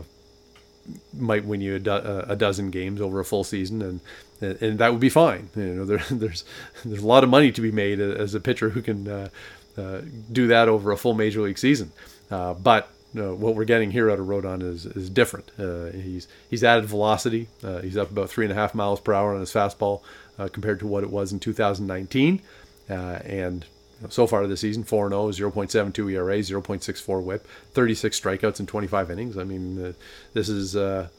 might 1.13 1.45
win 1.45 1.61
you 1.61 1.75
a, 1.75 1.79
do- 1.79 1.91
a, 1.91 2.35
dozen 2.35 2.71
games 2.71 3.01
over 3.01 3.19
a 3.19 3.25
full 3.25 3.43
season, 3.43 3.81
and 3.81 3.99
and 4.61 4.79
that 4.79 4.91
would 4.91 5.01
be 5.01 5.09
fine. 5.09 5.49
You 5.55 5.73
know, 5.73 5.85
there, 5.85 5.97
there's 6.11 6.43
there's 6.85 7.01
a 7.01 7.07
lot 7.07 7.23
of 7.23 7.29
money 7.29 7.51
to 7.51 7.61
be 7.61 7.71
made 7.71 7.99
as 7.99 8.33
a 8.33 8.39
pitcher 8.39 8.69
who 8.69 8.81
can 8.81 9.07
uh, 9.07 9.29
uh, 9.77 10.01
do 10.31 10.47
that 10.47 10.69
over 10.69 10.91
a 10.91 10.97
full 10.97 11.13
major 11.13 11.41
league 11.41 11.57
season. 11.57 11.91
Uh, 12.29 12.53
but 12.53 12.89
what 13.13 13.55
we're 13.55 13.65
getting 13.65 13.89
here 13.89 14.11
out 14.11 14.19
of 14.19 14.27
Rodon 14.27 14.61
is 14.61 14.85
is 14.85 15.09
different. 15.09 15.51
Uh, 15.57 15.87
he's 15.87 16.27
he's 16.49 16.63
added 16.63 16.85
velocity. 16.85 17.47
Uh, 17.63 17.79
he's 17.79 17.97
up 17.97 18.11
about 18.11 18.29
three 18.29 18.45
and 18.45 18.51
a 18.51 18.55
half 18.55 18.75
miles 18.75 18.99
per 18.99 19.13
hour 19.13 19.33
on 19.33 19.39
his 19.39 19.51
fastball 19.51 20.01
uh, 20.37 20.47
compared 20.47 20.79
to 20.79 20.87
what 20.87 21.03
it 21.03 21.09
was 21.09 21.31
in 21.31 21.39
2019, 21.39 22.41
and 22.89 23.65
so 24.09 24.27
far 24.27 24.45
this 24.47 24.61
season 24.61 24.83
4 24.83 25.09
0, 25.09 25.51
0.72 25.51 26.11
ERA, 26.11 26.37
0.64 26.37 27.23
whip, 27.23 27.47
36 27.71 28.19
strikeouts 28.19 28.59
in 28.59 28.65
25 28.65 29.11
innings. 29.11 29.37
I 29.37 29.43
mean, 29.43 29.83
uh, 29.83 29.93
this 30.33 30.49
is, 30.49 30.75
uh, 30.75 31.09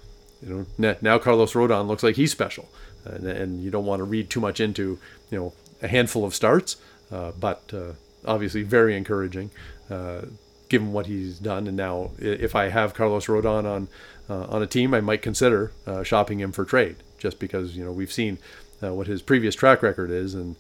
you 0.43 0.67
know, 0.79 0.97
now 1.01 1.19
Carlos 1.19 1.53
Rodon 1.55 1.87
looks 1.87 2.03
like 2.03 2.17
he's 2.17 2.31
special. 2.31 2.69
And, 3.05 3.27
and, 3.27 3.63
you 3.63 3.71
don't 3.71 3.87
want 3.87 4.01
to 4.01 4.05
read 4.05 4.29
too 4.29 4.41
much 4.41 4.61
into, 4.61 4.99
you 5.31 5.39
know, 5.39 5.53
a 5.81 5.89
handful 5.89 6.25
of 6.25 6.35
starts, 6.35 6.77
uh, 7.11 7.33
but 7.39 7.63
uh, 7.73 7.93
obviously 8.27 8.63
very 8.65 8.97
encouraging 8.97 9.51
uh, 9.89 10.23
given 10.69 10.93
what 10.93 11.07
he's 11.07 11.39
done. 11.39 11.67
And 11.67 11.77
now, 11.77 12.11
if 12.19 12.55
I 12.55 12.69
have 12.69 12.95
Carlos 12.95 13.27
Rodon 13.27 13.65
on 13.65 13.89
uh, 14.29 14.45
on 14.51 14.63
a 14.63 14.67
team, 14.67 14.93
I 14.93 15.01
might 15.01 15.23
consider 15.23 15.73
shopping 16.05 16.41
him 16.41 16.53
for 16.53 16.67
trade 16.67 16.97
just 17.19 17.39
because, 17.39 17.77
you 17.77 17.85
know, 17.85 17.93
we've 17.93 18.13
seen 18.13 18.39
what 18.81 19.07
his 19.07 19.23
previous 19.23 19.55
track 19.55 19.83
record 19.83 20.11
is. 20.11 20.35
And 20.35 20.57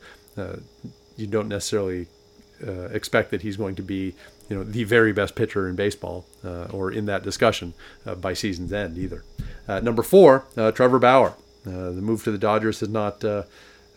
you 1.18 1.26
don't 1.26 1.48
necessarily 1.48 2.06
uh, 2.66 2.86
expect 2.86 3.30
that 3.30 3.42
he's 3.42 3.56
going 3.56 3.74
to 3.74 3.82
be, 3.82 4.14
you 4.48 4.56
know, 4.56 4.64
the 4.64 4.84
very 4.84 5.12
best 5.12 5.34
pitcher 5.34 5.68
in 5.68 5.76
baseball 5.76 6.24
uh, 6.44 6.64
or 6.64 6.90
in 6.90 7.06
that 7.06 7.22
discussion 7.22 7.74
uh, 8.06 8.14
by 8.14 8.32
season's 8.32 8.72
end 8.72 8.96
either. 8.96 9.24
Uh, 9.66 9.80
number 9.80 10.02
four, 10.02 10.46
uh, 10.56 10.70
Trevor 10.72 10.98
Bauer. 10.98 11.34
Uh, 11.66 11.90
the 11.90 12.00
move 12.00 12.24
to 12.24 12.30
the 12.30 12.38
Dodgers 12.38 12.80
has 12.80 12.88
not 12.88 13.22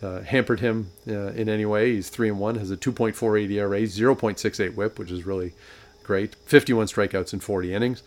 hampered 0.02 0.60
him 0.60 0.92
in 1.06 1.48
any 1.48 1.66
way. 1.66 1.94
He's 1.94 2.10
three 2.10 2.28
and 2.28 2.40
one, 2.40 2.56
has 2.56 2.72
a 2.72 2.78
2.48 2.78 3.50
ERA, 3.52 3.82
0.68 3.82 4.76
WHIP, 4.76 5.00
which 5.00 5.12
is 5.12 5.26
really 5.26 5.54
great. 6.04 6.36
51 6.46 6.88
strikeouts 6.88 7.34
in 7.34 7.40
40 7.40 7.74
innings. 7.74 8.04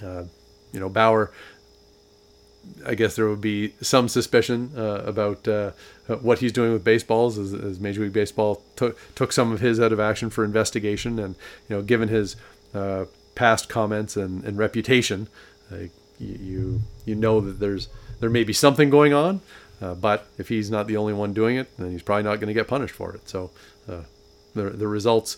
you 0.00 0.80
know, 0.80 0.88
Bauer 0.88 1.32
I 2.86 2.94
guess 2.94 3.16
there 3.16 3.28
would 3.28 3.40
be 3.40 3.74
some 3.80 4.08
suspicion 4.08 4.72
uh, 4.76 5.02
about 5.04 5.46
uh, 5.48 5.72
what 6.20 6.38
he's 6.38 6.52
doing 6.52 6.72
with 6.72 6.84
baseballs 6.84 7.38
as, 7.38 7.52
as, 7.52 7.80
Major 7.80 8.02
League 8.02 8.12
Baseball 8.12 8.62
took 8.76 8.98
took 9.14 9.32
some 9.32 9.52
of 9.52 9.60
his 9.60 9.80
out 9.80 9.92
of 9.92 10.00
action 10.00 10.30
for 10.30 10.44
investigation, 10.44 11.18
and 11.18 11.34
you 11.68 11.76
know, 11.76 11.82
given 11.82 12.08
his 12.08 12.36
uh, 12.74 13.06
past 13.34 13.68
comments 13.68 14.16
and, 14.16 14.44
and 14.44 14.56
reputation, 14.56 15.28
uh, 15.72 15.88
you 16.18 16.80
you 17.04 17.14
know 17.14 17.40
that 17.40 17.58
there's 17.58 17.88
there 18.20 18.30
may 18.30 18.44
be 18.44 18.52
something 18.52 18.88
going 18.88 19.12
on, 19.12 19.40
uh, 19.80 19.94
but 19.94 20.28
if 20.38 20.48
he's 20.48 20.70
not 20.70 20.86
the 20.86 20.96
only 20.96 21.12
one 21.12 21.32
doing 21.32 21.56
it, 21.56 21.76
then 21.78 21.90
he's 21.90 22.02
probably 22.02 22.22
not 22.22 22.36
going 22.36 22.48
to 22.48 22.54
get 22.54 22.68
punished 22.68 22.94
for 22.94 23.12
it. 23.14 23.28
So 23.28 23.50
uh, 23.88 24.02
the 24.54 24.70
the 24.70 24.88
results. 24.88 25.36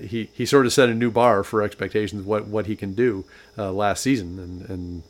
he, 0.00 0.28
he 0.32 0.44
sort 0.44 0.66
of 0.66 0.72
set 0.72 0.88
a 0.88 0.94
new 0.94 1.08
bar 1.08 1.44
for 1.44 1.62
expectations 1.62 2.24
what, 2.24 2.48
what 2.48 2.66
he 2.66 2.74
can 2.74 2.94
do 2.94 3.24
last 3.56 4.02
season 4.02 4.36
and, 4.40 4.68
and 4.68 5.02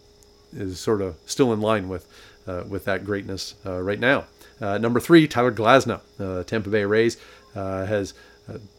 is 0.53 0.79
sort 0.81 1.03
of 1.03 1.17
still 1.27 1.53
in 1.53 1.61
line 1.61 1.89
with 1.89 2.07
uh, 2.47 2.65
with 2.69 2.85
that 2.87 3.05
greatness 3.05 3.55
uh, 3.67 3.81
right 3.81 4.01
now. 4.01 4.25
Uh, 4.61 4.79
number 4.79 4.99
three, 5.01 5.29
Tyler 5.29 5.53
Glasnow, 5.53 6.01
Tampa 6.47 6.71
Bay 6.71 6.85
Rays, 6.85 7.17
has 7.55 8.15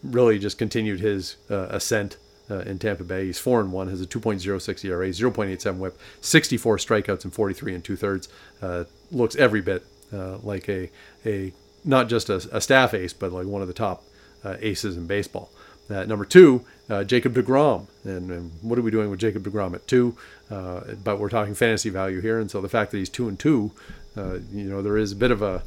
really 0.03 0.39
just 0.39 0.57
continued 0.57 0.99
his 0.99 1.37
ascent 1.49 2.17
uh, 2.49 2.59
in 2.59 2.79
Tampa 2.79 3.03
Bay. 3.03 3.27
He's 3.27 3.39
four 3.39 3.61
and 3.61 3.71
one, 3.71 3.87
has 3.89 4.01
a 4.01 4.05
2.06 4.05 4.83
ERA, 4.85 5.07
0.87 5.09 5.77
WHIP, 5.77 5.99
64 6.21 6.77
strikeouts 6.77 7.23
and 7.23 7.33
43 7.33 7.75
and 7.75 7.83
two 7.83 7.95
thirds. 7.95 8.27
Uh, 8.61 8.85
looks 9.11 9.35
every 9.35 9.61
bit 9.61 9.85
uh, 10.11 10.37
like 10.39 10.67
a 10.67 10.89
a 11.25 11.53
not 11.85 12.09
just 12.09 12.29
a, 12.29 12.35
a, 12.51 12.59
staff 12.59 12.93
ace, 12.93 13.13
but 13.13 13.31
like 13.31 13.45
one 13.45 13.61
of 13.61 13.67
the 13.67 13.73
top 13.73 14.03
aces 14.43 14.97
in 14.97 15.05
baseball. 15.05 15.51
Number 15.89 16.25
two, 16.25 16.65
Jacob 17.05 17.33
DeGrom. 17.33 17.87
And, 18.03 18.31
and, 18.31 18.51
what 18.61 18.79
are 18.79 18.81
we 18.81 18.91
doing 18.91 19.09
with 19.09 19.19
Jacob 19.19 19.43
DeGrom 19.43 19.73
at 19.73 19.87
two? 19.87 20.15
but 20.49 21.19
we're 21.19 21.29
talking 21.29 21.55
fantasy 21.55 21.89
value 21.89 22.21
here, 22.21 22.39
and 22.39 22.49
so 22.49 22.61
the 22.61 22.69
fact 22.69 22.91
that 22.91 22.97
he's 22.97 23.09
two 23.09 23.27
and 23.27 23.39
two, 23.39 23.71
you 24.15 24.69
know, 24.69 24.81
there 24.81 24.97
is 24.97 25.11
a 25.11 25.15
bit 25.15 25.31
of 25.31 25.41
a 25.41 25.63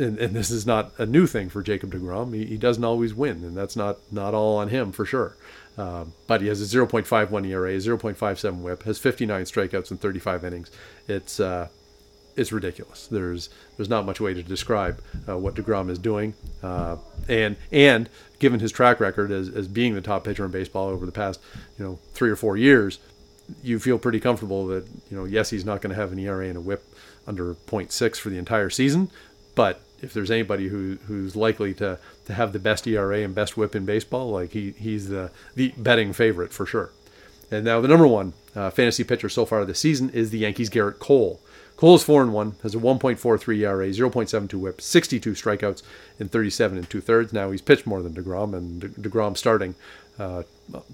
and, 0.00 0.18
and, 0.18 0.34
this 0.34 0.50
is 0.50 0.66
not 0.66 0.92
a 0.98 1.04
new 1.04 1.26
thing 1.26 1.50
for 1.50 1.62
Jacob 1.62 1.92
DeGrom. 1.92 2.34
He, 2.34 2.46
he, 2.46 2.56
doesn't 2.56 2.82
always 2.82 3.12
win, 3.12 3.44
and 3.44 3.56
that's 3.56 3.76
not 3.76 3.98
not 4.10 4.34
all 4.34 4.56
on 4.56 4.68
him 4.68 4.92
for 4.92 5.04
sure. 5.04 5.36
Uh, 5.76 6.06
but 6.26 6.40
he 6.40 6.48
has 6.48 6.60
a 6.60 6.76
0.51 6.76 7.46
ERA, 7.46 7.72
0.57 7.72 8.60
WHIP, 8.60 8.82
has 8.82 8.98
59 8.98 9.44
strikeouts 9.44 9.90
in 9.90 9.98
35 9.98 10.44
innings. 10.44 10.70
It's 11.06 11.40
uh, 11.40 11.68
it's 12.36 12.52
ridiculous. 12.52 13.06
There's 13.06 13.50
there's 13.76 13.88
not 13.88 14.06
much 14.06 14.20
way 14.20 14.34
to 14.34 14.42
describe 14.42 15.02
uh, 15.28 15.38
what 15.38 15.54
Degrom 15.54 15.90
is 15.90 15.98
doing, 15.98 16.34
uh, 16.62 16.96
and 17.28 17.56
and 17.72 18.08
given 18.38 18.60
his 18.60 18.72
track 18.72 19.00
record 19.00 19.30
as, 19.30 19.48
as 19.48 19.68
being 19.68 19.94
the 19.94 20.00
top 20.00 20.24
pitcher 20.24 20.44
in 20.44 20.50
baseball 20.50 20.88
over 20.88 21.06
the 21.06 21.12
past 21.12 21.40
you 21.78 21.84
know 21.84 21.98
three 22.14 22.30
or 22.30 22.36
four 22.36 22.56
years, 22.56 22.98
you 23.62 23.78
feel 23.78 23.98
pretty 23.98 24.20
comfortable 24.20 24.66
that 24.66 24.86
you 25.10 25.16
know 25.16 25.24
yes 25.24 25.50
he's 25.50 25.64
not 25.64 25.80
going 25.80 25.94
to 25.94 26.00
have 26.00 26.12
an 26.12 26.18
ERA 26.18 26.46
and 26.46 26.56
a 26.56 26.60
WHIP 26.60 26.84
under 27.26 27.54
0.6 27.54 28.16
for 28.16 28.30
the 28.30 28.38
entire 28.38 28.70
season, 28.70 29.10
but 29.54 29.80
if 30.02 30.14
there's 30.14 30.30
anybody 30.30 30.68
who 30.68 30.98
who's 31.06 31.36
likely 31.36 31.74
to 31.74 31.98
to 32.24 32.34
have 32.34 32.52
the 32.52 32.58
best 32.58 32.86
ERA 32.86 33.20
and 33.20 33.34
best 33.34 33.56
WHIP 33.56 33.74
in 33.74 33.84
baseball, 33.84 34.30
like 34.30 34.52
he 34.52 34.72
he's 34.72 35.08
the 35.08 35.30
the 35.54 35.72
betting 35.76 36.12
favorite 36.12 36.52
for 36.52 36.66
sure. 36.66 36.90
And 37.50 37.64
now 37.64 37.80
the 37.80 37.88
number 37.88 38.06
one 38.06 38.32
uh, 38.54 38.70
fantasy 38.70 39.04
pitcher 39.04 39.28
so 39.28 39.44
far 39.44 39.64
this 39.64 39.80
season 39.80 40.10
is 40.10 40.30
the 40.30 40.38
Yankees' 40.38 40.70
Gerrit 40.70 40.98
Cole. 40.98 41.40
Cole 41.80 41.94
is 41.94 42.02
four 42.02 42.20
and 42.20 42.34
one, 42.34 42.56
has 42.62 42.74
a 42.74 42.78
1.43 42.78 43.60
ERA, 43.60 43.88
0.72 43.88 44.52
WHIP, 44.52 44.82
62 44.82 45.32
strikeouts 45.32 45.82
in 46.18 46.28
37 46.28 46.76
and 46.76 46.90
two 46.90 47.00
thirds. 47.00 47.32
Now 47.32 47.50
he's 47.50 47.62
pitched 47.62 47.86
more 47.86 48.02
than 48.02 48.12
Degrom, 48.12 48.54
and 48.54 48.82
Degrom 48.82 49.34
starting 49.34 49.74
uh, 50.18 50.42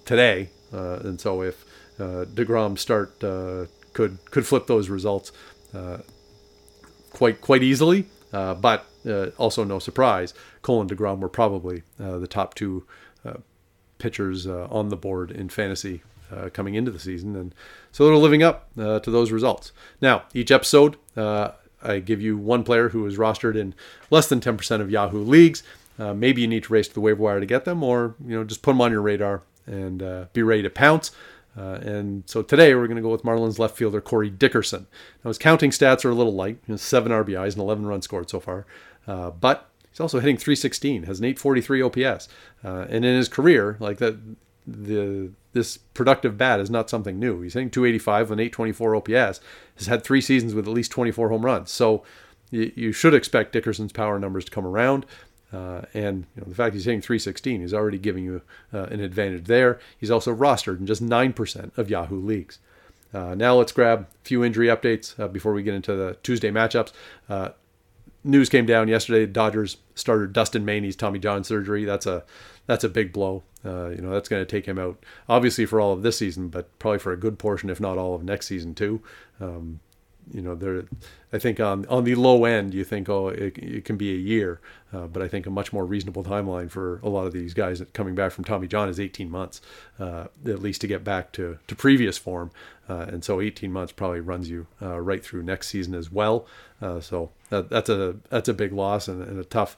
today, 0.04 0.50
uh, 0.72 1.00
and 1.00 1.20
so 1.20 1.42
if 1.42 1.64
uh, 1.98 2.26
Degrom 2.32 2.78
start 2.78 3.24
uh, 3.24 3.66
could 3.94 4.18
could 4.30 4.46
flip 4.46 4.68
those 4.68 4.88
results 4.88 5.32
uh, 5.74 5.98
quite 7.10 7.40
quite 7.40 7.64
easily. 7.64 8.06
Uh, 8.32 8.54
but 8.54 8.86
also 9.38 9.64
no 9.64 9.80
surprise, 9.80 10.34
Cole 10.62 10.80
and 10.82 10.90
DeGrom 10.90 11.18
were 11.18 11.28
probably 11.28 11.82
the 11.98 12.28
top 12.28 12.54
two 12.54 12.84
pitchers 13.98 14.46
on 14.46 14.90
the 14.90 14.96
board 14.96 15.32
in 15.32 15.48
fantasy 15.48 16.02
coming 16.52 16.76
into 16.76 16.92
the 16.92 16.98
season, 17.00 17.34
and 17.34 17.54
so 17.96 18.04
they're 18.04 18.16
living 18.16 18.42
up 18.42 18.68
to 18.76 19.10
those 19.10 19.32
results. 19.32 19.72
Now, 20.02 20.24
each 20.34 20.50
episode, 20.50 20.96
I 21.16 22.00
give 22.04 22.20
you 22.20 22.36
one 22.36 22.62
player 22.62 22.90
who 22.90 23.06
is 23.06 23.16
rostered 23.16 23.56
in 23.56 23.74
less 24.10 24.28
than 24.28 24.40
10% 24.40 24.80
of 24.82 24.90
Yahoo 24.90 25.22
leagues. 25.22 25.62
maybe 25.98 26.42
you 26.42 26.48
need 26.48 26.64
to 26.64 26.72
race 26.74 26.88
to 26.88 26.94
the 26.94 27.00
waiver 27.00 27.22
wire 27.22 27.40
to 27.40 27.46
get 27.46 27.64
them, 27.64 27.82
or 27.82 28.14
you 28.26 28.36
know 28.36 28.44
just 28.44 28.60
put 28.60 28.72
them 28.72 28.82
on 28.82 28.92
your 28.92 29.00
radar 29.00 29.42
and 29.66 30.28
be 30.34 30.42
ready 30.42 30.62
to 30.62 30.68
pounce. 30.68 31.10
Uh, 31.56 31.78
and 31.82 32.22
so 32.26 32.42
today 32.42 32.74
we're 32.74 32.86
going 32.86 32.96
to 32.96 33.02
go 33.02 33.08
with 33.08 33.22
Marlins 33.22 33.58
left 33.58 33.76
fielder 33.76 34.00
Corey 34.00 34.28
Dickerson. 34.28 34.86
Now 35.24 35.28
his 35.28 35.38
counting 35.38 35.70
stats 35.70 36.04
are 36.04 36.10
a 36.10 36.14
little 36.14 36.34
light, 36.34 36.58
you 36.66 36.72
know, 36.72 36.76
seven 36.76 37.12
RBIs 37.12 37.52
and 37.52 37.58
11 37.58 37.86
runs 37.86 38.04
scored 38.04 38.28
so 38.28 38.40
far, 38.40 38.66
uh, 39.06 39.30
but 39.30 39.70
he's 39.90 40.00
also 40.00 40.20
hitting 40.20 40.36
316, 40.36 41.04
has 41.04 41.18
an 41.18 41.24
843 41.24 41.82
OPS, 41.82 42.28
uh, 42.62 42.86
and 42.90 43.04
in 43.04 43.16
his 43.16 43.28
career, 43.28 43.76
like 43.80 43.98
that, 43.98 44.16
the 44.66 45.30
this 45.52 45.76
productive 45.78 46.36
bat 46.36 46.60
is 46.60 46.70
not 46.70 46.90
something 46.90 47.18
new. 47.18 47.40
He's 47.40 47.54
hitting 47.54 47.70
285 47.70 48.30
and 48.32 48.40
824 48.40 48.96
OPS. 48.96 49.40
Has 49.76 49.86
had 49.86 50.04
three 50.04 50.20
seasons 50.20 50.54
with 50.54 50.66
at 50.66 50.74
least 50.74 50.90
24 50.90 51.30
home 51.30 51.44
runs. 51.44 51.70
So 51.70 52.04
you, 52.50 52.92
should 52.92 53.14
expect 53.14 53.52
Dickerson's 53.52 53.92
power 53.92 54.18
numbers 54.18 54.44
to 54.44 54.50
come 54.50 54.66
around. 54.66 55.06
Uh, 55.52 55.82
and 55.94 56.26
you 56.34 56.42
know, 56.42 56.48
the 56.48 56.54
fact 56.54 56.74
he's 56.74 56.84
hitting 56.84 57.00
316 57.00 57.62
is 57.62 57.72
already 57.72 57.98
giving 57.98 58.24
you 58.24 58.42
uh, 58.72 58.84
an 58.84 59.00
advantage 59.00 59.44
there. 59.44 59.80
He's 59.98 60.10
also 60.10 60.34
rostered 60.34 60.78
in 60.78 60.86
just 60.86 61.02
9% 61.02 61.78
of 61.78 61.88
Yahoo 61.88 62.20
leagues. 62.20 62.58
Uh, 63.14 63.34
now 63.34 63.54
let's 63.54 63.72
grab 63.72 64.00
a 64.00 64.24
few 64.24 64.44
injury 64.44 64.66
updates 64.66 65.18
uh, 65.18 65.28
before 65.28 65.52
we 65.52 65.62
get 65.62 65.74
into 65.74 65.94
the 65.94 66.18
Tuesday 66.22 66.50
matchups. 66.50 66.92
Uh, 67.28 67.50
news 68.24 68.48
came 68.48 68.66
down 68.66 68.88
yesterday. 68.88 69.24
Dodgers 69.24 69.78
started 69.94 70.32
Dustin 70.32 70.64
May's 70.64 70.96
Tommy 70.96 71.18
John 71.18 71.44
surgery. 71.44 71.84
That's 71.84 72.06
a 72.06 72.24
that's 72.66 72.84
a 72.84 72.88
big 72.88 73.12
blow. 73.12 73.44
Uh, 73.66 73.88
you 73.88 74.00
know 74.00 74.10
that's 74.10 74.28
going 74.28 74.40
to 74.40 74.46
take 74.46 74.66
him 74.66 74.78
out, 74.78 75.02
obviously 75.28 75.66
for 75.66 75.80
all 75.80 75.92
of 75.92 76.02
this 76.02 76.18
season, 76.18 76.48
but 76.48 76.78
probably 76.78 76.98
for 76.98 77.12
a 77.12 77.16
good 77.16 77.38
portion, 77.38 77.68
if 77.68 77.80
not 77.80 77.98
all 77.98 78.14
of 78.14 78.22
next 78.22 78.46
season 78.46 78.74
too. 78.74 79.02
Um, 79.40 79.80
you 80.32 80.42
know, 80.42 80.54
there. 80.54 80.84
I 81.32 81.38
think 81.38 81.60
on 81.60 81.86
on 81.86 82.04
the 82.04 82.14
low 82.14 82.44
end, 82.44 82.74
you 82.74 82.84
think, 82.84 83.08
oh, 83.08 83.28
it, 83.28 83.58
it 83.58 83.84
can 83.84 83.96
be 83.96 84.12
a 84.12 84.16
year, 84.16 84.60
uh, 84.92 85.06
but 85.06 85.22
I 85.22 85.28
think 85.28 85.46
a 85.46 85.50
much 85.50 85.72
more 85.72 85.84
reasonable 85.84 86.24
timeline 86.24 86.70
for 86.70 86.98
a 87.02 87.08
lot 87.08 87.26
of 87.26 87.32
these 87.32 87.54
guys 87.54 87.78
that 87.78 87.92
coming 87.92 88.14
back 88.14 88.32
from 88.32 88.44
Tommy 88.44 88.66
John 88.66 88.88
is 88.88 88.98
18 88.98 89.30
months, 89.30 89.60
uh, 89.98 90.26
at 90.44 90.60
least 90.60 90.80
to 90.82 90.86
get 90.86 91.04
back 91.04 91.32
to 91.32 91.58
to 91.66 91.76
previous 91.76 92.18
form, 92.18 92.50
uh, 92.88 93.06
and 93.08 93.24
so 93.24 93.40
18 93.40 93.72
months 93.72 93.92
probably 93.92 94.20
runs 94.20 94.48
you 94.48 94.66
uh, 94.82 95.00
right 95.00 95.24
through 95.24 95.42
next 95.42 95.68
season 95.68 95.94
as 95.94 96.10
well. 96.10 96.46
So 97.00 97.30
that, 97.50 97.70
that's 97.70 97.88
a 97.88 98.16
that's 98.28 98.48
a 98.48 98.54
big 98.54 98.72
loss 98.72 99.08
and, 99.08 99.22
and 99.22 99.38
a 99.38 99.44
tough 99.44 99.76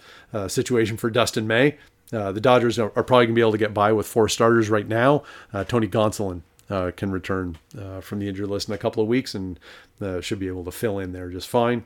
situation 0.48 0.96
for 0.96 1.10
Dustin 1.10 1.46
May. 1.46 1.76
The 2.10 2.40
Dodgers 2.40 2.78
are, 2.78 2.92
are 2.96 3.04
probably 3.04 3.26
going 3.26 3.34
to 3.34 3.38
be 3.38 3.40
able 3.40 3.52
to 3.52 3.58
get 3.58 3.74
by 3.74 3.92
with 3.92 4.06
four 4.06 4.28
starters 4.28 4.70
right 4.70 4.86
now. 4.86 5.22
Tony 5.66 5.88
Gonsolin 5.88 6.42
uh, 6.70 6.90
can 6.96 7.10
return 7.10 7.58
uh, 7.78 8.00
from 8.00 8.18
the 8.18 8.28
injured 8.28 8.48
list 8.48 8.68
in 8.68 8.74
a 8.74 8.78
couple 8.78 9.02
of 9.02 9.08
weeks 9.08 9.34
and 9.34 9.58
uh, 10.00 10.20
should 10.20 10.38
be 10.38 10.48
able 10.48 10.64
to 10.64 10.70
fill 10.70 10.98
in 10.98 11.12
there 11.12 11.30
just 11.30 11.48
fine. 11.48 11.84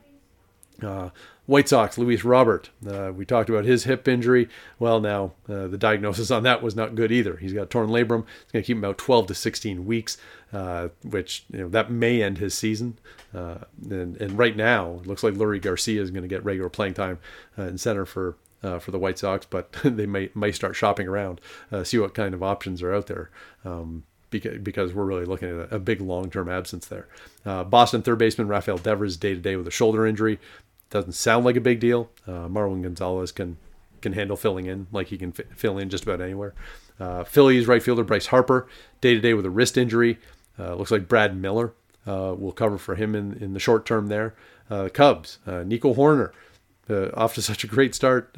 Uh, 0.82 1.10
White 1.46 1.68
Sox, 1.68 1.98
Luis 1.98 2.24
Robert. 2.24 2.70
Uh, 2.88 3.12
we 3.14 3.24
talked 3.24 3.50
about 3.50 3.64
his 3.64 3.84
hip 3.84 4.08
injury. 4.08 4.48
Well, 4.78 5.00
now 5.00 5.32
uh, 5.48 5.66
the 5.66 5.78
diagnosis 5.78 6.30
on 6.30 6.44
that 6.44 6.62
was 6.62 6.74
not 6.74 6.94
good 6.94 7.12
either. 7.12 7.36
He's 7.36 7.52
got 7.52 7.70
torn 7.70 7.88
labrum. 7.88 8.24
It's 8.42 8.52
going 8.52 8.62
to 8.62 8.66
keep 8.66 8.76
him 8.76 8.84
out 8.84 8.98
12 8.98 9.28
to 9.28 9.34
16 9.34 9.84
weeks, 9.84 10.18
which 11.02 11.44
you 11.52 11.60
know 11.60 11.68
that 11.68 11.90
may 11.90 12.22
end 12.22 12.38
his 12.38 12.54
season. 12.54 12.98
and, 13.32 14.16
and 14.16 14.38
right 14.38 14.56
now, 14.56 15.00
it 15.02 15.06
looks 15.06 15.22
like 15.22 15.34
Leury 15.34 15.60
Garcia 15.60 16.00
is 16.00 16.10
going 16.10 16.22
to 16.22 16.28
get 16.28 16.44
regular 16.44 16.70
playing 16.70 16.94
time 16.94 17.18
in 17.56 17.76
center 17.76 18.06
for 18.06 18.36
uh, 18.62 18.78
for 18.78 18.90
the 18.90 18.98
White 18.98 19.18
Sox, 19.18 19.46
but 19.48 19.72
they 19.84 20.06
may 20.06 20.30
might 20.34 20.54
start 20.54 20.76
shopping 20.76 21.08
around, 21.08 21.40
uh, 21.70 21.84
see 21.84 21.98
what 21.98 22.14
kind 22.14 22.34
of 22.34 22.42
options 22.42 22.82
are 22.82 22.94
out 22.94 23.06
there. 23.06 23.30
Um, 23.64 24.04
because 24.30 24.94
we're 24.94 25.04
really 25.04 25.26
looking 25.26 25.60
at 25.60 25.70
a, 25.70 25.78
big 25.78 26.00
long-term 26.00 26.48
absence 26.48 26.86
there. 26.86 27.06
Uh, 27.44 27.64
Boston 27.64 28.00
third 28.00 28.16
baseman 28.16 28.48
Rafael 28.48 28.78
Devers 28.78 29.18
day 29.18 29.34
to 29.34 29.40
day 29.40 29.56
with 29.56 29.68
a 29.68 29.70
shoulder 29.70 30.06
injury. 30.06 30.40
Doesn't 30.88 31.12
sound 31.12 31.44
like 31.44 31.56
a 31.56 31.60
big 31.60 31.80
deal. 31.80 32.08
Uh, 32.26 32.48
Marwin 32.48 32.82
Gonzalez 32.82 33.30
can 33.30 33.58
can 34.00 34.14
handle 34.14 34.36
filling 34.38 34.64
in 34.64 34.86
like 34.90 35.08
he 35.08 35.18
can 35.18 35.34
f- 35.38 35.54
fill 35.54 35.76
in 35.76 35.90
just 35.90 36.04
about 36.04 36.22
anywhere. 36.22 36.54
Uh, 36.98 37.24
Phillies 37.24 37.66
right 37.66 37.82
fielder 37.82 38.04
Bryce 38.04 38.26
Harper 38.26 38.66
day 39.02 39.14
to 39.14 39.20
day 39.20 39.34
with 39.34 39.44
a 39.44 39.50
wrist 39.50 39.76
injury. 39.76 40.18
Uh, 40.58 40.76
looks 40.76 40.90
like 40.90 41.08
Brad 41.08 41.36
Miller 41.36 41.74
will 42.06 42.52
cover 42.52 42.78
for 42.78 42.94
him 42.94 43.14
in, 43.14 43.34
in 43.34 43.52
the 43.52 43.60
short 43.60 43.84
term 43.84 44.06
there. 44.06 44.34
Cubs 44.94 45.40
Nico 45.46 45.92
Hoerner 46.92 47.18
off 47.18 47.34
to 47.34 47.42
such 47.42 47.64
a 47.64 47.66
great 47.66 47.94
start 47.94 48.36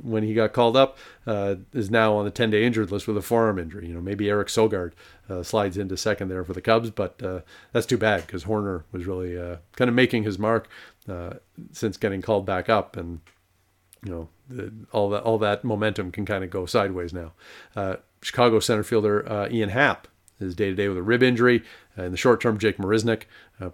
when 0.00 0.22
he 0.22 0.34
got 0.34 0.52
called 0.52 0.76
up, 0.76 0.96
uh, 1.26 1.56
is 1.72 1.90
now 1.90 2.14
on 2.14 2.24
the 2.24 2.30
10 2.30 2.50
day 2.50 2.64
injured 2.64 2.90
list 2.90 3.06
with 3.06 3.16
a 3.16 3.22
forearm 3.22 3.58
injury. 3.58 3.88
You 3.88 3.94
know, 3.94 4.00
maybe 4.00 4.28
Eric 4.28 4.48
Sogard 4.48 4.92
uh, 5.28 5.42
slides 5.42 5.76
into 5.76 5.96
second 5.96 6.28
there 6.28 6.44
for 6.44 6.52
the 6.52 6.60
Cubs, 6.60 6.90
but 6.90 7.22
uh, 7.22 7.40
that's 7.72 7.86
too 7.86 7.98
bad 7.98 8.26
because 8.26 8.44
Hoerner 8.44 8.84
was 8.92 9.06
really 9.06 9.38
uh, 9.38 9.56
kind 9.76 9.88
of 9.88 9.94
making 9.94 10.22
his 10.22 10.38
mark 10.38 10.68
uh, 11.08 11.34
since 11.72 11.96
getting 11.96 12.22
called 12.22 12.46
back 12.46 12.68
up. 12.68 12.96
And, 12.96 13.20
you 14.04 14.12
know, 14.12 14.28
the, 14.48 14.72
all 14.92 15.10
that 15.10 15.22
all 15.22 15.38
that 15.38 15.64
momentum 15.64 16.10
can 16.10 16.24
kind 16.24 16.42
of 16.42 16.50
go 16.50 16.66
sideways 16.66 17.12
now. 17.12 17.32
Uh, 17.76 17.96
Chicago 18.22 18.60
center 18.60 18.82
fielder 18.82 19.48
Ian 19.50 19.70
Happ 19.70 20.08
is 20.42 20.54
day 20.54 20.70
to 20.70 20.74
day 20.74 20.88
with 20.88 20.98
a 20.98 21.02
rib 21.02 21.22
injury. 21.22 21.62
in 21.96 22.10
the 22.10 22.16
short 22.16 22.40
term, 22.40 22.58
Jake 22.58 22.78
Marisnick 22.78 23.22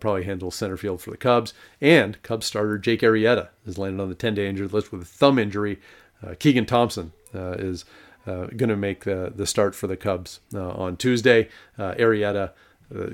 probably 0.01 0.25
handles 0.25 0.55
center 0.55 0.77
field 0.77 1.01
for 1.01 1.11
the 1.11 1.17
Cubs. 1.17 1.55
And 1.81 2.23
Cubs 2.23 2.47
starter 2.47 2.79
Jake 2.79 3.01
Arrieta 3.01 3.49
has 3.65 3.79
landed 3.79 4.03
on 4.03 4.09
the 4.09 4.15
10 4.15 4.35
day 4.35 4.49
injured 4.49 4.73
list 4.73 4.93
with 4.93 5.03
a 5.03 5.07
thumb 5.07 5.39
injury 5.39 5.79
uh, 6.23 6.35
Keegan 6.39 6.67
Thompson 6.67 7.13
uh, 7.35 7.53
is 7.53 7.85
uh, 8.27 8.47
going 8.47 8.69
to 8.69 8.77
make 8.77 9.05
the, 9.05 9.33
the 9.35 9.47
start 9.47 9.75
for 9.75 9.87
the 9.87 9.97
Cubs 9.97 10.41
on 10.55 10.97
Tuesday. 10.97 11.49
Arrieta 11.79 12.53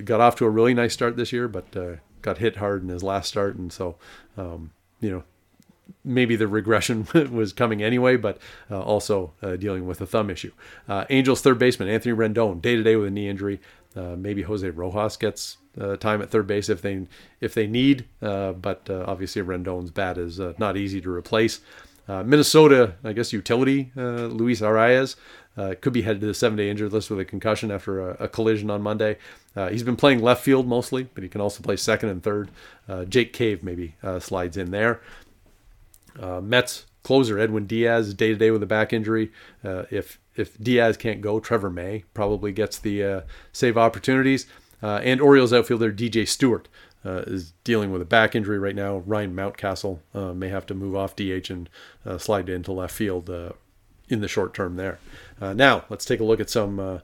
got 0.05 0.21
off 0.21 0.37
to 0.37 0.45
a 0.45 0.51
really 0.51 0.75
nice 0.75 0.93
start 0.93 1.17
this 1.17 1.33
year, 1.33 1.49
but 1.49 2.01
got 2.23 2.39
hit 2.39 2.57
hard 2.57 2.83
in 2.83 2.89
his 2.89 3.03
last 3.03 3.29
start, 3.29 3.57
and 3.57 3.73
so 3.73 3.97
um, 4.37 4.73
you 5.01 5.11
know 5.11 5.25
maybe 6.05 6.37
the 6.37 6.49
regression 6.49 7.07
was 7.33 7.53
coming 7.53 7.83
anyway, 7.83 8.17
but 8.17 8.39
uh, 8.71 8.81
also 8.81 9.33
uh, 9.43 9.57
dealing 9.57 9.87
with 9.87 10.01
a 10.01 10.07
thumb 10.07 10.31
issue. 10.31 10.53
Uh, 10.89 11.05
Angels 11.11 11.41
third 11.41 11.59
baseman 11.59 11.89
Anthony 11.89 12.15
Rendon 12.15 12.61
day 12.61 12.77
to 12.77 12.83
day 12.83 12.97
with 12.97 13.09
a 13.09 13.11
knee 13.11 13.29
injury. 13.29 13.61
maybe 13.95 14.43
Jose 14.43 14.69
Rojas 14.69 15.17
gets 15.17 15.59
time 16.01 16.23
at 16.23 16.31
third 16.31 16.47
base 16.47 16.69
if 16.69 16.83
they 16.83 17.07
if 17.41 17.55
they 17.55 17.67
need, 17.67 18.07
but 18.21 18.89
obviously 18.91 19.43
Rendon's 19.43 19.91
bat 19.91 20.19
is 20.19 20.39
not 20.59 20.77
easy 20.77 21.01
to 21.01 21.11
replace. 21.11 21.61
Uh, 22.07 22.23
Minnesota, 22.23 22.95
I 23.03 23.13
guess, 23.13 23.33
utility, 23.33 23.91
uh, 23.97 24.27
Luis 24.27 24.61
uh, 25.57 25.75
could 25.81 25.93
be 25.93 26.03
headed 26.03 26.21
to 26.21 26.27
the 26.27 26.35
seven 26.35 26.57
day 26.57 26.69
injured 26.69 26.93
list 26.93 27.11
with 27.11 27.21
a 27.21 27.25
concussion 27.25 27.71
after 27.71 28.11
a, 28.11 28.25
a 28.25 28.29
collision 28.29 28.71
on 28.71 28.83
Monday. 28.83 29.17
Uh, 29.57 29.69
he's 29.69 29.83
been 29.83 29.97
playing 29.97 30.21
left 30.21 30.43
field 30.43 30.67
mostly, 30.67 31.05
but 31.15 31.23
he 31.23 31.29
can 31.29 31.41
also 31.41 31.63
play 31.63 31.77
second 31.77 32.09
and 32.09 32.23
third. 32.23 32.51
Uh, 32.89 33.05
Jake 33.05 33.33
Cave 33.33 33.63
maybe 33.63 33.95
uh, 34.03 34.19
slides 34.19 34.57
in 34.57 34.71
there. 34.71 35.01
Mets 36.43 36.87
closer 37.05 37.39
Edwin 37.39 37.67
Diaz 37.67 38.15
day 38.15 38.29
to 38.29 38.35
day 38.35 38.51
with 38.51 38.63
a 38.63 38.67
back 38.67 38.93
injury. 38.93 39.31
Uh, 39.63 39.85
if 39.91 40.19
if 40.35 40.59
Diaz 40.59 40.97
can't 40.97 41.21
go, 41.21 41.39
Trevor 41.39 41.71
May 41.71 42.03
probably 42.13 42.51
gets 42.51 42.79
the 42.79 43.05
uh, 43.05 43.21
save 43.53 43.79
opportunities. 43.79 44.47
Uh, 44.83 45.01
and 45.05 45.21
Orioles 45.21 45.53
outfielder 45.53 45.93
DJ 45.93 46.27
Stewart 46.27 46.69
uh, 47.05 47.23
is 47.27 47.53
dealing 47.63 47.93
with 47.93 48.03
a 48.03 48.07
back 48.07 48.35
injury 48.35 48.59
right 48.59 48.75
now. 48.75 48.97
Ryan 49.07 49.35
Mountcastle 49.35 50.01
uh, 50.13 50.35
may 50.35 50.49
have 50.49 50.67
to 50.67 50.75
move 50.75 50.97
off 50.97 51.15
DH 51.15 51.51
and 51.51 51.71
uh, 52.05 52.19
slide 52.19 52.49
into 52.49 52.73
left 52.73 52.95
field 52.95 53.31
in 54.09 54.21
the 54.21 54.29
short 54.29 54.53
term 54.53 54.77
there. 54.77 54.99
now 55.41 55.85
let's 55.89 56.05
take 56.05 56.21
a 56.21 56.25
look 56.25 56.41
at 56.41 56.51
some 56.51 57.01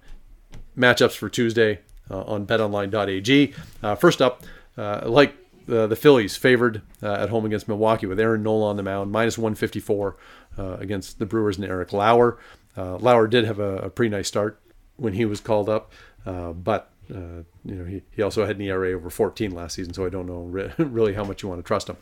matchups 0.76 1.16
for 1.16 1.28
Tuesday 1.28 1.80
on 2.10 2.46
BetOnline.ag. 2.46 3.54
first 3.96 4.20
up, 4.20 4.42
like 4.76 5.34
uh, 5.68 5.86
the 5.86 5.96
Phillies 5.96 6.36
favored 6.36 6.82
uh, 7.02 7.12
at 7.12 7.28
home 7.28 7.44
against 7.44 7.68
Milwaukee 7.68 8.06
with 8.06 8.18
Aaron 8.20 8.42
Nola 8.42 8.66
on 8.66 8.76
the 8.76 8.82
mound, 8.82 9.12
minus 9.12 9.38
154 9.38 10.16
uh, 10.58 10.76
against 10.80 11.18
the 11.18 11.26
Brewers 11.26 11.56
and 11.56 11.64
Eric 11.64 11.92
Lauer. 11.92 12.38
Uh, 12.76 12.96
Lauer 12.96 13.26
did 13.26 13.44
have 13.44 13.58
a, 13.58 13.78
a, 13.78 13.90
pretty 13.90 14.10
nice 14.10 14.28
start 14.28 14.60
when 14.96 15.12
he 15.12 15.24
was 15.24 15.40
called 15.40 15.68
up, 15.68 15.92
uh, 16.24 16.52
but 16.52 16.90
uh, 17.12 17.42
you 17.64 17.74
know 17.74 17.84
he, 17.84 18.02
he 18.10 18.22
also 18.22 18.46
had 18.46 18.56
an 18.56 18.62
ERA 18.62 18.92
over 18.92 19.10
14 19.10 19.50
last 19.50 19.74
season, 19.74 19.92
so 19.92 20.06
I 20.06 20.08
don't 20.08 20.26
know 20.26 20.42
re- 20.42 20.72
really 20.78 21.14
how 21.14 21.24
much 21.24 21.42
you 21.42 21.48
want 21.48 21.58
to 21.58 21.66
trust 21.66 21.88
him. 21.88 21.96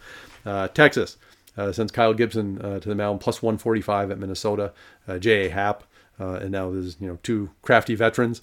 Texas 0.75 1.17
sends 1.73 1.91
Kyle 1.91 2.15
Gibson 2.15 2.59
to 2.59 2.89
the 2.89 2.95
mound, 2.95 3.21
plus 3.21 3.43
145 3.43 4.11
at 4.11 4.19
Minnesota. 4.19 4.73
J.A. 5.19 5.51
Happ, 5.51 5.85
and 6.19 6.51
now 6.51 6.71
there's 6.71 7.01
you 7.01 7.07
know 7.07 7.19
two 7.23 7.51
crafty 7.63 7.95
veterans 7.95 8.43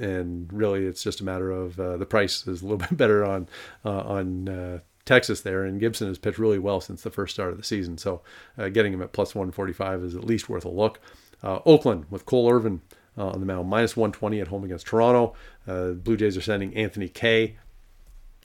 and 0.00 0.52
really 0.52 0.86
it's 0.86 1.02
just 1.02 1.20
a 1.20 1.24
matter 1.24 1.50
of 1.50 1.78
uh, 1.78 1.96
the 1.96 2.06
price 2.06 2.46
is 2.46 2.62
a 2.62 2.64
little 2.64 2.78
bit 2.88 2.96
better 2.96 3.24
on 3.24 3.48
uh, 3.84 4.00
on 4.00 4.48
uh, 4.48 4.78
Texas 5.04 5.42
there, 5.42 5.64
and 5.64 5.80
Gibson 5.80 6.08
has 6.08 6.18
pitched 6.18 6.38
really 6.38 6.58
well 6.58 6.80
since 6.80 7.02
the 7.02 7.10
first 7.10 7.34
start 7.34 7.52
of 7.52 7.58
the 7.58 7.64
season. 7.64 7.98
So 7.98 8.22
uh, 8.58 8.68
getting 8.68 8.92
him 8.92 9.02
at 9.02 9.12
plus 9.12 9.34
145 9.34 10.02
is 10.02 10.14
at 10.14 10.24
least 10.24 10.48
worth 10.48 10.64
a 10.64 10.70
look. 10.70 11.00
Uh, 11.42 11.60
Oakland 11.64 12.06
with 12.10 12.26
Cole 12.26 12.50
Irvin 12.50 12.80
uh, 13.16 13.28
on 13.28 13.40
the 13.40 13.46
mound, 13.46 13.68
minus 13.68 13.96
120 13.96 14.40
at 14.40 14.48
home 14.48 14.64
against 14.64 14.86
Toronto. 14.86 15.34
Blue 15.66 16.16
Jays 16.16 16.36
are 16.36 16.42
sending 16.42 16.74
Anthony 16.76 17.08
Kay, 17.08 17.56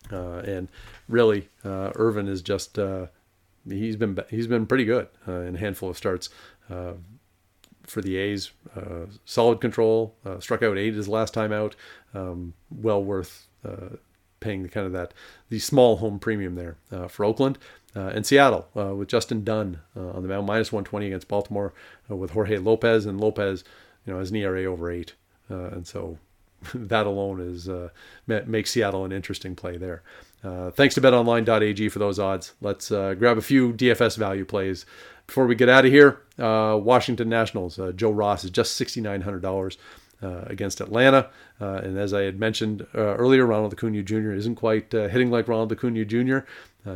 and 0.10 0.70
really 1.08 1.50
Irvin 1.64 2.28
is 2.28 2.42
just 2.42 2.78
he's 3.68 3.96
been 3.96 4.18
he's 4.30 4.48
been 4.48 4.66
pretty 4.66 4.86
good 4.86 5.08
in 5.28 5.56
a 5.56 5.60
handful 5.60 5.90
of 5.90 5.98
starts 5.98 6.30
for 7.88 8.02
the 8.02 8.18
A's. 8.18 8.52
Uh, 8.76 9.08
solid 9.26 9.62
control. 9.62 10.16
Uh, 10.26 10.40
struck 10.40 10.64
out 10.64 10.78
eight 10.78 10.94
his 10.94 11.08
last 11.08 11.34
time 11.34 11.52
out. 11.52 11.76
Um, 12.14 12.54
well 12.70 13.04
worth 13.04 13.48
uh, 13.66 13.98
paying 14.40 14.64
the 14.64 14.70
kind 14.70 14.86
of 14.86 14.94
that 14.94 15.14
the 15.50 15.60
small 15.60 15.98
home 15.98 16.20
premium 16.20 16.56
there 16.56 16.78
uh, 16.92 17.08
for 17.08 17.26
Oakland. 17.26 17.58
Uh, 17.96 18.08
and 18.08 18.26
Seattle 18.26 18.68
uh, 18.76 18.94
with 18.94 19.08
Justin 19.08 19.46
Dunn 19.46 19.80
on 19.96 20.22
the 20.22 20.28
mound, 20.28 20.46
minus 20.46 20.72
120 20.72 21.08
against 21.08 21.30
Baltimore 21.30 21.74
with 22.10 22.32
Jorge 22.32 22.58
Lopez. 22.58 23.06
And 23.06 23.22
Lopez, 23.22 23.64
you 24.06 24.12
know, 24.12 24.20
has 24.20 24.32
an 24.32 24.36
ERA 24.36 24.66
over 24.66 24.92
eight. 24.92 25.14
and 25.48 25.88
so 25.88 26.18
that 26.74 27.06
alone 27.06 27.40
is 27.40 27.70
makes 28.28 28.72
Seattle 28.72 29.06
an 29.06 29.14
interesting 29.14 29.56
play 29.56 29.78
there. 29.78 30.04
Uh, 30.46 30.70
thanks 30.70 30.94
to 30.94 31.02
betonline.ag 31.02 31.90
for 31.90 32.00
those 32.00 32.20
odds. 32.20 32.54
Let's 32.62 32.92
uh, 32.92 33.16
grab 33.16 33.38
a 33.38 33.42
few 33.42 33.74
DFS 33.74 34.16
value 34.16 34.46
plays 34.46 34.86
before 35.28 35.48
we 35.48 35.56
get 35.56 35.70
out 35.70 35.86
of 35.86 35.92
here, 35.92 36.22
uh, 36.38 36.78
Washington 36.82 37.30
Nationals, 37.30 37.80
uh, 37.80 37.92
Joe 37.92 38.12
Ross 38.12 38.44
is 38.44 38.52
just 38.52 38.80
$6,900 38.80 39.78
uh, 40.22 40.44
against 40.48 40.82
Atlanta. 40.82 41.30
Uh, 41.60 41.76
and 41.76 41.98
as 41.98 42.14
I 42.14 42.22
had 42.22 42.40
mentioned 42.40 42.86
uh, 42.96 43.16
earlier, 43.16 43.46
Ronald 43.46 43.74
Acuna 43.74 44.02
Jr. 44.04 44.32
isn't 44.32 44.56
quite 44.56 44.94
uh, 44.94 45.08
hitting 45.08 45.30
like 45.30 45.48
Ronald 45.48 45.72
Acuna 45.72 46.06
Jr. 46.06 46.40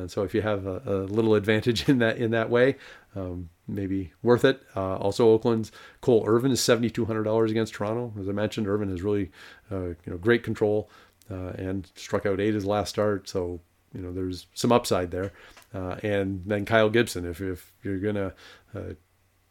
so 0.07 0.23
if 0.23 0.33
you 0.33 0.41
have 0.41 0.65
a, 0.65 0.81
a, 0.85 0.95
little 1.05 1.35
advantage 1.35 1.87
in 1.89 1.99
that 1.99 2.17
in 2.17 2.31
that 2.31 2.49
way, 2.49 2.75
um, 3.15 3.49
maybe 3.67 4.13
worth 4.23 4.45
it. 4.45 4.61
also, 4.75 5.29
Oakland's 5.29 5.71
Cole 6.01 6.23
Irvin 6.27 6.51
is 6.51 6.61
$7,200 6.61 7.49
against 7.49 7.73
Toronto. 7.73 8.13
As 8.19 8.29
I 8.29 8.31
mentioned, 8.31 8.67
Irvin 8.67 8.89
has 8.89 9.01
really 9.01 9.31
you 9.69 9.95
know 10.05 10.17
great 10.17 10.43
control 10.43 10.89
and 11.29 11.91
struck 11.95 12.25
out 12.25 12.39
eight 12.39 12.53
his 12.53 12.65
last 12.65 12.89
start. 12.89 13.27
So 13.27 13.59
you 13.93 14.01
know 14.01 14.13
there's 14.13 14.47
some 14.53 14.71
upside 14.71 15.11
there. 15.11 15.31
Uh, 15.73 15.97
and 16.03 16.43
then 16.45 16.65
Kyle 16.65 16.89
Gibson. 16.89 17.25
If, 17.25 17.41
if 17.41 17.73
you're 17.83 17.99
going 17.99 18.15
to 18.15 18.33
uh, 18.75 18.93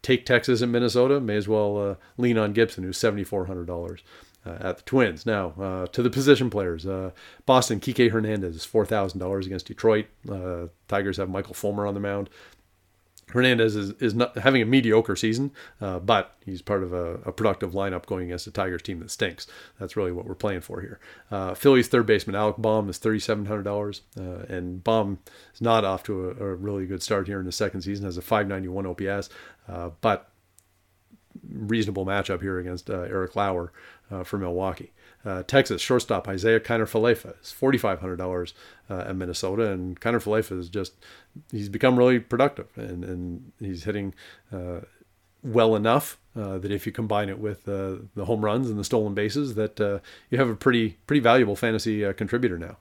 take 0.03 0.27
Texas 0.27 0.61
and 0.61 0.73
Minnesota, 0.73 1.21
may 1.21 1.37
as 1.37 1.49
well 1.49 1.79
uh, 1.79 1.95
lean 2.17 2.39
on 2.39 2.53
Gibson, 2.53 2.85
who's 2.85 2.99
$7,400 2.99 4.01
uh, 4.45 4.51
at 4.61 4.79
the 4.79 4.83
Twins. 4.83 5.27
Now, 5.27 5.55
uh, 5.61 5.87
to 5.89 6.03
the 6.03 6.11
position 6.11 6.51
players 6.51 6.87
Boston, 7.47 7.81
Kike 7.81 8.11
Hernandez 8.11 8.57
is 8.57 8.67
$4,000 8.67 9.47
against 9.47 9.67
Detroit. 9.67 10.07
Tigers 10.89 11.17
have 11.19 11.29
Michael 11.29 11.55
Fulmer 11.55 11.87
on 11.87 11.95
the 11.95 12.01
mound. 12.01 12.31
Hernandez 13.31 13.77
is, 13.77 13.91
is 14.01 14.15
not 14.15 14.37
having 14.39 14.63
a 14.63 14.65
mediocre 14.65 15.17
season, 15.17 15.51
uh, 15.81 15.99
but 15.99 16.35
he's 16.45 16.63
part 16.63 16.83
of 16.83 16.93
a, 16.93 17.15
a, 17.25 17.33
productive 17.33 17.73
lineup 17.73 18.07
going 18.07 18.27
against 18.27 18.47
a 18.47 18.51
Tigers 18.51 18.83
team 18.83 19.01
that 19.01 19.11
stinks. 19.11 19.47
That's 19.79 19.97
really 19.97 20.13
what 20.13 20.25
we're 20.25 20.35
playing 20.35 20.63
for 20.63 20.81
here. 20.81 20.99
Uh, 21.31 21.55
Phillies 21.55 21.89
third 21.89 22.07
baseman 22.07 22.37
Alec 22.37 22.57
Bohm 22.57 22.89
is 22.89 22.99
$3,700, 22.99 24.01
uh, 24.19 24.55
and 24.55 24.83
Bohm 24.83 25.19
is 25.55 25.61
not 25.61 25.85
off 25.85 26.03
to 26.05 26.31
a, 26.31 26.45
a, 26.45 26.55
really 26.55 26.87
good 26.87 27.03
start 27.03 27.27
here 27.27 27.39
in 27.39 27.47
the 27.47 27.53
second 27.53 27.83
season, 27.83 28.05
has 28.05 28.17
a 28.17 28.23
591 28.23 28.87
OPS, 28.87 29.29
uh, 29.69 29.91
but 30.01 30.31
reasonable 31.51 32.07
matchup 32.07 32.41
here 32.41 32.59
against 32.59 32.91
uh, 32.91 33.01
Eric 33.01 33.37
Lauer 33.37 33.73
uh, 34.11 34.25
for 34.25 34.39
Milwaukee. 34.39 34.93
Uh, 35.25 35.43
Texas 35.43 35.83
shortstop 35.83 36.29
Isiah 36.29 36.61
Kiner-Falefa 36.61 37.43
is 37.43 37.51
forty 37.51 37.77
five 37.77 38.01
hundred 38.01 38.17
dollars 38.17 38.55
uh, 38.89 39.05
at 39.09 39.17
Minnesota, 39.17 39.71
and 39.71 40.01
Kiner-Falefa 40.01 40.59
is 40.59 40.69
just 40.69 40.95
he's 41.51 41.69
become 41.69 41.99
really 41.99 42.21
productive, 42.21 42.69
and 42.77 43.05
and 43.05 43.53
he's 43.59 43.85
hitting 43.85 44.15
uh, 44.53 44.81
well 45.43 45.75
enough 45.75 46.19
uh, 46.37 46.59
that 46.59 46.71
if 46.71 46.87
you 46.87 46.93
combine 46.93 47.29
it 47.29 47.39
with 47.39 47.69
uh, 47.69 47.97
the 48.15 48.27
home 48.27 48.45
runs 48.45 48.71
and 48.71 48.79
the 48.79 48.85
stolen 48.85 49.13
bases, 49.13 49.57
that 49.57 49.81
uh, 49.81 49.99
you 50.31 50.39
have 50.39 50.49
a 50.49 50.57
pretty 50.57 50.99
pretty 51.07 51.21
valuable 51.21 51.57
fantasy 51.57 52.11
contributor 52.15 52.59
now. 52.59 52.77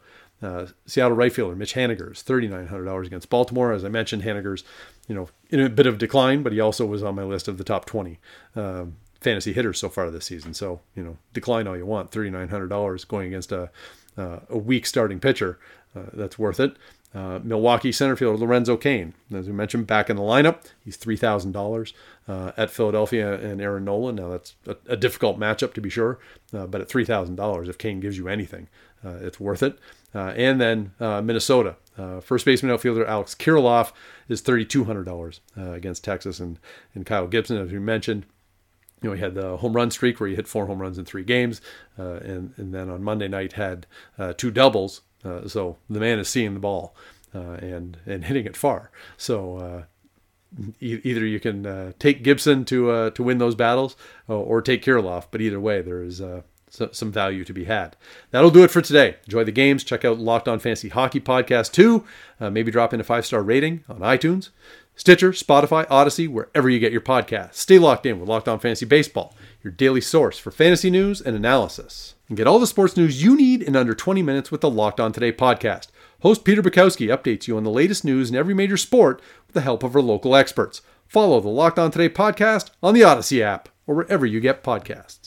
Seattle 0.85 1.17
right 1.17 1.33
fielder 1.33 1.55
Mitch 1.55 1.73
Haniger 1.73 2.11
is 2.11 2.21
thirty 2.21 2.47
nine 2.47 2.67
hundred 2.67 2.85
dollars 2.85 3.07
against 3.07 3.31
Baltimore. 3.31 3.73
As 3.73 3.83
I 3.83 3.89
mentioned, 3.89 4.21
Haniger's 4.21 4.63
you 5.07 5.15
know 5.15 5.29
in 5.49 5.59
a 5.59 5.69
bit 5.69 5.87
of 5.87 5.97
decline, 5.97 6.43
but 6.43 6.53
he 6.53 6.59
also 6.59 6.85
was 6.85 7.01
on 7.01 7.15
my 7.15 7.23
list 7.23 7.47
of 7.47 7.57
the 7.57 7.63
top 7.63 7.85
twenty. 7.85 8.19
Um, 8.55 8.97
fantasy 9.21 9.53
hitters 9.53 9.79
so 9.79 9.89
far 9.89 10.09
this 10.11 10.25
season. 10.25 10.53
So 10.53 10.81
you 10.95 11.03
know, 11.03 11.17
decline 11.33 11.67
all 11.67 11.77
you 11.77 11.85
want. 11.85 12.11
Thirty 12.11 12.29
nine 12.29 12.49
hundred 12.49 12.67
dollars 12.69 13.05
going 13.05 13.27
against 13.27 13.51
a 13.51 13.69
uh, 14.17 14.39
a 14.49 14.57
weak 14.57 14.85
starting 14.85 15.19
pitcher, 15.19 15.59
uh, 15.95 16.05
that's 16.13 16.39
worth 16.39 16.59
it. 16.59 16.75
Uh, 17.15 17.39
Milwaukee 17.41 17.91
center 17.91 18.15
fielder 18.15 18.37
Lorenzo 18.37 18.75
Cain, 18.75 19.13
as 19.33 19.47
we 19.47 19.53
mentioned, 19.53 19.87
back 19.87 20.09
in 20.09 20.17
the 20.17 20.21
lineup. 20.21 20.65
He's 20.83 20.97
three 20.97 21.15
thousand 21.15 21.55
uh, 21.55 21.59
dollars 21.59 21.93
at 22.27 22.69
Philadelphia 22.69 23.33
and 23.39 23.61
Aaron 23.61 23.85
Nola. 23.85 24.11
Now 24.11 24.29
that's 24.29 24.55
a, 24.65 24.75
a 24.87 24.97
difficult 24.97 25.39
matchup 25.39 25.73
to 25.73 25.81
be 25.81 25.89
sure, 25.89 26.19
uh, 26.53 26.67
but 26.67 26.81
at 26.81 26.89
three 26.89 27.05
thousand 27.05 27.35
dollars, 27.35 27.69
if 27.69 27.77
Cain 27.77 27.99
gives 27.99 28.17
you 28.17 28.27
anything, 28.27 28.67
uh, 29.05 29.17
it's 29.21 29.39
worth 29.39 29.63
it. 29.63 29.79
and 30.13 30.59
then 30.59 30.91
Minnesota, 30.99 31.75
first 32.21 32.45
baseman 32.45 32.73
outfielder 32.73 33.05
Alex 33.05 33.33
Kirilloff 33.33 33.93
is 34.27 34.41
thirty 34.41 34.65
two 34.65 34.83
hundred 34.83 35.05
dollars 35.05 35.39
against 35.55 36.03
Texas 36.03 36.39
and 36.39 36.59
and 36.93 37.05
Kyle 37.05 37.27
Gibson, 37.27 37.57
as 37.57 37.71
we 37.71 37.79
mentioned 37.79 38.25
you 39.01 39.09
know, 39.09 39.15
he 39.15 39.21
had 39.21 39.35
the 39.35 39.57
home 39.57 39.73
run 39.73 39.91
streak 39.91 40.19
where 40.19 40.29
he 40.29 40.35
hit 40.35 40.47
four 40.47 40.65
home 40.65 40.81
runs 40.81 40.97
in 40.97 41.05
three 41.05 41.23
games, 41.23 41.61
uh, 41.99 42.13
and 42.15 42.53
and 42.57 42.73
then 42.73 42.89
on 42.89 43.03
Monday 43.03 43.27
night 43.27 43.53
had 43.53 43.85
uh, 44.17 44.33
two 44.33 44.51
doubles. 44.51 45.01
Uh, 45.23 45.47
so 45.47 45.77
the 45.89 45.99
man 45.99 46.19
is 46.19 46.27
seeing 46.29 46.53
the 46.53 46.59
ball 46.59 46.95
uh, 47.33 47.57
and 47.59 47.97
and 48.05 48.25
hitting 48.25 48.45
it 48.45 48.57
far. 48.57 48.91
So 49.17 49.57
uh, 49.57 49.83
e- 50.79 51.01
either 51.03 51.25
you 51.25 51.39
can 51.39 51.65
uh, 51.65 51.91
take 51.99 52.23
Gibson 52.23 52.65
to 52.65 53.11
to 53.11 53.23
win 53.23 53.37
those 53.37 53.55
battles, 53.55 53.95
or 54.27 54.61
take 54.61 54.83
Kirilloff. 54.83 55.27
But 55.29 55.41
either 55.41 55.59
way, 55.59 55.81
there 55.81 56.01
is 56.01 56.21
some 56.69 57.11
value 57.11 57.45
to 57.45 57.53
be 57.53 57.65
had. 57.65 57.95
That'll 58.31 58.51
do 58.51 58.63
it 58.63 58.71
for 58.71 58.81
today. 58.81 59.17
Enjoy 59.25 59.43
the 59.43 59.51
games. 59.51 59.83
Check 59.83 60.03
out 60.03 60.19
Locked 60.19 60.47
On 60.47 60.59
Fantasy 60.59 60.89
Hockey 60.89 61.19
Podcast 61.19 61.71
too. 61.71 62.03
maybe 62.39 62.71
drop 62.71 62.93
in 62.93 62.99
a 62.99 63.03
five 63.03 63.25
star 63.25 63.43
rating 63.43 63.83
on 63.87 63.99
iTunes. 63.99 64.49
Stitcher, 64.97 65.31
Spotify, 65.31 65.87
Audacy, 65.89 66.27
wherever 66.27 66.67
you 66.67 66.79
get 66.79 66.91
your 66.91 67.01
podcasts. 67.01 67.53
Stay 67.53 67.77
locked 67.77 68.07
in 68.07 68.19
with 68.19 68.27
Locked 68.27 68.47
On 68.47 68.57
Fantasy 68.57 68.83
Baseball, 68.83 69.35
your 69.63 69.71
daily 69.71 70.01
source 70.01 70.39
for 70.39 70.49
fantasy 70.49 70.89
news 70.89 71.21
and 71.21 71.35
analysis. 71.35 72.15
And 72.27 72.35
get 72.35 72.47
all 72.47 72.57
the 72.57 72.65
sports 72.65 72.97
news 72.97 73.23
you 73.23 73.37
need 73.37 73.61
in 73.61 73.75
under 73.75 73.93
20 73.93 74.23
minutes 74.23 74.49
with 74.49 74.61
the 74.61 74.71
Locked 74.71 74.99
On 74.99 75.11
Today 75.11 75.31
podcast. 75.31 75.89
Host 76.21 76.43
Peter 76.43 76.63
Bukowski 76.63 77.15
updates 77.15 77.47
you 77.47 77.57
on 77.57 77.63
the 77.63 77.69
latest 77.69 78.03
news 78.03 78.31
in 78.31 78.35
every 78.35 78.55
major 78.55 78.75
sport 78.75 79.21
with 79.45 79.53
the 79.53 79.61
help 79.61 79.83
of 79.83 79.95
our 79.95 80.01
local 80.01 80.35
experts. 80.35 80.81
Follow 81.05 81.39
the 81.41 81.47
Locked 81.47 81.77
On 81.77 81.91
Today 81.91 82.09
podcast 82.09 82.71
on 82.81 82.95
the 82.95 83.01
Audacy 83.01 83.39
app 83.39 83.69
or 83.85 83.93
wherever 83.93 84.25
you 84.25 84.39
get 84.39 84.63
podcasts. 84.63 85.26